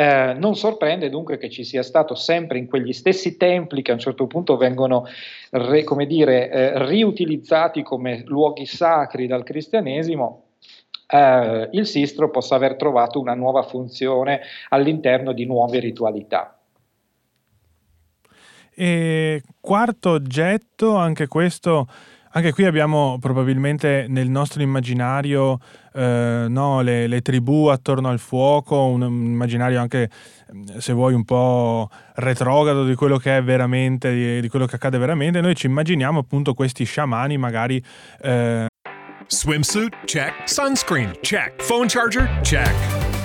eh, 0.00 0.32
non 0.32 0.56
sorprende 0.56 1.10
dunque 1.10 1.36
che 1.36 1.50
ci 1.50 1.62
sia 1.62 1.82
stato 1.82 2.14
sempre 2.14 2.56
in 2.56 2.66
quegli 2.66 2.94
stessi 2.94 3.36
templi 3.36 3.82
che 3.82 3.90
a 3.90 3.94
un 3.94 4.00
certo 4.00 4.26
punto 4.26 4.56
vengono 4.56 5.04
re, 5.50 5.84
come 5.84 6.06
dire, 6.06 6.50
eh, 6.50 6.86
riutilizzati 6.86 7.82
come 7.82 8.22
luoghi 8.24 8.64
sacri 8.64 9.26
dal 9.26 9.44
cristianesimo, 9.44 10.44
eh, 11.06 11.68
il 11.72 11.86
sistro 11.86 12.30
possa 12.30 12.54
aver 12.54 12.76
trovato 12.76 13.20
una 13.20 13.34
nuova 13.34 13.60
funzione 13.60 14.40
all'interno 14.70 15.34
di 15.34 15.44
nuove 15.44 15.80
ritualità. 15.80 16.58
E 18.74 19.42
quarto 19.60 20.10
oggetto, 20.12 20.94
anche 20.94 21.26
questo 21.26 21.86
anche 22.32 22.52
qui 22.52 22.64
abbiamo 22.64 23.18
probabilmente 23.20 24.06
nel 24.08 24.28
nostro 24.28 24.62
immaginario 24.62 25.58
eh, 25.92 26.46
no, 26.48 26.80
le, 26.80 27.06
le, 27.06 27.20
tribù 27.22 27.66
attorno 27.66 28.08
al 28.08 28.18
fuoco, 28.18 28.84
un, 28.84 29.02
immaginario 29.02 29.80
anche, 29.80 30.08
se 30.78 30.92
vuoi, 30.92 31.14
un 31.14 31.24
po' 31.24 31.90
retrogrado 32.16 32.84
di 32.84 32.94
quello 32.94 33.16
che 33.16 33.38
è 33.38 33.42
veramente, 33.42 34.40
di 34.40 34.48
quello 34.48 34.66
che 34.66 34.76
accade 34.76 34.98
veramente. 34.98 35.40
Noi 35.40 35.56
ci 35.56 35.66
immaginiamo 35.66 36.20
appunto 36.20 36.54
questi 36.54 36.84
sciamani 36.84 37.36
magari... 37.36 37.82
Eh... 38.22 38.66
Swimsuit? 39.26 39.94
Check. 40.04 40.48
Sunscreen? 40.48 41.12
Check. 41.20 41.64
Phone 41.66 41.86
charger? 41.88 42.28
Check. 42.42 42.99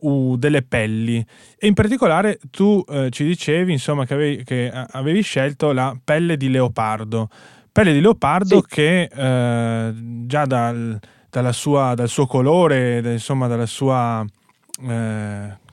uh, 0.00 0.36
delle 0.36 0.62
pelli 0.62 1.24
e 1.58 1.66
in 1.66 1.74
particolare 1.74 2.38
tu 2.50 2.82
uh, 2.86 3.08
ci 3.08 3.24
dicevi 3.24 3.72
insomma 3.72 4.04
che 4.06 4.14
avevi, 4.14 4.44
che 4.44 4.70
avevi, 4.70 5.22
scelto 5.22 5.72
la 5.72 5.96
pelle 6.02 6.36
di 6.36 6.48
leopardo 6.50 7.28
pelle 7.70 7.92
di 7.92 8.00
leopardo 8.00 8.60
sì. 8.60 8.74
che 8.74 9.08
uh, 9.10 10.26
già 10.26 10.44
dal, 10.44 11.00
sua, 11.52 11.94
dal, 11.94 12.08
suo 12.08 12.26
colore 12.26 12.98
insomma 13.12 13.46
dalla 13.46 13.66
sua 13.66 14.24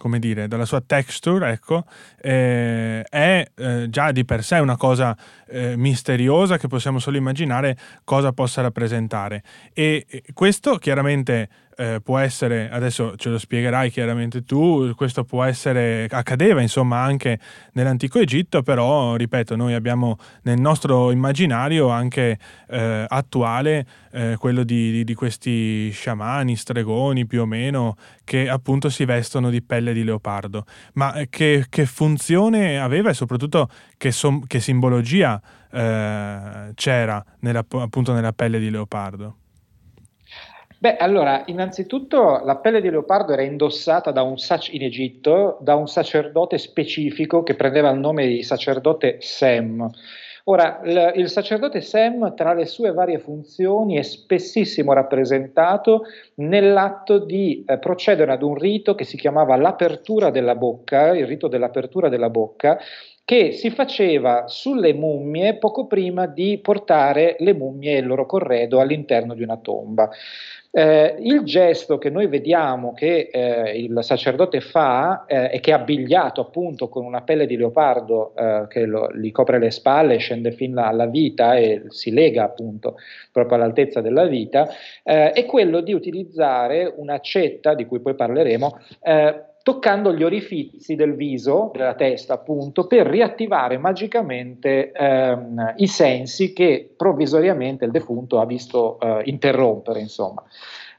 come 0.04 0.20
dire, 0.20 0.50
dalla 0.50 0.66
sua 0.66 0.82
texture, 0.86 1.50
ecco, 1.52 1.86
eh, 2.20 3.04
è 3.04 3.46
eh, 3.56 3.86
già 3.90 4.12
di 4.12 4.26
per 4.26 4.44
sé 4.44 4.60
una 4.60 4.76
cosa 4.76 5.16
eh, 5.48 5.78
misteriosa 5.78 6.58
che 6.58 6.68
possiamo 6.68 7.00
solo 7.00 7.16
immaginare 7.16 7.78
cosa 8.04 8.34
possa 8.34 8.62
rappresentare. 8.62 9.44
E, 9.72 10.06
questo 10.34 10.76
chiaramente 10.76 11.48
eh, 11.78 12.02
può 12.04 12.18
essere, 12.18 12.70
adesso 12.70 13.16
ce 13.16 13.30
lo 13.30 13.38
spiegherai 13.38 13.90
chiaramente 13.90 14.44
tu, 14.44 14.94
questo 14.96 15.24
può 15.24 15.44
essere, 15.44 16.08
accadeva 16.10 16.62
insomma 16.62 17.00
anche 17.00 17.40
nell'antico 17.74 18.20
Egitto, 18.20 18.62
però 18.62 19.16
ripeto, 19.16 19.56
noi 19.56 19.74
abbiamo 19.74 20.18
nel 20.44 20.60
nostro 20.60 21.12
immaginario 21.12 21.90
anche 21.90 22.38
eh, 22.70 23.06
attuale 23.08 23.86
eh, 24.12 24.36
quello 24.38 24.64
di, 24.64 24.92
di, 24.92 25.04
di, 25.04 25.14
questi 25.14 25.90
sciamani, 25.92 26.56
stregoni 26.56 27.26
più 27.26 27.42
o 27.42 27.46
meno, 27.46 27.96
che 28.24 28.50
appunto 28.50 28.90
si 28.90 29.06
vestono 29.06 29.50
di 29.50 29.62
pelle 29.62 29.93
di 29.94 30.04
leopardo. 30.04 30.66
Ma 30.94 31.14
eh, 31.14 31.30
che, 31.30 31.66
che 31.70 31.86
funzione 31.86 32.80
aveva 32.80 33.10
e 33.10 33.14
soprattutto 33.14 33.70
che, 33.98 34.12
som- 34.12 34.46
che 34.48 34.60
simbologia 34.60 35.42
eh, 35.72 36.72
c'era 36.74 37.24
nella, 37.40 37.66
appunto 37.70 38.14
nella 38.14 38.34
pelle 38.34 38.60
di 38.60 38.70
leopardo? 38.70 39.38
Beh, 40.84 40.98
allora, 40.98 41.44
innanzitutto 41.46 42.42
la 42.44 42.58
pelle 42.58 42.82
di 42.82 42.90
leopardo 42.90 43.32
era 43.32 43.42
indossata 43.42 44.12
sac- 44.36 44.74
in 44.74 44.82
Egitto 44.82 45.58
da 45.62 45.76
un 45.76 45.88
sacerdote 45.88 46.58
specifico 46.58 47.42
che 47.42 47.56
prendeva 47.56 47.90
il 47.90 48.00
nome 48.00 48.28
di 48.28 48.44
sacerdote 48.44 49.20
Sem. 49.22 49.90
Ora, 50.46 50.82
l- 50.84 51.14
il 51.16 51.30
sacerdote 51.30 51.80
Sem, 51.80 52.36
tra 52.36 52.54
le 52.54 52.66
sue 52.66 52.92
varie 52.92 53.18
funzioni, 53.18 53.96
è 53.96 54.02
spessissimo 54.02 54.92
rappresentato 54.92 56.04
nell'atto 56.36 57.20
di 57.20 57.64
eh, 57.66 57.80
procedere 57.80 58.34
ad 58.34 58.42
un 58.44 58.56
rito 58.56 58.94
che 58.94 59.06
si 59.06 59.16
chiamava 59.16 59.56
l'apertura 59.56 60.32
della 60.32 60.56
bocca, 60.56 61.16
il 61.16 61.26
rito 61.26 61.48
dell'apertura 61.48 62.10
della 62.10 62.30
bocca, 62.30 62.78
che 63.24 63.54
si 63.54 63.70
faceva 63.70 64.46
sulle 64.48 64.94
mummie 64.94 65.56
poco 65.58 65.88
prima 65.88 66.26
di 66.26 66.60
portare 66.62 67.38
le 67.40 67.54
mummie 67.54 67.96
e 67.96 68.00
il 68.00 68.06
loro 68.06 68.26
corredo 68.26 68.82
all'interno 68.82 69.34
di 69.34 69.44
una 69.44 69.56
tomba. 69.56 70.10
Eh, 70.76 71.18
il 71.20 71.44
gesto 71.44 72.00
che 72.00 72.10
noi 72.10 72.26
vediamo 72.26 72.94
che 72.94 73.30
eh, 73.32 73.78
il 73.78 73.96
sacerdote 74.02 74.60
fa 74.60 75.26
eh, 75.28 75.52
e 75.54 75.60
che 75.60 75.70
è 75.70 75.76
abbigliato 75.76 76.42
appunto 76.42 76.90
con 76.90 77.06
una 77.06 77.22
pelle 77.22 77.46
di 77.46 77.58
leopardo 77.58 78.34
eh, 78.36 78.66
che 78.70 78.88
lo, 78.88 79.16
gli 79.16 79.32
copre 79.32 79.60
le 79.60 79.70
spalle, 79.70 80.18
scende 80.18 80.52
fino 80.52 80.84
alla 80.84 81.06
vita 81.06 81.56
e 81.58 81.84
si 81.90 82.10
lega 82.12 82.46
appunto 82.46 82.96
proprio 83.32 83.58
all'altezza 83.58 84.02
della 84.02 84.26
vita, 84.26 84.68
eh, 85.04 85.30
è 85.34 85.46
quello 85.46 85.80
di 85.82 85.94
utilizzare 85.94 86.92
un'accetta 86.96 87.76
di 87.76 87.86
cui 87.86 88.00
poi 88.00 88.16
parleremo 88.16 88.80
eh, 89.04 89.44
toccando 89.64 90.14
gli 90.14 90.24
orifizi 90.24 90.96
del 90.96 91.16
viso, 91.16 91.72
della 91.74 91.96
testa 91.96 92.34
appunto, 92.34 92.86
per 92.86 93.08
riattivare 93.08 93.78
magicamente 93.78 94.92
ehm, 94.92 95.76
i 95.78 95.88
sensi 95.88 96.52
che 96.52 96.94
provvisoriamente 96.96 97.86
il 97.86 97.92
defunto 97.92 98.42
ha 98.42 98.46
visto 98.46 99.00
eh, 99.00 99.22
interrompere, 99.24 100.02
insomma. 100.02 100.44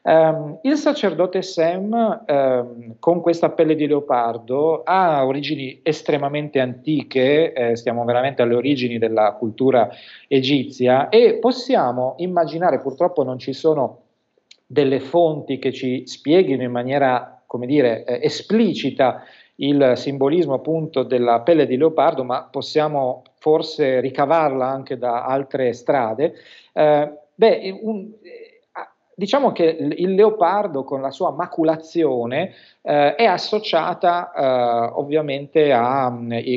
Um, 0.06 0.58
il 0.62 0.76
sacerdote 0.76 1.40
Sem, 1.40 1.92
um, 2.26 2.96
con 2.98 3.22
questa 3.22 3.50
pelle 3.50 3.74
di 3.74 3.86
leopardo, 3.86 4.82
ha 4.82 5.24
origini 5.24 5.80
estremamente 5.82 6.60
antiche, 6.60 7.54
eh, 7.54 7.76
stiamo 7.76 8.04
veramente 8.04 8.42
alle 8.42 8.54
origini 8.54 8.98
della 8.98 9.32
cultura 9.32 9.88
egizia 10.28 11.08
e 11.08 11.38
possiamo 11.40 12.16
immaginare, 12.18 12.80
purtroppo 12.80 13.22
non 13.22 13.38
ci 13.38 13.54
sono 13.54 14.00
delle 14.66 15.00
fonti 15.00 15.58
che 15.58 15.72
ci 15.72 16.06
spieghino 16.06 16.62
in 16.62 16.70
maniera 16.70 17.33
come 17.54 17.66
dire, 17.66 18.02
eh, 18.02 18.18
esplicita 18.20 19.22
il 19.58 19.92
simbolismo 19.94 20.54
appunto 20.54 21.04
della 21.04 21.42
pelle 21.42 21.68
di 21.68 21.76
leopardo, 21.76 22.24
ma 22.24 22.48
possiamo 22.50 23.22
forse 23.38 24.00
ricavarla 24.00 24.66
anche 24.66 24.98
da 24.98 25.24
altre 25.24 25.72
strade. 25.72 26.34
Eh, 26.72 27.12
beh, 27.32 27.78
un, 27.80 28.10
diciamo 29.14 29.52
che 29.52 29.64
il 29.64 30.14
leopardo 30.14 30.84
con 30.84 31.00
la 31.00 31.10
sua 31.10 31.30
maculazione 31.30 32.52
eh, 32.82 33.14
è 33.14 33.24
associata 33.24 34.32
eh, 34.32 34.92
ovviamente 34.94 35.72
a, 35.72 36.12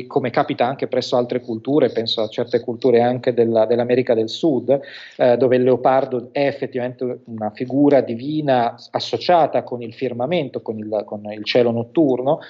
come 0.06 0.30
capita 0.30 0.66
anche 0.66 0.86
presso 0.86 1.16
altre 1.16 1.40
culture, 1.40 1.90
penso 1.90 2.20
a 2.20 2.28
certe 2.28 2.60
culture 2.60 3.00
anche 3.00 3.32
della, 3.32 3.64
dell'America 3.64 4.14
del 4.14 4.28
Sud, 4.28 4.78
eh, 5.16 5.36
dove 5.36 5.56
il 5.56 5.62
leopardo 5.62 6.28
è 6.32 6.46
effettivamente 6.46 7.20
una 7.24 7.50
figura 7.50 8.00
divina 8.00 8.74
associata 8.90 9.62
con 9.62 9.80
il 9.80 9.94
firmamento, 9.94 10.60
con 10.60 10.78
il, 10.78 11.02
con 11.06 11.24
il 11.32 11.44
cielo 11.44 11.70
notturno, 11.70 12.40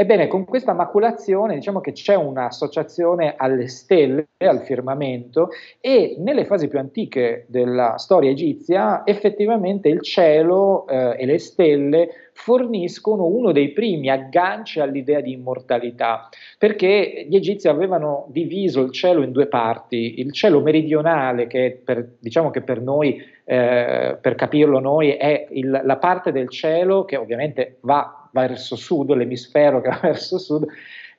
Ebbene, 0.00 0.28
con 0.28 0.44
questa 0.44 0.74
maculazione 0.74 1.56
diciamo 1.56 1.80
che 1.80 1.90
c'è 1.90 2.14
un'associazione 2.14 3.34
alle 3.36 3.66
stelle, 3.66 4.28
al 4.36 4.62
firmamento 4.62 5.48
e 5.80 6.14
nelle 6.18 6.44
fasi 6.44 6.68
più 6.68 6.78
antiche 6.78 7.46
della 7.48 7.96
storia 7.98 8.30
egizia 8.30 9.02
effettivamente 9.04 9.88
il 9.88 10.00
cielo 10.02 10.86
eh, 10.86 11.16
e 11.18 11.26
le 11.26 11.38
stelle 11.38 12.10
forniscono 12.32 13.24
uno 13.24 13.50
dei 13.50 13.72
primi 13.72 14.08
agganci 14.08 14.78
all'idea 14.78 15.20
di 15.20 15.32
immortalità, 15.32 16.28
perché 16.56 17.26
gli 17.28 17.34
egizi 17.34 17.66
avevano 17.66 18.26
diviso 18.28 18.82
il 18.82 18.92
cielo 18.92 19.24
in 19.24 19.32
due 19.32 19.48
parti, 19.48 20.20
il 20.20 20.32
cielo 20.32 20.60
meridionale 20.60 21.48
che 21.48 21.80
per, 21.84 22.08
diciamo 22.20 22.50
che 22.50 22.60
per 22.60 22.80
noi, 22.80 23.20
eh, 23.44 24.16
per 24.20 24.36
capirlo 24.36 24.78
noi, 24.78 25.10
è 25.10 25.48
il, 25.50 25.80
la 25.82 25.96
parte 25.96 26.30
del 26.30 26.48
cielo 26.48 27.04
che 27.04 27.16
ovviamente 27.16 27.78
va 27.80 28.17
verso 28.46 28.76
sud, 28.76 29.12
l'emisfero 29.14 29.80
che 29.80 29.88
va 29.88 29.98
verso 30.02 30.38
sud, 30.38 30.66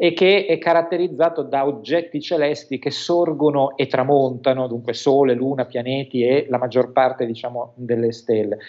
e 0.02 0.14
che 0.14 0.46
è 0.46 0.58
caratterizzato 0.60 1.42
da 1.42 1.66
oggetti 1.66 2.22
celesti 2.22 2.80
che 2.80 2.90
sorgono 2.90 3.76
e 3.76 3.88
tramontano, 3.88 4.66
dunque 4.66 4.94
Sole, 4.94 5.34
Luna, 5.34 5.66
pianeti 5.66 6.24
e 6.24 6.46
la 6.48 6.58
maggior 6.58 6.94
parte 6.94 7.26
diciamo, 7.26 7.74
delle 7.76 8.14
stelle. 8.14 8.60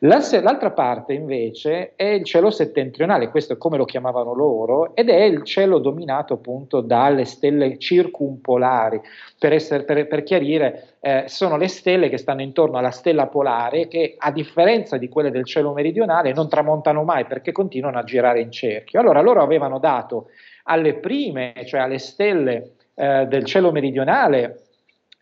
l'altra 0.00 0.72
parte 0.72 1.12
invece 1.12 1.92
è 1.94 2.06
il 2.06 2.24
cielo 2.24 2.50
settentrionale, 2.50 3.30
questo 3.30 3.52
è 3.52 3.56
come 3.56 3.76
lo 3.76 3.84
chiamavano 3.84 4.34
loro, 4.34 4.96
ed 4.96 5.10
è 5.10 5.22
il 5.22 5.44
cielo 5.44 5.78
dominato 5.78 6.34
appunto 6.34 6.80
dalle 6.80 7.24
stelle 7.24 7.78
circumpolari. 7.78 9.00
Per, 9.38 9.52
essere, 9.52 9.84
per, 9.84 10.08
per 10.08 10.24
chiarire, 10.24 10.96
eh, 10.98 11.22
sono 11.28 11.56
le 11.56 11.68
stelle 11.68 12.08
che 12.08 12.18
stanno 12.18 12.42
intorno 12.42 12.78
alla 12.78 12.90
stella 12.90 13.28
polare 13.28 13.86
che 13.86 14.16
a 14.18 14.32
differenza 14.32 14.96
di 14.96 15.08
quelle 15.08 15.30
del 15.30 15.44
cielo 15.44 15.72
meridionale 15.72 16.32
non 16.32 16.48
tramontano 16.48 17.04
mai 17.04 17.26
perché 17.26 17.52
continuano 17.52 18.00
a 18.00 18.02
girare 18.02 18.40
in 18.40 18.50
cerchio. 18.50 18.98
Allora 18.98 19.20
loro 19.20 19.40
avevano 19.40 19.78
dato 19.78 20.30
alle 20.70 20.94
prime, 20.94 21.52
cioè 21.66 21.80
alle 21.80 21.98
stelle 21.98 22.74
eh, 22.94 23.26
del 23.26 23.44
cielo 23.44 23.72
meridionale, 23.72 24.62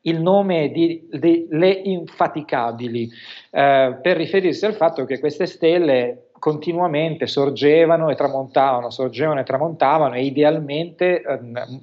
il 0.03 0.21
nome 0.21 0.71
di, 0.71 1.09
di 1.11 1.47
le 1.51 1.71
infaticabili, 1.71 3.09
eh, 3.51 3.99
per 4.01 4.17
riferirsi 4.17 4.67
al 4.67 4.75
fatto 4.75 5.05
che 5.05 5.19
queste 5.19 5.47
stelle 5.47 6.29
continuamente 6.39 7.27
sorgevano 7.27 8.11
e 8.11 8.15
tramontavano, 8.15 8.91
sorgevano 8.91 9.41
e 9.41 9.45
tramontavano 9.45 10.15
e 10.15 10.25
idealmente 10.25 11.21
eh, 11.21 11.39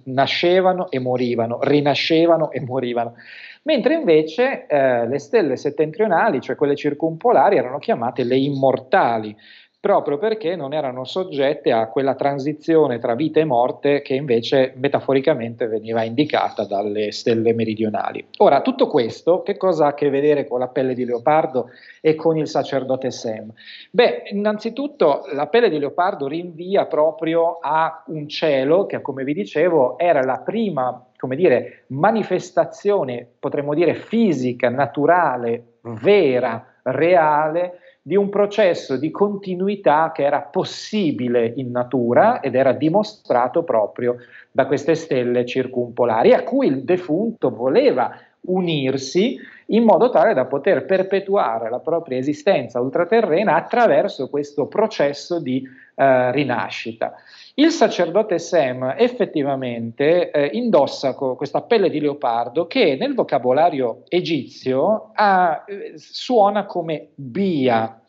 nascevano 0.06 0.90
e 0.90 1.00
morivano, 1.00 1.60
rinascevano 1.62 2.52
e 2.52 2.62
morivano. 2.62 3.16
Mentre 3.64 3.96
invece 3.96 4.68
eh, 4.68 5.08
le 5.08 5.18
stelle 5.18 5.58
settentrionali, 5.58 6.40
cioè 6.40 6.56
quelle 6.56 6.76
circumpolari, 6.76 7.58
erano 7.58 7.80
chiamate 7.80 8.24
le 8.24 8.38
immortali, 8.38 9.36
proprio 9.86 10.18
perché 10.18 10.56
non 10.56 10.74
erano 10.74 11.04
soggette 11.04 11.72
a 11.72 11.90
quella 11.90 12.16
transizione 12.16 12.98
tra 12.98 13.14
vita 13.14 13.40
e 13.40 13.46
morte 13.46 14.02
che 14.02 14.16
invece 14.16 14.74
metaforicamente 14.78 15.68
veniva 15.68 16.02
indicata 16.02 16.66
dalle 16.66 17.12
stelle 17.12 17.54
meridionali. 17.54 18.26
Ora, 18.38 18.62
tutto 18.62 18.88
questo 18.88 19.44
che 19.44 19.58
cosa 19.58 19.86
ha 19.86 19.90
a 19.90 19.94
che 19.94 20.10
vedere 20.10 20.48
con 20.48 20.58
la 20.58 20.70
pelle 20.70 20.96
di 20.96 21.06
leopardo 21.06 21.70
e 22.02 22.16
con 22.16 22.36
il 22.36 22.48
sacerdote 22.48 23.12
Sem? 23.12 23.54
Beh, 23.92 24.24
innanzitutto 24.32 25.28
la 25.34 25.46
pelle 25.46 25.70
di 25.70 25.78
leopardo 25.78 26.26
rinvia 26.26 26.88
proprio 26.88 27.60
a 27.62 28.06
un 28.08 28.28
cielo 28.28 28.88
che, 28.88 29.04
come 29.04 29.24
vi 29.24 29.36
dicevo, 29.36 30.00
era 30.00 30.24
la 30.24 30.42
prima 30.44 31.10
come 31.16 31.36
dire, 31.36 31.86
manifestazione, 31.88 33.28
potremmo 33.40 33.74
dire 33.74 33.94
fisica, 33.94 34.70
naturale, 34.70 35.78
vera, 35.82 36.74
reale 36.82 37.80
di 38.08 38.16
un 38.16 38.30
processo 38.30 38.98
di 38.98 39.10
continuità 39.10 40.12
che 40.14 40.22
era 40.22 40.42
possibile 40.42 41.54
in 41.56 41.72
natura 41.72 42.40
ed 42.40 42.54
era 42.54 42.72
dimostrato 42.72 43.64
proprio 43.64 44.18
da 44.52 44.68
queste 44.68 44.94
stelle 44.94 45.44
circumpolari 45.44 46.32
a 46.32 46.44
cui 46.44 46.68
il 46.68 46.84
defunto 46.84 47.50
voleva 47.50 48.16
unirsi 48.48 49.38
in 49.68 49.84
modo 49.84 50.10
tale 50.10 50.34
da 50.34 50.46
poter 50.46 50.86
perpetuare 50.86 51.70
la 51.70 51.80
propria 51.80 52.18
esistenza 52.18 52.80
ultraterrena 52.80 53.56
attraverso 53.56 54.30
questo 54.30 54.68
processo 54.68 55.40
di 55.40 55.64
eh, 55.96 56.32
rinascita. 56.32 57.14
Il 57.56 57.72
sacerdote 57.72 58.38
Sem 58.38 58.96
effettivamente 58.98 60.30
eh, 60.30 60.50
indossa 60.54 61.14
co- 61.14 61.36
questa 61.36 61.62
pelle 61.62 61.90
di 61.90 62.00
leopardo 62.00 62.68
che 62.68 62.98
nel 63.00 63.16
vocabolario 63.16 64.04
egizio 64.10 65.12
ha, 65.14 65.64
eh, 65.66 65.94
suona 65.96 66.66
come 66.66 67.10
bia, 67.16 68.02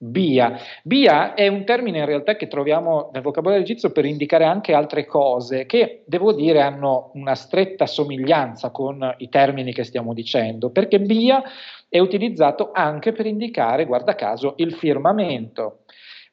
Bia. 0.00 0.56
Bia 0.84 1.34
è 1.34 1.48
un 1.48 1.64
termine 1.64 1.98
in 1.98 2.06
realtà 2.06 2.36
che 2.36 2.46
troviamo 2.46 3.10
nel 3.12 3.20
vocabolario 3.20 3.64
egizio 3.64 3.90
per 3.90 4.04
indicare 4.04 4.44
anche 4.44 4.72
altre 4.72 5.04
cose 5.04 5.66
che, 5.66 6.04
devo 6.06 6.32
dire, 6.32 6.60
hanno 6.60 7.10
una 7.14 7.34
stretta 7.34 7.84
somiglianza 7.84 8.70
con 8.70 9.14
i 9.18 9.28
termini 9.28 9.72
che 9.72 9.82
stiamo 9.82 10.14
dicendo, 10.14 10.70
perché 10.70 11.00
Bia 11.00 11.42
è 11.88 11.98
utilizzato 11.98 12.70
anche 12.72 13.10
per 13.10 13.26
indicare, 13.26 13.86
guarda 13.86 14.14
caso, 14.14 14.54
il 14.58 14.72
firmamento, 14.72 15.80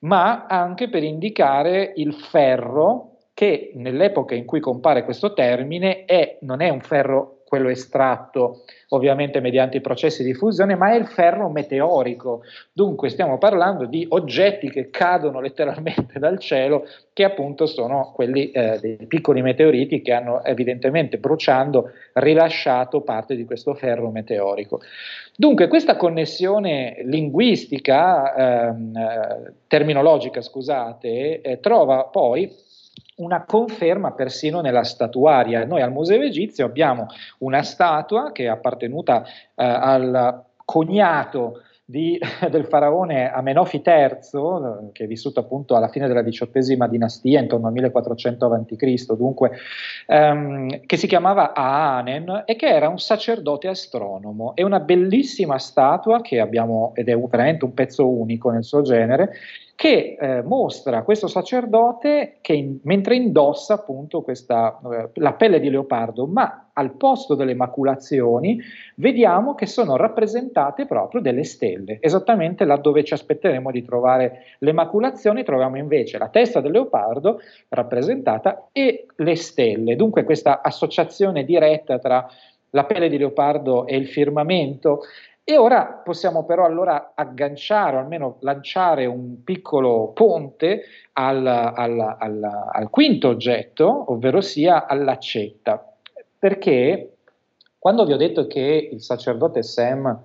ma 0.01 0.45
anche 0.45 0.87
per 0.87 1.01
indicare 1.01 1.91
il 1.95 2.13
ferro 2.13 3.17
che 3.33 3.71
nell'epoca 3.73 4.35
in 4.35 4.45
cui 4.45 4.59
compare 4.59 5.03
questo 5.03 5.33
termine 5.33 6.05
è, 6.05 6.37
non 6.41 6.61
è 6.61 6.69
un 6.69 6.81
ferro 6.81 7.34
quello 7.55 7.69
estratto 7.69 8.63
ovviamente 8.89 9.39
mediante 9.39 9.77
i 9.77 9.81
processi 9.81 10.23
di 10.23 10.33
fusione, 10.33 10.75
ma 10.75 10.91
è 10.91 10.95
il 10.95 11.07
ferro 11.07 11.49
meteorico. 11.49 12.41
Dunque 12.73 13.09
stiamo 13.09 13.37
parlando 13.37 13.85
di 13.85 14.05
oggetti 14.09 14.69
che 14.69 14.89
cadono 14.89 15.39
letteralmente 15.39 16.19
dal 16.19 16.37
cielo, 16.37 16.85
che 17.13 17.23
appunto 17.23 17.65
sono 17.65 18.11
quelli 18.13 18.51
eh, 18.51 18.77
dei 18.81 19.05
piccoli 19.07 19.41
meteoriti 19.41 20.01
che 20.01 20.11
hanno 20.11 20.43
evidentemente 20.43 21.17
bruciando 21.17 21.91
rilasciato 22.13 23.01
parte 23.01 23.35
di 23.37 23.45
questo 23.45 23.73
ferro 23.73 24.09
meteorico. 24.09 24.81
Dunque 25.33 25.67
questa 25.67 25.95
connessione 25.95 26.97
linguistica, 27.03 28.35
ehm, 28.67 28.95
eh, 28.95 29.53
terminologica, 29.67 30.41
scusate, 30.41 31.41
eh, 31.41 31.59
trova 31.61 32.03
poi 32.03 32.63
una 33.15 33.45
conferma 33.45 34.11
persino 34.11 34.61
nella 34.61 34.83
statuaria. 34.83 35.65
Noi 35.65 35.81
al 35.81 35.91
Museo 35.91 36.21
Egizio 36.21 36.65
abbiamo 36.65 37.07
una 37.39 37.63
statua 37.63 38.31
che 38.31 38.43
è 38.43 38.47
appartenuta 38.47 39.23
eh, 39.23 39.63
al 39.63 40.43
cognato 40.65 41.61
di, 41.85 42.19
del 42.49 42.65
faraone 42.65 43.31
Amenofi 43.31 43.81
III, 43.85 44.89
che 44.91 45.03
è 45.03 45.07
vissuto 45.07 45.39
appunto 45.39 45.75
alla 45.75 45.87
fine 45.87 46.07
della 46.07 46.23
diciottesima 46.23 46.87
dinastia, 46.87 47.39
intorno 47.39 47.67
al 47.67 47.73
1400 47.73 48.45
a.C., 48.45 49.13
dunque, 49.13 49.51
ehm, 50.07 50.81
che 50.85 50.97
si 50.97 51.07
chiamava 51.07 51.53
Aanen 51.53 52.43
e 52.45 52.55
che 52.55 52.67
era 52.67 52.89
un 52.89 52.97
sacerdote 52.97 53.67
astronomo. 53.67 54.55
È 54.55 54.63
una 54.63 54.79
bellissima 54.79 55.59
statua 55.59 56.21
che 56.21 56.39
abbiamo, 56.39 56.91
ed 56.95 57.07
è 57.07 57.17
veramente 57.17 57.65
un 57.65 57.73
pezzo 57.73 58.09
unico 58.09 58.49
nel 58.49 58.63
suo 58.63 58.81
genere, 58.81 59.33
che 59.75 60.15
eh, 60.17 60.41
mostra 60.41 61.03
questo 61.03 61.27
sacerdote 61.27 62.37
che 62.39 62.53
in, 62.53 62.79
mentre 62.83 63.17
indossa 63.17 63.73
appunto 63.73 64.21
questa, 64.21 64.79
eh, 64.91 65.09
la 65.15 65.33
pelle 65.33 65.59
di 65.59 65.69
leopardo, 65.69 66.25
ma 66.27 66.69
al 66.71 66.93
posto 66.95 67.35
delle 67.35 67.53
maculazioni 67.53 68.57
vediamo 68.95 69.53
che 69.53 69.65
sono 69.65 69.97
rappresentate 69.97 70.85
proprio 70.85 71.19
delle 71.19 71.43
stelle, 71.43 71.97
esattamente 71.99 72.63
laddove 72.63 73.03
ci 73.03 73.13
aspetteremo 73.13 73.69
di 73.69 73.83
trovare 73.83 74.43
le 74.59 74.71
maculazioni, 74.71 75.43
troviamo 75.43 75.77
invece 75.77 76.17
la 76.17 76.29
testa 76.29 76.61
del 76.61 76.71
leopardo 76.71 77.41
rappresentata 77.69 78.69
e 78.71 79.05
le 79.17 79.35
stelle. 79.35 79.97
Dunque 79.97 80.23
questa 80.23 80.61
associazione 80.61 81.43
diretta 81.43 81.99
tra 81.99 82.25
la 82.69 82.85
pelle 82.85 83.09
di 83.09 83.17
leopardo 83.17 83.87
e 83.87 83.95
il 83.95 84.07
firmamento 84.07 85.01
e 85.47 85.57
ora 85.57 86.01
possiamo 86.03 86.43
però 86.43 86.65
allora 86.65 87.11
agganciare 87.13 87.97
o 87.97 87.99
almeno 87.99 88.37
lanciare 88.39 89.05
un 89.05 89.43
piccolo 89.43 90.07
ponte 90.11 90.81
al, 91.13 91.45
al, 91.45 91.99
al, 92.17 92.67
al 92.71 92.89
quinto 92.89 93.27
oggetto, 93.27 94.11
ovvero 94.11 94.41
sia 94.41 94.87
all'accetta, 94.87 95.93
perché 96.39 97.17
quando 97.77 98.05
vi 98.05 98.13
ho 98.13 98.17
detto 98.17 98.47
che 98.47 98.89
il 98.91 98.99
sacerdote 99.03 99.61
Sam 99.61 100.19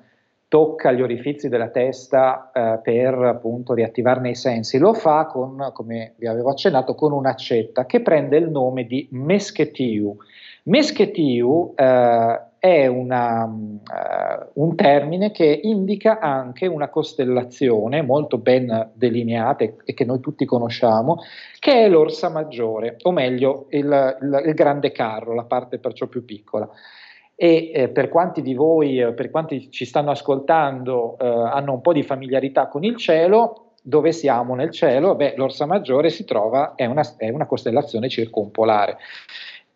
tocca 0.49 0.91
gli 0.91 1.03
orifizi 1.03 1.51
della 1.51 1.69
testa 1.69 2.51
eh, 2.53 2.81
per 2.83 3.13
appunto 3.15 3.75
riattivarne 3.75 4.31
i 4.31 4.35
sensi, 4.35 4.79
lo 4.79 4.95
fa 4.95 5.27
con, 5.27 5.71
come 5.75 6.15
vi 6.17 6.27
avevo 6.27 6.49
accennato, 6.49 6.95
con 6.95 7.13
un'accetta 7.13 7.85
che 7.85 8.01
prende 8.01 8.39
il 8.39 8.49
nome 8.49 8.85
di 8.85 9.07
Mesketiu. 9.13 10.17
Mesketiu 10.63 11.75
eh, 11.77 12.41
è 12.61 12.87
una, 12.87 13.45
uh, 13.45 14.63
un 14.63 14.77
termine 14.77 15.31
che 15.31 15.61
indica 15.63 16.19
anche 16.21 16.67
una 16.67 16.91
costellazione 16.91 18.03
molto 18.03 18.37
ben 18.37 18.91
delineata 18.93 19.65
e 19.65 19.95
che 19.95 20.05
noi 20.05 20.21
tutti 20.21 20.45
conosciamo, 20.45 21.23
che 21.59 21.73
è 21.85 21.89
l'Orsa 21.89 22.29
Maggiore, 22.29 22.97
o 23.03 23.13
meglio 23.13 23.65
il, 23.71 24.19
il, 24.21 24.43
il 24.45 24.55
grande 24.55 24.93
carro, 24.93 25.35
la 25.35 25.45
parte 25.45 25.79
perciò 25.79 26.07
più 26.07 26.23
piccola. 26.27 26.69
E 27.35 27.71
eh, 27.73 27.89
per 27.89 28.11
quanti 28.11 28.43
di 28.43 28.53
voi, 28.53 29.15
per 29.15 29.31
quanti 29.31 29.71
ci 29.71 29.87
stanno 29.87 30.11
ascoltando, 30.11 31.17
eh, 31.19 31.27
hanno 31.27 31.73
un 31.73 31.81
po' 31.81 31.95
di 31.95 32.03
familiarità 32.03 32.69
con 32.69 32.85
il 32.85 32.97
cielo, 32.97 33.73
dove 33.83 34.13
siamo 34.13 34.55
nel 34.55 34.71
cielo? 34.71 35.15
Beh, 35.15 35.33
l'Orsa 35.37 35.65
Maggiore 35.65 36.11
si 36.11 36.25
trova, 36.27 36.75
è 36.75 36.85
una, 36.85 37.03
è 37.17 37.31
una 37.31 37.47
costellazione 37.47 38.11
circumpolare. 38.11 38.99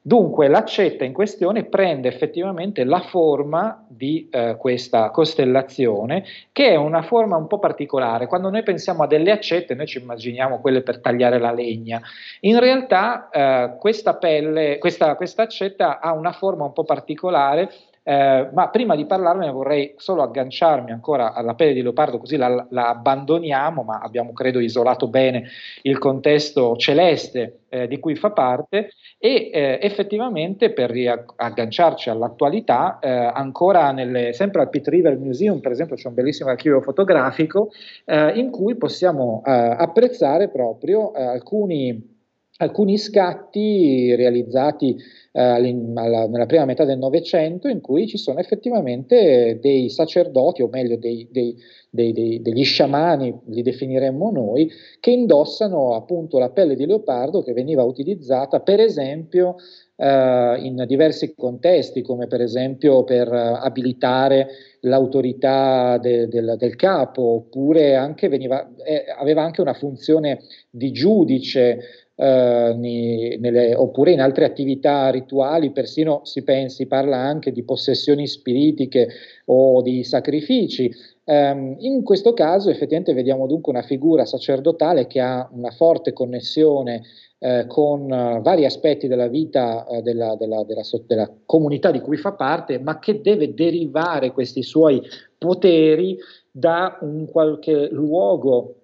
Dunque 0.06 0.48
l'accetta 0.48 1.04
in 1.04 1.14
questione 1.14 1.64
prende 1.64 2.08
effettivamente 2.08 2.84
la 2.84 3.00
forma 3.00 3.86
di 3.88 4.28
eh, 4.30 4.54
questa 4.58 5.08
costellazione, 5.08 6.24
che 6.52 6.68
è 6.72 6.76
una 6.76 7.00
forma 7.00 7.38
un 7.38 7.46
po' 7.46 7.58
particolare. 7.58 8.26
Quando 8.26 8.50
noi 8.50 8.62
pensiamo 8.62 9.04
a 9.04 9.06
delle 9.06 9.30
accette, 9.30 9.74
noi 9.74 9.86
ci 9.86 9.98
immaginiamo 9.98 10.60
quelle 10.60 10.82
per 10.82 11.00
tagliare 11.00 11.38
la 11.38 11.52
legna. 11.52 12.02
In 12.40 12.60
realtà 12.60 13.30
eh, 13.30 13.76
questa 13.78 14.16
pelle, 14.16 14.76
questa, 14.76 15.14
questa 15.14 15.40
accetta 15.40 15.98
ha 16.00 16.12
una 16.12 16.32
forma 16.32 16.66
un 16.66 16.74
po' 16.74 16.84
particolare 16.84 17.70
eh, 18.06 18.50
ma 18.52 18.68
prima 18.68 18.94
di 18.94 19.06
parlarne 19.06 19.50
vorrei 19.50 19.94
solo 19.96 20.22
agganciarmi 20.22 20.90
ancora 20.90 21.32
alla 21.32 21.54
pelle 21.54 21.72
di 21.72 21.80
leopardo, 21.80 22.18
così 22.18 22.36
la, 22.36 22.66
la 22.68 22.88
abbandoniamo, 22.90 23.82
ma 23.82 23.98
abbiamo 23.98 24.34
credo 24.34 24.60
isolato 24.60 25.08
bene 25.08 25.48
il 25.82 25.96
contesto 25.96 26.76
celeste 26.76 27.60
eh, 27.70 27.88
di 27.88 27.98
cui 27.98 28.14
fa 28.14 28.30
parte. 28.30 28.90
E 29.18 29.50
eh, 29.50 29.78
effettivamente 29.80 30.70
per 30.70 30.90
riagganciarci 30.90 32.10
all'attualità, 32.10 32.98
eh, 33.00 33.08
ancora 33.08 33.90
nelle, 33.90 34.34
sempre 34.34 34.60
al 34.60 34.68
Pitt 34.68 34.86
River 34.88 35.16
Museum, 35.16 35.60
per 35.60 35.72
esempio, 35.72 35.96
c'è 35.96 36.08
un 36.08 36.14
bellissimo 36.14 36.50
archivio 36.50 36.82
fotografico 36.82 37.70
eh, 38.04 38.38
in 38.38 38.50
cui 38.50 38.76
possiamo 38.76 39.40
apprezzare 39.44 40.48
proprio 40.48 41.12
alcuni 41.12 42.13
alcuni 42.58 42.98
scatti 42.98 44.14
realizzati 44.14 44.96
eh, 45.32 45.42
alla, 45.42 46.26
nella 46.26 46.46
prima 46.46 46.64
metà 46.64 46.84
del 46.84 46.98
Novecento 46.98 47.66
in 47.66 47.80
cui 47.80 48.06
ci 48.06 48.16
sono 48.16 48.38
effettivamente 48.38 49.58
dei 49.60 49.90
sacerdoti, 49.90 50.62
o 50.62 50.68
meglio 50.68 50.96
dei, 50.96 51.28
dei, 51.30 51.56
dei, 51.90 52.40
degli 52.40 52.64
sciamani, 52.64 53.40
li 53.46 53.62
definiremmo 53.62 54.30
noi, 54.30 54.70
che 55.00 55.10
indossano 55.10 55.94
appunto 55.94 56.38
la 56.38 56.50
pelle 56.50 56.76
di 56.76 56.86
leopardo 56.86 57.42
che 57.42 57.52
veniva 57.52 57.82
utilizzata 57.82 58.60
per 58.60 58.78
esempio 58.78 59.56
eh, 59.96 60.56
in 60.60 60.84
diversi 60.86 61.34
contesti, 61.34 62.02
come 62.02 62.28
per 62.28 62.40
esempio 62.40 63.02
per 63.02 63.32
abilitare 63.32 64.48
l'autorità 64.80 65.98
de, 65.98 66.28
de, 66.28 66.56
del 66.56 66.76
capo, 66.76 67.22
oppure 67.22 67.96
anche 67.96 68.28
veniva, 68.28 68.68
eh, 68.84 69.04
aveva 69.18 69.42
anche 69.42 69.60
una 69.60 69.74
funzione 69.74 70.40
di 70.70 70.92
giudice 70.92 72.03
eh, 72.16 72.74
nelle, 72.76 73.74
oppure 73.74 74.12
in 74.12 74.20
altre 74.20 74.44
attività 74.44 75.10
rituali, 75.10 75.72
persino 75.72 76.20
si, 76.24 76.42
pensi, 76.44 76.76
si 76.76 76.86
parla 76.86 77.16
anche 77.16 77.50
di 77.50 77.64
possessioni 77.64 78.26
spiritiche 78.26 79.08
o 79.46 79.82
di 79.82 80.04
sacrifici. 80.04 80.92
Um, 81.26 81.76
in 81.78 82.02
questo 82.02 82.34
caso 82.34 82.68
effettivamente 82.68 83.14
vediamo 83.14 83.46
dunque 83.46 83.72
una 83.72 83.82
figura 83.82 84.26
sacerdotale 84.26 85.06
che 85.06 85.20
ha 85.20 85.48
una 85.54 85.70
forte 85.70 86.12
connessione 86.12 87.00
eh, 87.38 87.64
con 87.66 88.02
uh, 88.02 88.42
vari 88.42 88.66
aspetti 88.66 89.08
della 89.08 89.28
vita 89.28 89.86
uh, 89.88 90.02
della, 90.02 90.36
della, 90.36 90.64
della, 90.64 90.82
della, 91.06 91.30
comunità 91.46 91.90
di 91.90 92.00
cui 92.00 92.18
fa 92.18 92.32
parte, 92.32 92.78
ma 92.78 92.98
che 92.98 93.22
deve 93.22 93.54
derivare 93.54 94.32
questi 94.32 94.62
suoi 94.62 95.00
poteri 95.38 96.16
da 96.50 96.98
un 97.00 97.26
qualche 97.26 97.88
luogo 97.90 98.83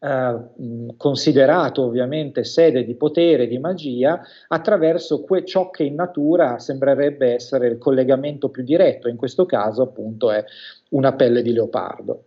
eh, 0.00 0.94
considerato 0.96 1.82
ovviamente 1.82 2.42
sede 2.42 2.84
di 2.84 2.94
potere, 2.94 3.46
di 3.46 3.58
magia, 3.58 4.20
attraverso 4.48 5.20
que- 5.20 5.44
ciò 5.44 5.68
che 5.70 5.84
in 5.84 5.94
natura 5.94 6.58
sembrerebbe 6.58 7.34
essere 7.34 7.68
il 7.68 7.78
collegamento 7.78 8.48
più 8.48 8.62
diretto, 8.62 9.08
in 9.08 9.16
questo 9.16 9.44
caso 9.44 9.82
appunto 9.82 10.30
è 10.30 10.42
una 10.90 11.12
pelle 11.12 11.42
di 11.42 11.52
leopardo. 11.52 12.24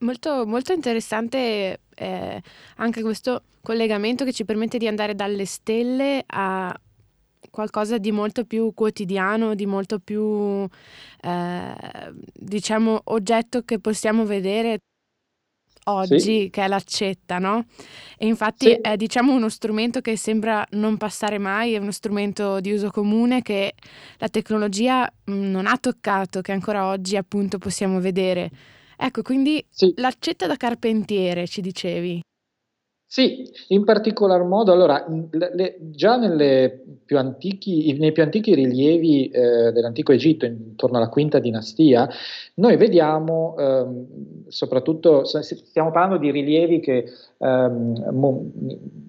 Molto, 0.00 0.44
molto 0.46 0.72
interessante 0.72 1.80
eh, 1.94 2.42
anche 2.76 3.02
questo 3.02 3.42
collegamento 3.62 4.24
che 4.24 4.32
ci 4.32 4.44
permette 4.44 4.76
di 4.76 4.88
andare 4.88 5.14
dalle 5.14 5.46
stelle 5.46 6.24
a 6.26 6.78
qualcosa 7.50 7.98
di 7.98 8.10
molto 8.10 8.44
più 8.44 8.72
quotidiano, 8.74 9.54
di 9.54 9.66
molto 9.66 9.98
più, 9.98 10.66
eh, 11.20 11.74
diciamo, 12.34 13.00
oggetto 13.04 13.62
che 13.62 13.78
possiamo 13.78 14.24
vedere 14.24 14.78
oggi, 15.84 16.20
sì. 16.20 16.48
che 16.50 16.62
è 16.64 16.68
l'accetta, 16.68 17.38
no? 17.38 17.64
E 18.18 18.26
infatti 18.26 18.66
sì. 18.66 18.72
è 18.80 18.96
diciamo 18.96 19.32
uno 19.34 19.48
strumento 19.48 20.00
che 20.00 20.16
sembra 20.16 20.64
non 20.72 20.96
passare 20.96 21.38
mai, 21.38 21.72
è 21.74 21.78
uno 21.78 21.90
strumento 21.92 22.60
di 22.60 22.72
uso 22.72 22.90
comune 22.90 23.42
che 23.42 23.74
la 24.18 24.28
tecnologia 24.28 25.10
mh, 25.24 25.32
non 25.32 25.66
ha 25.66 25.76
toccato, 25.78 26.40
che 26.40 26.52
ancora 26.52 26.86
oggi 26.86 27.16
appunto 27.16 27.58
possiamo 27.58 28.00
vedere. 28.00 28.50
Ecco, 28.96 29.22
quindi 29.22 29.64
Sì. 29.70 29.92
l'accetta 29.96 30.46
da 30.46 30.56
carpentiere, 30.56 31.46
ci 31.48 31.60
dicevi. 31.60 32.22
Sì, 33.14 33.44
in 33.68 33.84
particolar 33.84 34.42
modo, 34.42 34.72
allora, 34.72 35.04
le- 35.52 35.76
già 35.90 36.16
più 37.04 37.18
antichi- 37.18 37.94
nei 37.98 38.10
più 38.10 38.22
antichi 38.22 38.54
rilievi 38.54 39.28
eh, 39.28 39.70
dell'antico 39.70 40.12
Egitto, 40.12 40.46
intorno 40.46 40.96
alla 40.96 41.10
quinta 41.10 41.38
dinastia, 41.38 42.08
noi 42.54 42.78
vediamo, 42.78 43.54
ehm, 43.58 44.06
soprattutto, 44.48 45.24
stiamo 45.24 45.90
parlando 45.90 46.16
di 46.16 46.30
rilievi 46.30 46.80
che 46.80 47.04
ehm, 47.36 48.50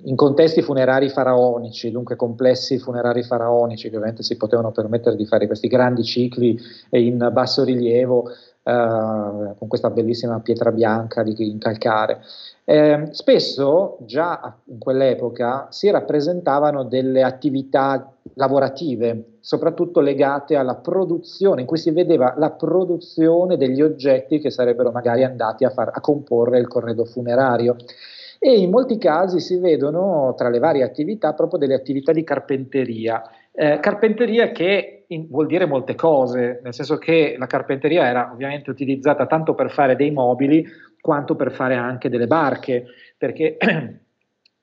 in 0.04 0.16
contesti 0.18 0.62
funerari 0.62 1.08
faraonici, 1.08 1.90
dunque 1.90 2.18
complessi 2.18 2.80
funerari 2.80 3.24
faraonici, 3.24 3.90
che 3.90 3.96
ovviamente 3.96 4.22
si 4.24 4.36
potevano 4.36 4.72
permettere 4.72 5.16
di 5.16 5.26
fare 5.26 5.48
questi 5.48 5.68
grandi 5.70 6.04
cicli 6.04 6.58
in 6.92 7.30
basso 7.32 7.64
rilievo, 7.64 8.30
eh, 8.30 8.34
con 8.64 9.68
questa 9.68 9.90
bellissima 9.90 10.40
pietra 10.40 10.72
bianca 10.72 11.22
di, 11.22 11.36
in 11.38 11.60
calcare. 11.60 12.22
Eh, 12.64 13.10
spesso 13.12 13.98
già 14.02 14.56
in 14.66 14.80
quell'epoca 14.80 15.68
si 15.70 15.92
rappresentavano 15.92 16.86
delle 16.86 17.22
attività 17.24 18.10
lavorative, 18.36 19.38
soprattutto 19.42 20.00
legate 20.00 20.56
alla 20.56 20.76
produzione, 20.76 21.62
in 21.62 21.68
cui 21.68 21.78
si 21.78 21.92
vedeva 21.92 22.36
la 22.38 22.52
produzione 22.52 23.58
degli 23.58 23.82
oggetti 23.82 24.40
che 24.40 24.50
sarebbero 24.50 24.92
magari 24.92 25.26
andati 25.26 25.66
a, 25.66 25.70
far, 25.70 25.92
a 25.94 26.00
comporre 26.00 26.60
il 26.60 26.68
corredo 26.68 27.04
funerario. 27.04 27.76
E 28.40 28.60
in 28.60 28.70
molti 28.70 28.98
casi 28.98 29.40
si 29.40 29.58
vedono 29.58 30.34
tra 30.36 30.50
le 30.50 30.60
varie 30.60 30.84
attività 30.84 31.34
proprio 31.34 31.60
delle 31.60 31.76
attività 31.76 32.12
di 32.12 32.24
carpenteria. 32.24 33.22
Eh, 33.56 33.80
carpenteria 33.80 34.52
che 34.52 35.06
in, 35.08 35.28
vuol 35.30 35.46
dire 35.46 35.66
molte 35.66 35.94
cose, 35.94 36.60
nel 36.64 36.74
senso 36.74 36.98
che 36.98 37.36
la 37.38 37.46
carpenteria 37.46 38.08
era 38.08 38.32
ovviamente 38.32 38.72
utilizzata 38.72 39.28
tanto 39.28 39.54
per 39.54 39.72
fare 39.72 39.96
dei 39.96 40.10
mobili 40.10 40.66
quanto 41.00 41.36
per 41.36 41.52
fare 41.52 41.76
anche 41.76 42.10
delle 42.10 42.26
barche, 42.26 42.86
perché 43.18 43.58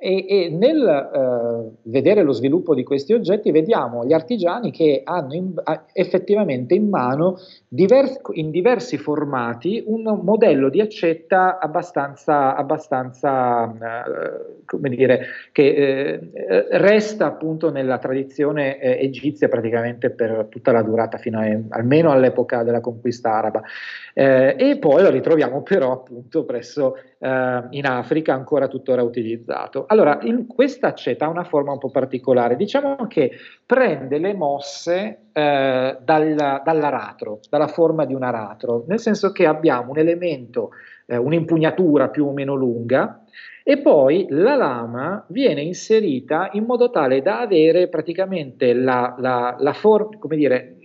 e, 0.02 0.24
e 0.26 0.48
nel 0.48 0.80
eh, 0.88 1.78
vedere 1.82 2.22
lo 2.22 2.32
sviluppo 2.32 2.74
di 2.74 2.82
questi 2.82 3.12
oggetti 3.12 3.50
vediamo 3.50 4.06
gli 4.06 4.14
artigiani 4.14 4.70
che 4.70 5.02
hanno 5.04 5.34
in, 5.34 5.52
effettivamente 5.92 6.72
in 6.72 6.88
mano 6.88 7.36
divers, 7.68 8.18
in 8.32 8.50
diversi 8.50 8.96
formati 8.96 9.84
un 9.86 10.20
modello 10.22 10.70
di 10.70 10.80
accetta 10.80 11.58
abbastanza, 11.58 12.56
abbastanza 12.56 13.70
eh, 13.70 14.60
come 14.64 14.88
dire, 14.88 15.26
che 15.52 16.20
eh, 16.32 16.66
resta 16.78 17.26
appunto 17.26 17.70
nella 17.70 17.98
tradizione 17.98 18.78
eh, 18.78 19.04
egizia 19.04 19.48
praticamente 19.48 20.10
per 20.10 20.46
tutta 20.48 20.72
la 20.72 20.82
durata 20.82 21.18
fino 21.18 21.40
a, 21.40 21.44
almeno 21.70 22.10
all'epoca 22.10 22.62
della 22.62 22.80
conquista 22.80 23.32
araba. 23.32 23.62
Eh, 24.14 24.54
e 24.58 24.78
poi 24.78 25.02
lo 25.02 25.10
ritroviamo 25.10 25.62
però 25.62 25.92
appunto 25.92 26.44
presso 26.44 26.96
eh, 27.18 27.62
in 27.70 27.86
Africa 27.86 28.32
ancora 28.32 28.68
tuttora 28.68 29.02
utilizzato. 29.02 29.86
Allora, 29.92 30.20
in, 30.22 30.46
questa 30.46 30.86
accetta 30.86 31.24
ha 31.24 31.28
una 31.28 31.42
forma 31.42 31.72
un 31.72 31.78
po' 31.78 31.90
particolare, 31.90 32.54
diciamo 32.54 33.08
che 33.08 33.32
prende 33.66 34.18
le 34.18 34.34
mosse 34.34 35.22
eh, 35.32 35.98
dal, 36.00 36.34
dall'aratro, 36.64 37.40
dalla 37.50 37.66
forma 37.66 38.04
di 38.04 38.14
un 38.14 38.22
aratro, 38.22 38.84
nel 38.86 39.00
senso 39.00 39.32
che 39.32 39.46
abbiamo 39.46 39.90
un 39.90 39.98
elemento, 39.98 40.70
eh, 41.06 41.16
un'impugnatura 41.16 42.08
più 42.08 42.26
o 42.26 42.32
meno 42.32 42.54
lunga, 42.54 43.24
e 43.64 43.78
poi 43.78 44.26
la 44.30 44.54
lama 44.54 45.24
viene 45.28 45.62
inserita 45.62 46.50
in 46.52 46.66
modo 46.66 46.90
tale 46.90 47.20
da 47.20 47.40
avere 47.40 47.88
praticamente 47.88 48.72
la, 48.72 49.16
la, 49.18 49.56
la 49.58 49.72
forma, 49.72 50.18
come 50.18 50.36
dire, 50.36 50.76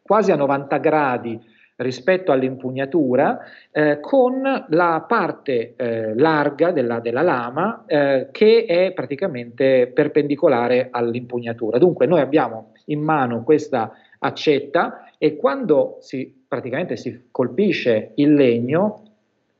quasi 0.00 0.32
a 0.32 0.36
90 0.36 0.78
gradi 0.78 1.38
rispetto 1.76 2.32
all'impugnatura, 2.32 3.38
eh, 3.70 4.00
con 4.00 4.42
la 4.68 5.04
parte 5.06 5.74
eh, 5.76 6.14
larga 6.14 6.70
della, 6.72 7.00
della 7.00 7.22
lama 7.22 7.84
eh, 7.86 8.28
che 8.30 8.64
è 8.64 8.92
praticamente 8.92 9.90
perpendicolare 9.92 10.88
all'impugnatura. 10.90 11.78
Dunque 11.78 12.06
noi 12.06 12.20
abbiamo 12.20 12.72
in 12.86 13.00
mano 13.00 13.42
questa 13.42 13.92
accetta 14.18 15.10
e 15.18 15.36
quando 15.36 15.98
si, 16.00 16.44
praticamente 16.48 16.96
si 16.96 17.28
colpisce 17.30 18.12
il 18.16 18.34
legno, 18.34 19.02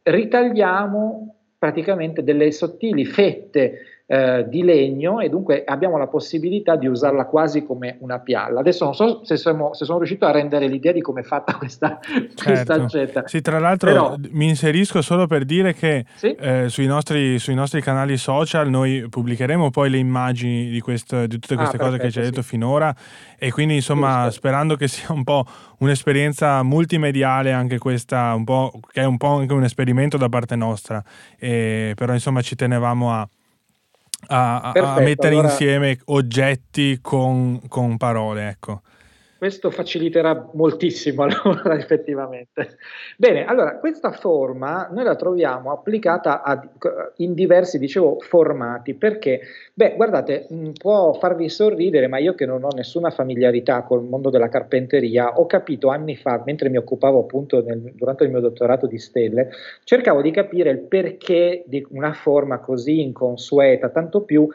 ritagliamo 0.02 1.34
praticamente 1.58 2.22
delle 2.22 2.50
sottili 2.52 3.04
fette 3.04 3.80
eh, 4.08 4.44
di 4.48 4.62
legno 4.62 5.18
e 5.20 5.28
dunque 5.28 5.64
abbiamo 5.66 5.98
la 5.98 6.06
possibilità 6.06 6.76
di 6.76 6.86
usarla 6.86 7.26
quasi 7.26 7.64
come 7.64 7.96
una 8.00 8.20
pialla. 8.20 8.60
Adesso 8.60 8.84
non 8.84 8.94
so 8.94 9.24
se, 9.24 9.36
siamo, 9.36 9.74
se 9.74 9.84
sono 9.84 9.98
riuscito 9.98 10.26
a 10.26 10.30
rendere 10.30 10.68
l'idea 10.68 10.92
di 10.92 11.00
come 11.00 11.22
è 11.22 11.24
fatta 11.24 11.54
questa, 11.58 11.98
certo. 12.02 12.42
questa 12.44 12.74
accetta. 12.74 13.26
Sì, 13.26 13.40
tra 13.40 13.58
l'altro 13.58 13.90
Però, 13.90 14.14
mi 14.30 14.48
inserisco 14.48 15.02
solo 15.02 15.26
per 15.26 15.44
dire 15.44 15.74
che 15.74 16.04
Sì. 16.14 16.34
eh, 16.38 16.68
sui, 16.68 16.86
nostri, 16.86 17.38
sui 17.40 17.54
nostri 17.54 17.80
canali 17.80 18.16
social 18.16 18.70
noi 18.70 19.06
pubblicheremo 19.08 19.70
poi 19.70 19.90
le 19.90 19.98
immagini 19.98 20.68
di, 20.68 20.80
questo, 20.80 21.26
di 21.26 21.38
tutte 21.38 21.56
queste 21.56 21.76
Ah, 21.76 21.80
cose 21.80 21.98
che 21.98 22.10
ci 22.10 22.18
hai 22.18 22.24
perfetto, 22.24 22.30
detto 22.30 22.42
sì. 22.42 22.48
finora 22.48 22.94
e 23.38 23.50
quindi 23.50 23.74
insomma 23.74 24.24
Giusto. 24.24 24.30
sperando 24.30 24.76
che 24.76 24.86
sia 24.88 25.12
un 25.12 25.24
po' 25.24 25.44
un'esperienza 25.78 26.62
multimediale 26.62 27.52
anche 27.52 27.78
questa, 27.78 28.34
un 28.34 28.44
po', 28.44 28.72
che 28.92 29.00
è 29.00 29.04
un 29.04 29.16
po' 29.16 29.28
anche 29.28 29.52
un 29.52 29.64
esperimento 29.64 30.16
da 30.16 30.28
parte 30.28 30.54
nostra, 30.56 31.02
e, 31.38 31.92
però 31.96 32.12
insomma 32.12 32.40
ci 32.40 32.54
tenevamo 32.54 33.12
a 33.12 33.28
a, 34.28 34.60
a- 34.60 34.94
a 34.94 35.00
mettere 35.00 35.34
allora- 35.34 35.48
insieme 35.50 35.98
oggetti 36.06 36.98
con, 37.00 37.60
con 37.68 37.96
parole, 37.96 38.48
ecco. 38.48 38.82
Questo 39.38 39.70
faciliterà 39.70 40.48
moltissimo 40.54 41.24
allora 41.28 41.76
effettivamente. 41.76 42.78
Bene, 43.18 43.44
allora 43.44 43.78
questa 43.78 44.10
forma 44.10 44.88
noi 44.90 45.04
la 45.04 45.14
troviamo 45.14 45.72
applicata 45.72 46.42
a- 46.42 46.66
in 47.16 47.34
diversi, 47.34 47.78
dicevo, 47.78 48.18
formati, 48.20 48.94
perché, 48.94 49.40
beh, 49.74 49.94
guardate, 49.94 50.46
mh, 50.48 50.70
può 50.78 51.12
farvi 51.12 51.50
sorridere, 51.50 52.06
ma 52.06 52.16
io 52.16 52.34
che 52.34 52.46
non 52.46 52.64
ho 52.64 52.68
nessuna 52.74 53.10
familiarità 53.10 53.82
col 53.82 54.04
mondo 54.04 54.30
della 54.30 54.48
carpenteria, 54.48 55.38
ho 55.38 55.44
capito 55.44 55.88
anni 55.88 56.16
fa, 56.16 56.42
mentre 56.46 56.70
mi 56.70 56.78
occupavo 56.78 57.20
appunto 57.20 57.62
nel- 57.62 57.92
durante 57.94 58.24
il 58.24 58.30
mio 58.30 58.40
dottorato 58.40 58.86
di 58.86 58.98
stelle, 58.98 59.50
cercavo 59.84 60.22
di 60.22 60.30
capire 60.30 60.70
il 60.70 60.78
perché 60.80 61.62
di 61.66 61.86
una 61.90 62.14
forma 62.14 62.58
così 62.60 63.02
inconsueta, 63.02 63.90
tanto 63.90 64.22
più 64.22 64.48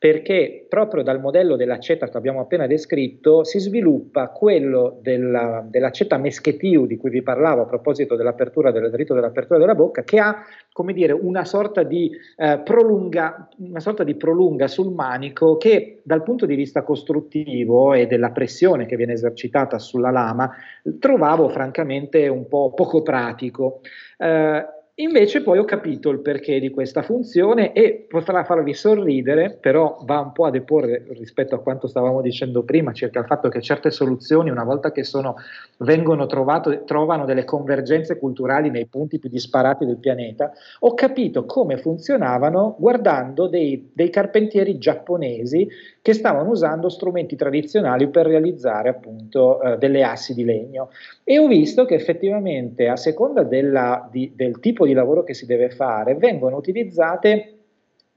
perché 0.00 0.64
proprio 0.66 1.02
dal 1.02 1.20
modello 1.20 1.56
dell'accetta 1.56 2.08
che 2.08 2.16
abbiamo 2.16 2.40
appena 2.40 2.66
descritto 2.66 3.44
si 3.44 3.58
sviluppa 3.58 4.30
quello 4.30 4.98
della, 5.02 5.62
dell'accetta 5.68 6.16
meschetiu 6.16 6.86
di 6.86 6.96
cui 6.96 7.10
vi 7.10 7.20
parlavo 7.20 7.60
a 7.60 7.66
proposito 7.66 8.16
dell'apertura 8.16 8.70
del 8.70 8.88
dritto 8.88 9.12
dell'apertura 9.12 9.58
della 9.58 9.74
bocca, 9.74 10.02
che 10.02 10.18
ha 10.18 10.42
come 10.72 10.94
dire 10.94 11.12
una 11.12 11.44
sorta 11.44 11.82
di, 11.82 12.10
eh, 12.38 12.60
prolunga, 12.64 13.46
una 13.58 13.80
sorta 13.80 14.02
di 14.02 14.14
prolunga 14.14 14.68
sul 14.68 14.90
manico 14.90 15.58
che 15.58 16.00
dal 16.02 16.22
punto 16.22 16.46
di 16.46 16.54
vista 16.54 16.82
costruttivo 16.82 17.92
e 17.92 18.06
della 18.06 18.30
pressione 18.30 18.86
che 18.86 18.96
viene 18.96 19.12
esercitata 19.12 19.78
sulla 19.78 20.10
lama 20.10 20.50
trovavo 20.98 21.50
francamente 21.50 22.26
un 22.26 22.48
po' 22.48 22.72
poco 22.72 23.02
pratico. 23.02 23.82
Eh, 24.16 24.64
Invece 25.00 25.42
poi 25.42 25.56
ho 25.56 25.64
capito 25.64 26.10
il 26.10 26.20
perché 26.20 26.60
di 26.60 26.68
questa 26.68 27.00
funzione 27.00 27.72
e 27.72 28.04
potrà 28.06 28.44
farvi 28.44 28.74
sorridere, 28.74 29.56
però 29.58 29.98
va 30.04 30.20
un 30.20 30.32
po' 30.32 30.44
a 30.44 30.50
deporre 30.50 31.06
rispetto 31.12 31.54
a 31.54 31.60
quanto 31.60 31.86
stavamo 31.86 32.20
dicendo 32.20 32.64
prima 32.64 32.92
circa 32.92 33.20
il 33.20 33.24
fatto 33.24 33.48
che 33.48 33.62
certe 33.62 33.90
soluzioni, 33.90 34.50
una 34.50 34.62
volta 34.62 34.92
che 34.92 35.02
sono, 35.02 35.36
vengono 35.78 36.26
trovate, 36.26 36.84
trovano 36.84 37.24
delle 37.24 37.44
convergenze 37.44 38.18
culturali 38.18 38.68
nei 38.68 38.86
punti 38.86 39.18
più 39.18 39.30
disparati 39.30 39.86
del 39.86 39.96
pianeta, 39.96 40.52
ho 40.80 40.92
capito 40.92 41.46
come 41.46 41.78
funzionavano 41.78 42.76
guardando 42.78 43.46
dei, 43.46 43.90
dei 43.94 44.10
carpentieri 44.10 44.76
giapponesi 44.76 45.66
che 46.02 46.12
stavano 46.12 46.50
usando 46.50 46.90
strumenti 46.90 47.36
tradizionali 47.36 48.08
per 48.08 48.26
realizzare 48.26 48.90
appunto 48.90 49.62
eh, 49.62 49.78
delle 49.78 50.02
assi 50.02 50.34
di 50.34 50.44
legno. 50.44 50.90
E 51.24 51.38
ho 51.38 51.46
visto 51.46 51.84
che 51.86 51.94
effettivamente 51.94 52.88
a 52.88 52.96
seconda 52.96 53.42
della, 53.42 54.06
di, 54.10 54.32
del 54.34 54.60
tipo 54.60 54.86
di 54.86 54.89
lavoro 54.92 55.24
che 55.24 55.34
si 55.34 55.46
deve 55.46 55.70
fare 55.70 56.14
vengono 56.14 56.56
utilizzate 56.56 57.54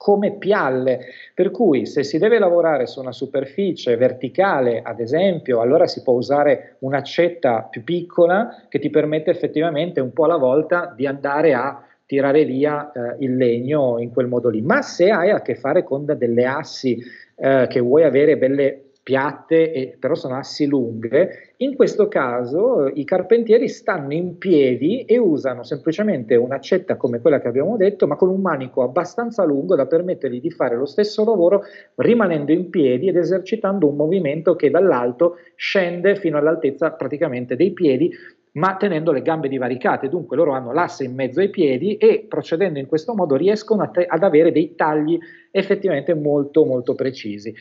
come 0.04 0.34
pialle, 0.34 1.00
per 1.34 1.50
cui 1.50 1.86
se 1.86 2.04
si 2.04 2.18
deve 2.18 2.38
lavorare 2.38 2.88
su 2.88 3.00
una 3.00 3.14
superficie 3.14 3.96
verticale, 3.96 4.82
ad 4.84 5.00
esempio, 5.00 5.62
allora 5.62 5.88
si 5.88 6.02
può 6.02 6.14
usare 6.14 6.76
un'accetta 6.80 7.70
più 7.72 7.86
piccola 7.86 8.66
che 8.68 8.80
ti 8.80 8.90
permette 8.90 9.32
effettivamente 9.32 10.02
un 10.02 10.12
po' 10.12 10.26
alla 10.26 10.36
volta 10.36 10.92
di 10.94 11.08
andare 11.08 11.54
a 11.54 11.82
tirare 12.06 12.44
via 12.44 12.92
eh, 12.92 13.16
il 13.20 13.38
legno 13.38 13.98
in 13.98 14.12
quel 14.12 14.28
modo 14.28 14.50
lì. 14.50 14.62
Ma 14.62 14.82
se 14.82 15.10
hai 15.10 15.30
a 15.30 15.42
che 15.42 15.56
fare 15.56 15.84
con 15.84 16.04
delle 16.06 16.46
assi 16.46 17.02
eh, 17.36 17.68
che 17.70 17.80
vuoi 17.80 18.04
avere 18.04 18.38
belle 18.38 18.90
piatte, 19.04 19.74
e, 19.74 19.98
però 20.00 20.16
sono 20.16 20.38
assi 20.38 20.66
lunghe, 20.66 21.54
in 21.58 21.76
questo 21.76 22.08
caso 22.08 22.88
i 22.88 23.04
carpentieri 23.04 23.68
stanno 23.68 24.14
in 24.14 24.38
piedi 24.38 25.04
e 25.04 25.18
usano 25.18 25.64
semplicemente 25.64 26.36
un'accetta 26.36 26.96
come 26.96 27.20
quella 27.20 27.42
che 27.42 27.50
abbiamo 27.50 27.76
detto, 27.76 28.08
ma 28.08 28.16
con 28.16 28.30
un 28.30 28.40
manico 28.40 28.82
abbastanza 28.82 29.44
lungo 29.44 29.76
da 29.76 29.86
permettergli 29.86 30.40
di 30.40 30.50
fare 30.50 30.78
lo 30.78 30.86
stesso 30.86 31.26
lavoro 31.26 31.64
rimanendo 31.96 32.54
in 32.54 32.70
piedi 32.70 33.10
ed 33.10 33.18
esercitando 33.18 33.90
un 33.90 33.98
movimento 33.98 34.56
che 34.56 34.70
dall'alto 34.70 35.36
scende 35.56 36.16
fino 36.16 36.38
all'altezza 36.38 36.92
praticamente 36.92 37.58
dei 37.58 37.74
piedi 37.74 38.10
ma 38.54 38.76
tenendo 38.76 39.12
le 39.12 39.22
gambe 39.22 39.48
divaricate, 39.48 40.10
dunque 40.10 40.36
loro 40.36 40.52
hanno 40.52 40.74
l'asse 40.74 41.04
in 41.04 41.16
mezzo 41.16 41.40
ai 41.40 41.50
piedi 41.50 41.98
e 41.98 42.26
procedendo 42.28 42.78
in 42.78 42.86
questo 42.86 43.16
modo 43.16 43.36
riescono 43.36 43.90
te- 43.90 44.06
ad 44.06 44.22
avere 44.24 44.52
dei 44.52 44.76
tagli 44.76 45.18
effettivamente 45.50 46.14
molto 46.14 46.64
molto 46.64 46.94
precisi. 46.94 47.54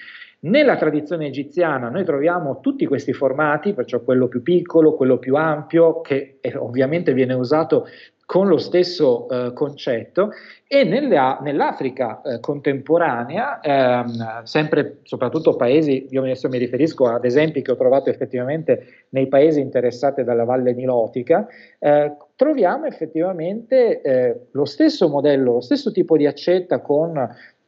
Nella 0.45 0.77
tradizione 0.77 1.27
egiziana 1.27 1.89
noi 1.89 2.05
troviamo 2.05 2.59
tutti 2.59 2.85
questi 2.85 3.13
formati, 3.13 3.75
perciò 3.75 4.01
quello 4.01 4.27
più 4.27 4.43
piccolo, 4.43 4.95
quello 4.95 5.19
più 5.19 5.37
ampio, 5.37 6.01
che 6.01 6.41
ovviamente 6.57 7.13
viene 7.13 7.35
usato 7.35 7.87
con 8.27 8.49
lo 8.49 8.57
stesso 8.57 9.29
eh, 9.29 9.53
concetto. 9.53 10.31
E 10.67 10.83
nella, 10.83 11.39
nell'Africa 11.43 12.23
eh, 12.23 12.41
contemporanea, 12.41 13.61
ehm, 13.61 14.43
sempre 14.43 15.01
soprattutto 15.03 15.55
paesi, 15.55 16.09
io 16.11 16.23
adesso 16.23 16.49
mi 16.49 16.59
riferisco 16.59 17.07
ad 17.07 17.25
esempi 17.25 17.63
che 17.63 17.71
ho 17.71 17.77
trovato 17.77 18.11
effettivamente 18.11 19.07
nei 19.11 19.29
paesi 19.29 19.61
interessati 19.61 20.25
dalla 20.25 20.45
Valle 20.45 20.73
Nilotica, 20.73 21.47
eh, 21.79 22.17
troviamo 22.35 22.87
effettivamente 22.87 24.01
eh, 24.01 24.41
lo 24.51 24.65
stesso 24.65 25.09
modello, 25.09 25.53
lo 25.53 25.61
stesso 25.61 25.93
tipo 25.93 26.17
di 26.17 26.27
accetta 26.27 26.81
con 26.81 27.13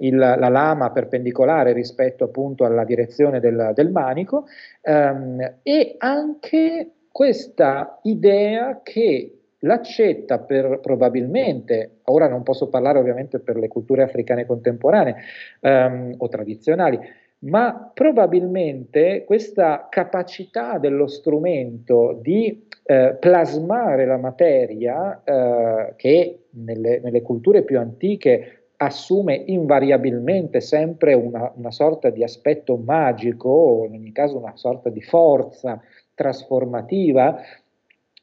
il, 0.06 0.16
la 0.16 0.48
lama 0.48 0.90
perpendicolare 0.90 1.72
rispetto 1.72 2.24
appunto 2.24 2.64
alla 2.64 2.84
direzione 2.84 3.40
del, 3.40 3.72
del 3.74 3.90
manico 3.90 4.46
ehm, 4.82 5.58
e 5.62 5.94
anche 5.98 6.90
questa 7.10 8.00
idea 8.02 8.80
che 8.82 9.38
l'accetta 9.60 10.38
per 10.40 10.80
probabilmente, 10.80 11.98
ora 12.04 12.28
non 12.28 12.42
posso 12.42 12.68
parlare 12.68 12.98
ovviamente 12.98 13.38
per 13.38 13.56
le 13.56 13.68
culture 13.68 14.02
africane 14.02 14.46
contemporanee 14.46 15.16
ehm, 15.60 16.14
o 16.18 16.28
tradizionali, 16.28 16.98
ma 17.44 17.90
probabilmente 17.92 19.24
questa 19.24 19.86
capacità 19.90 20.78
dello 20.78 21.06
strumento 21.06 22.18
di 22.20 22.66
eh, 22.84 23.16
plasmare 23.18 24.06
la 24.06 24.16
materia 24.16 25.22
eh, 25.24 25.94
che 25.96 26.44
nelle, 26.50 27.00
nelle, 27.02 27.22
culture 27.22 27.62
più 27.62 27.78
antiche 27.78 28.63
assume 28.76 29.42
invariabilmente 29.46 30.60
sempre 30.60 31.14
una, 31.14 31.52
una 31.54 31.70
sorta 31.70 32.10
di 32.10 32.22
aspetto 32.22 32.76
magico, 32.76 33.48
o 33.48 33.84
in 33.86 33.94
ogni 33.94 34.12
caso 34.12 34.38
una 34.38 34.56
sorta 34.56 34.90
di 34.90 35.00
forza 35.00 35.80
trasformativa, 36.14 37.40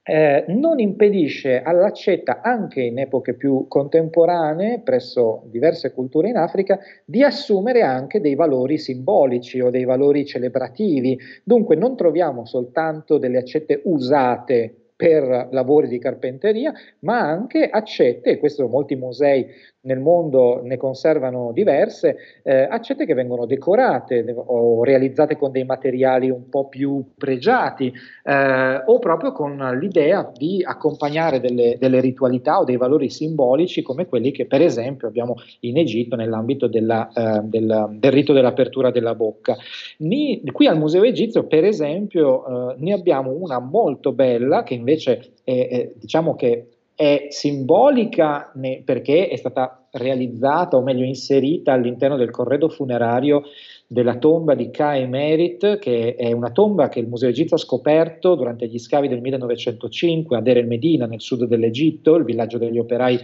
eh, 0.03 0.45
non 0.47 0.79
impedisce 0.79 1.61
all'accetta 1.61 2.41
anche 2.41 2.81
in 2.81 2.97
epoche 2.97 3.35
più 3.35 3.67
contemporanee, 3.67 4.79
presso 4.79 5.43
diverse 5.45 5.93
culture 5.93 6.29
in 6.29 6.37
Africa, 6.37 6.79
di 7.05 7.23
assumere 7.23 7.81
anche 7.81 8.19
dei 8.19 8.33
valori 8.33 8.77
simbolici 8.77 9.59
o 9.61 9.69
dei 9.69 9.85
valori 9.85 10.25
celebrativi. 10.25 11.19
Dunque 11.43 11.75
non 11.75 11.95
troviamo 11.95 12.45
soltanto 12.45 13.19
delle 13.19 13.37
accette 13.37 13.81
usate 13.83 14.75
per 14.95 15.49
lavori 15.51 15.87
di 15.87 15.97
carpenteria, 15.97 16.71
ma 16.99 17.19
anche 17.19 17.67
accette, 17.67 18.31
e 18.31 18.37
questo 18.37 18.67
molti 18.67 18.95
musei 18.95 19.47
nel 19.83 19.99
mondo 19.99 20.61
ne 20.63 20.77
conservano 20.77 21.51
diverse, 21.53 22.17
eh, 22.43 22.63
accette 22.63 23.05
che 23.05 23.13
vengono 23.13 23.45
decorate 23.45 24.23
o 24.35 24.83
realizzate 24.83 25.37
con 25.37 25.51
dei 25.51 25.63
materiali 25.63 26.29
un 26.29 26.49
po' 26.49 26.67
più 26.67 27.03
pregiati 27.17 27.91
eh, 28.23 28.83
o 28.85 28.99
proprio 28.99 29.31
con 29.31 29.57
l'idea 29.79 30.31
di 30.35 30.61
accompagnare 30.63 31.39
delle, 31.39 31.77
delle, 31.79 31.99
ritualità 31.99 32.59
o 32.59 32.63
dei 32.63 32.77
valori 32.77 33.09
simbolici 33.09 33.81
come 33.81 34.05
quelli 34.05 34.31
che 34.31 34.45
per 34.45 34.61
esempio 34.61 35.07
abbiamo 35.07 35.35
in 35.61 35.77
Egitto 35.77 36.15
nell'ambito 36.15 36.67
della, 36.67 37.09
eh, 37.11 37.41
del, 37.43 37.89
del, 37.93 38.11
rito 38.11 38.33
dell'apertura 38.33 38.91
della 38.91 39.15
bocca. 39.15 39.55
Ni, 39.97 40.41
qui 40.51 40.67
al 40.67 40.77
Museo 40.77 41.03
Egizio 41.03 41.45
per 41.45 41.63
esempio 41.63 42.71
eh, 42.71 42.75
ne 42.77 42.93
abbiamo 42.93 43.31
una 43.31 43.59
molto 43.59 44.11
bella 44.11 44.63
che 44.63 44.75
invece 44.75 45.33
è, 45.43 45.91
diciamo 45.95 46.35
che 46.35 46.67
è 47.01 47.29
simbolica 47.29 48.51
ne, 48.53 48.83
perché 48.85 49.27
è 49.27 49.35
stata 49.35 49.87
realizzata 49.89 50.77
o 50.77 50.83
meglio 50.83 51.03
inserita 51.03 51.73
all'interno 51.73 52.15
del 52.15 52.29
corredo 52.29 52.69
funerario 52.69 53.41
della 53.87 54.17
tomba 54.17 54.53
di 54.53 54.69
Ka 54.69 54.95
Emerit, 54.95 55.79
che 55.79 56.13
è 56.13 56.31
una 56.31 56.51
tomba 56.51 56.89
che 56.89 56.99
il 56.99 57.07
Museo 57.07 57.29
Egizio 57.29 57.55
ha 57.55 57.59
scoperto 57.59 58.35
durante 58.35 58.67
gli 58.67 58.77
scavi 58.77 59.07
del 59.07 59.19
1905 59.19 60.37
a 60.37 60.41
Der 60.41 60.57
el 60.57 60.67
Medina, 60.67 61.07
nel 61.07 61.21
sud 61.21 61.45
dell'Egitto, 61.45 62.13
il 62.13 62.23
villaggio 62.23 62.59
degli 62.59 62.77
operai 62.77 63.19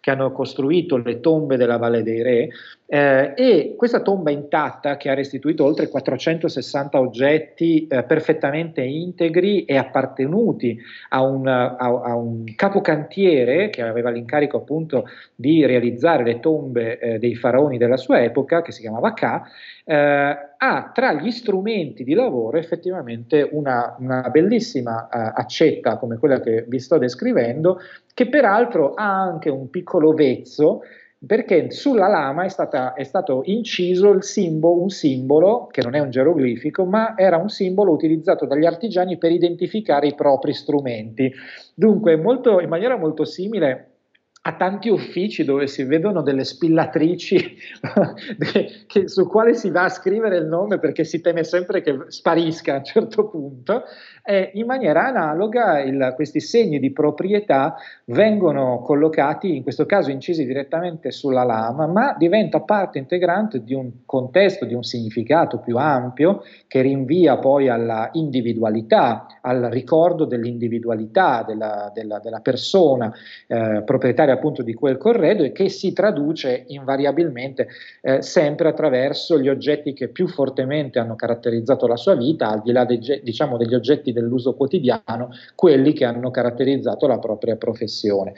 che 0.00 0.10
hanno 0.12 0.30
costruito 0.30 0.96
le 0.96 1.18
tombe 1.18 1.56
della 1.56 1.78
Valle 1.78 2.04
dei 2.04 2.22
Re 2.22 2.48
eh, 2.88 3.32
e 3.36 3.74
questa 3.76 4.00
tomba 4.00 4.30
intatta 4.30 4.96
che 4.96 5.10
ha 5.10 5.14
restituito 5.14 5.64
oltre 5.64 5.88
460 5.88 7.00
oggetti 7.00 7.88
eh, 7.88 8.04
perfettamente 8.04 8.80
integri 8.82 9.64
e 9.64 9.76
appartenuti 9.76 10.78
a 11.08 11.22
un, 11.22 11.48
a, 11.48 11.74
a 11.76 12.14
un, 12.14 12.44
capocantiere 12.54 13.70
che 13.70 13.82
aveva 13.82 14.10
l'incarico 14.10 14.58
appunto 14.58 15.06
di 15.34 15.66
realizzare 15.66 16.22
le 16.22 16.38
tombe 16.38 16.98
eh, 16.98 17.18
dei 17.18 17.34
faraoni 17.34 17.76
della 17.76 17.96
sua 17.96 18.22
epoca, 18.22 18.62
che 18.62 18.70
si 18.70 18.82
chiamava 18.82 19.12
Ka, 19.14 19.42
eh, 19.84 20.36
ha 20.58 20.90
tra 20.94 21.12
gli 21.12 21.30
strumenti 21.32 22.04
di 22.04 22.14
lavoro 22.14 22.56
effettivamente 22.56 23.48
una, 23.50 23.96
una 23.98 24.28
bellissima 24.30 25.08
uh, 25.10 25.38
accetta 25.38 25.98
come 25.98 26.18
quella 26.18 26.40
che 26.40 26.64
vi 26.66 26.78
sto 26.78 26.98
descrivendo, 26.98 27.80
che 28.14 28.28
peraltro 28.28 28.94
ha 28.94 29.20
anche 29.20 29.50
un 29.50 29.68
piccolo 29.70 30.12
vezzo 30.12 30.82
perché 31.24 31.70
sulla 31.70 32.08
lama 32.08 32.44
è, 32.44 32.48
stata, 32.48 32.92
è 32.94 33.04
stato 33.04 33.42
inciso 33.44 34.20
simbolo, 34.20 34.80
un 34.82 34.90
simbolo 34.90 35.66
che 35.66 35.82
non 35.82 35.94
è 35.94 35.98
un 35.98 36.10
geroglifico, 36.10 36.84
ma 36.84 37.16
era 37.16 37.36
un 37.36 37.48
simbolo 37.48 37.92
utilizzato 37.92 38.44
dagli 38.46 38.66
artigiani 38.66 39.16
per 39.16 39.32
identificare 39.32 40.08
i 40.08 40.14
propri 40.14 40.52
strumenti. 40.52 41.32
Dunque, 41.74 42.16
molto, 42.16 42.60
in 42.60 42.68
maniera 42.68 42.96
molto 42.96 43.24
simile 43.24 43.95
a 44.46 44.52
tanti 44.52 44.88
uffici 44.88 45.42
dove 45.42 45.66
si 45.66 45.82
vedono 45.82 46.22
delle 46.22 46.44
spillatrici 46.44 47.56
che, 48.86 49.08
su 49.08 49.26
quale 49.26 49.54
si 49.54 49.70
va 49.70 49.84
a 49.84 49.88
scrivere 49.88 50.36
il 50.36 50.46
nome 50.46 50.78
perché 50.78 51.02
si 51.02 51.20
teme 51.20 51.42
sempre 51.42 51.82
che 51.82 52.04
sparisca 52.06 52.74
a 52.74 52.76
un 52.78 52.84
certo 52.84 53.28
punto, 53.28 53.82
e 54.28 54.50
in 54.54 54.66
maniera 54.66 55.06
analoga 55.06 55.80
il, 55.80 56.12
questi 56.16 56.40
segni 56.40 56.78
di 56.78 56.92
proprietà 56.92 57.76
vengono 58.06 58.82
collocati, 58.82 59.56
in 59.56 59.62
questo 59.62 59.86
caso 59.86 60.10
incisi 60.10 60.44
direttamente 60.44 61.12
sulla 61.12 61.44
lama, 61.44 61.86
ma 61.86 62.14
diventa 62.18 62.60
parte 62.60 62.98
integrante 62.98 63.62
di 63.62 63.74
un 63.74 64.04
contesto, 64.04 64.64
di 64.64 64.74
un 64.74 64.82
significato 64.82 65.58
più 65.58 65.76
ampio 65.76 66.42
che 66.66 66.82
rinvia 66.82 67.38
poi 67.38 67.68
alla 67.68 68.10
individualità, 68.12 69.26
al 69.42 69.68
ricordo 69.70 70.24
dell'individualità 70.24 71.44
della, 71.44 71.90
della, 71.94 72.18
della 72.18 72.40
persona 72.40 73.12
eh, 73.46 73.82
proprietaria 73.84 74.35
appunto 74.36 74.62
di 74.62 74.74
quel 74.74 74.96
corredo 74.96 75.42
e 75.42 75.52
che 75.52 75.68
si 75.68 75.92
traduce 75.92 76.64
invariabilmente 76.68 77.68
eh, 78.00 78.22
sempre 78.22 78.68
attraverso 78.68 79.38
gli 79.38 79.48
oggetti 79.48 79.92
che 79.92 80.08
più 80.08 80.28
fortemente 80.28 80.98
hanno 80.98 81.16
caratterizzato 81.16 81.86
la 81.86 81.96
sua 81.96 82.14
vita, 82.14 82.48
al 82.48 82.62
di 82.62 82.72
là 82.72 82.84
dei, 82.84 83.00
diciamo, 83.22 83.56
degli 83.56 83.74
oggetti 83.74 84.12
dell'uso 84.12 84.54
quotidiano, 84.54 85.30
quelli 85.54 85.92
che 85.92 86.04
hanno 86.04 86.30
caratterizzato 86.30 87.06
la 87.06 87.18
propria 87.18 87.56
professione. 87.56 88.34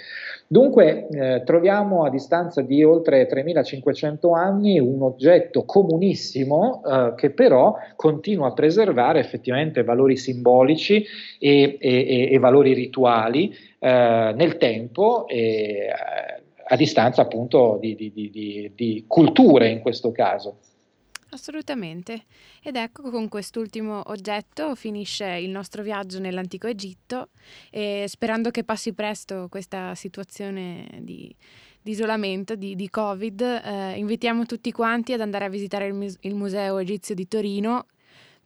Dunque 0.46 1.08
eh, 1.08 1.42
troviamo 1.44 2.04
a 2.04 2.10
distanza 2.10 2.62
di 2.62 2.82
oltre 2.82 3.26
3500 3.26 4.32
anni 4.32 4.80
un 4.80 5.02
oggetto 5.02 5.64
comunissimo 5.64 6.82
eh, 6.84 7.12
che 7.16 7.30
però 7.30 7.76
continua 7.96 8.48
a 8.48 8.52
preservare 8.54 9.20
effettivamente 9.20 9.84
valori 9.84 10.16
simbolici 10.16 11.04
e, 11.38 11.76
e, 11.78 12.28
e 12.32 12.38
valori 12.38 12.72
rituali 12.72 13.54
eh, 13.78 14.32
nel 14.34 14.56
tempo 14.56 15.26
e 15.28 15.36
eh, 15.36 16.42
a 16.70 16.76
distanza 16.76 17.22
appunto 17.22 17.78
di, 17.80 17.94
di, 17.94 18.12
di, 18.12 18.72
di 18.74 19.04
culture 19.06 19.68
in 19.68 19.80
questo 19.80 20.12
caso. 20.12 20.58
Assolutamente. 21.30 22.24
Ed 22.62 22.76
ecco, 22.76 23.10
con 23.10 23.28
quest'ultimo 23.28 24.02
oggetto 24.06 24.74
finisce 24.74 25.26
il 25.26 25.50
nostro 25.50 25.82
viaggio 25.82 26.18
nell'antico 26.18 26.66
Egitto 26.66 27.28
e 27.70 28.04
sperando 28.06 28.50
che 28.50 28.64
passi 28.64 28.94
presto 28.94 29.48
questa 29.50 29.94
situazione 29.94 30.86
di, 31.02 31.34
di 31.82 31.90
isolamento, 31.90 32.54
di, 32.54 32.74
di 32.74 32.88
Covid, 32.88 33.40
eh, 33.40 33.92
invitiamo 33.96 34.46
tutti 34.46 34.72
quanti 34.72 35.12
ad 35.12 35.20
andare 35.20 35.44
a 35.44 35.50
visitare 35.50 35.86
il, 35.86 36.16
il 36.20 36.34
Museo 36.34 36.78
Egizio 36.78 37.14
di 37.14 37.28
Torino 37.28 37.86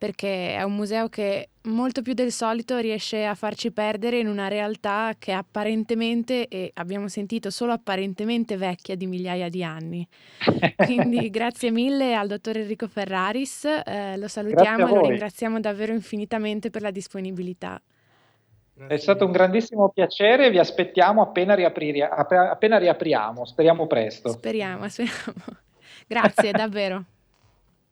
perché 0.03 0.57
è 0.57 0.65
un 0.65 0.75
museo 0.75 1.09
che 1.09 1.51
molto 1.67 2.03
più 2.03 2.13
del 2.13 2.33
solito 2.33 2.79
riesce 2.79 3.25
a 3.25 3.37
farci 3.37 3.71
perdere 3.71 4.19
in 4.19 4.27
una 4.27 4.49
realtà 4.49 5.15
che 5.17 5.31
è 5.31 5.35
apparentemente, 5.37 6.49
e 6.49 6.73
abbiamo 6.75 7.07
sentito 7.07 7.51
solo 7.51 7.71
apparentemente 7.71 8.57
vecchia 8.57 8.97
di 8.97 9.07
migliaia 9.07 9.49
di 9.49 9.63
anni. 9.63 10.05
Quindi 10.75 11.31
grazie 11.31 11.71
mille 11.71 12.17
al 12.17 12.27
dottor 12.27 12.57
Enrico 12.57 12.89
Ferraris, 12.89 13.65
eh, 13.65 14.17
lo 14.17 14.27
salutiamo 14.27 14.89
e 14.89 14.93
lo 14.93 15.07
ringraziamo 15.07 15.61
davvero 15.61 15.93
infinitamente 15.93 16.71
per 16.71 16.83
la 16.83 16.91
disponibilità. 16.91 17.81
È 18.89 18.97
stato 18.97 19.25
un 19.25 19.31
grandissimo 19.31 19.89
piacere, 19.91 20.51
vi 20.51 20.59
aspettiamo 20.59 21.23
appena, 21.23 21.55
riapri- 21.55 22.01
appena 22.01 22.77
riapriamo, 22.77 23.45
speriamo 23.45 23.87
presto. 23.87 24.31
Speriamo, 24.31 24.89
speriamo. 24.89 25.35
Grazie 26.09 26.51
davvero. 26.51 27.05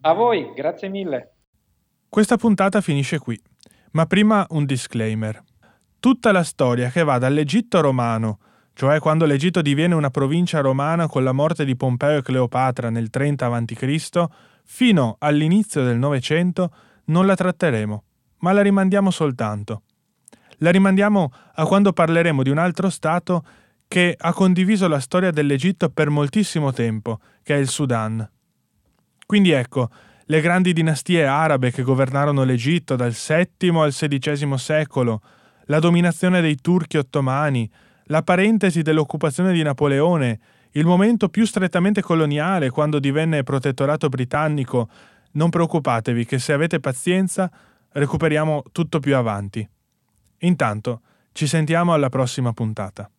A 0.01 0.13
voi, 0.13 0.51
grazie 0.57 0.89
mille. 0.89 1.35
Questa 2.11 2.37
puntata 2.37 2.81
finisce 2.81 3.21
qui, 3.21 3.41
ma 3.93 4.05
prima 4.05 4.45
un 4.51 4.65
disclaimer. 4.65 5.45
tutta 6.01 6.33
la 6.33 6.43
storia 6.43 6.91
che 6.91 7.05
va 7.05 7.19
dall'Egitto 7.19 7.81
romano, 7.81 8.41
cioè 8.73 8.99
quando 8.99 9.27
l'Egitto 9.27 9.63
diviene 9.63 9.95
una 9.95 10.11
provincia 10.11 10.59
romana 10.59 11.07
con 11.07 11.23
la 11.23 11.31
morte 11.31 11.65
di 11.65 11.77
Pompeo 11.77 12.19
e 12.19 12.23
Cleopatra 12.23 12.91
nel 12.91 13.11
30 13.11 13.47
a.C., 13.47 14.25
fino 14.65 15.17
all'inizio 15.21 15.85
del 15.85 15.99
Novecento, 15.99 16.75
non 17.05 17.27
la 17.27 17.37
tratteremo, 17.37 18.03
ma 18.39 18.51
la 18.51 18.63
rimandiamo 18.63 19.13
soltanto. 19.13 19.83
La 20.57 20.71
rimandiamo 20.73 21.33
a 21.55 21.65
quando 21.65 21.93
parleremo 21.93 22.43
di 22.43 22.51
un 22.51 22.59
altro 22.59 22.91
Stato 22.91 23.45
che 23.87 24.17
ha 24.19 24.33
condiviso 24.33 24.89
la 24.89 24.99
storia 24.99 25.31
dell'Egitto 25.31 25.91
per 25.91 26.11
moltissimo 26.11 26.73
tempo, 26.73 27.21
che 27.45 27.55
è 27.55 27.59
il 27.59 27.69
Sudan. 27.69 28.29
Quindi 29.27 29.53
ecco, 29.53 29.91
le 30.31 30.41
grandi 30.41 30.73
dinastie 30.73 31.27
arabe 31.27 31.73
che 31.73 31.83
governarono 31.83 32.45
l'Egitto 32.45 32.95
dal 32.95 33.11
VII 33.11 33.71
al 33.81 33.93
XVI 33.93 34.57
secolo, 34.59 35.23
la 35.65 35.81
dominazione 35.81 36.41
dei 36.41 36.55
turchi 36.61 36.99
ottomani, 36.99 37.69
la 38.05 38.23
parentesi 38.23 38.83
dell'occupazione 38.83 39.53
di 39.53 39.65
Napoleone, 39.65 40.39
il 40.73 40.87
momento 40.87 41.29
più 41.29 41.45
strettamente 41.45 42.01
coloniale 42.01 42.71
quando 42.71 43.01
divenne 43.01 43.43
protettorato 43.43 44.09
britannico, 44.09 44.89
non 45.33 45.51
preoccupatevi 45.51 46.25
che 46.25 46.39
se 46.39 46.53
avete 46.53 46.79
pazienza 46.79 47.51
recuperiamo 47.91 48.63
tutto 48.71 49.01
più 49.01 49.17
avanti. 49.17 49.69
Intanto, 50.43 51.01
ci 51.33 51.49
sentiamo 51.49 51.93
alla 51.93 52.09
prossima 52.09 52.53
puntata. 52.53 53.11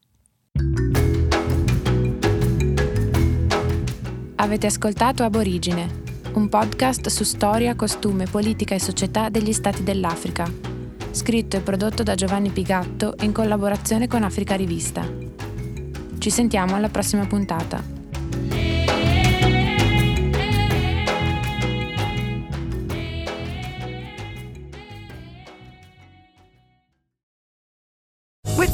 Avete 4.36 4.66
ascoltato 4.66 5.24
Aborigine, 5.24 6.01
un 6.34 6.48
podcast 6.48 7.10
su 7.10 7.24
storia, 7.24 7.76
costume, 7.76 8.26
politica 8.26 8.74
e 8.74 8.80
società 8.80 9.30
degli 9.30 9.52
stati 9.52 9.84
dell'Africa, 9.84 10.50
scritto 11.12 11.58
e 11.58 11.62
prodotto 11.62 12.04
da 12.04 12.16
Giovanni 12.16 12.52
Pigatto 12.52 13.16
in 13.22 13.34
collaborazione 13.34 14.08
con 14.08 14.24
Africa 14.24 14.56
Rivista. 14.56 15.06
Ci 16.18 16.30
sentiamo 16.30 16.76
alla 16.76 16.90
prossima 16.90 17.26
puntata. 17.26 18.01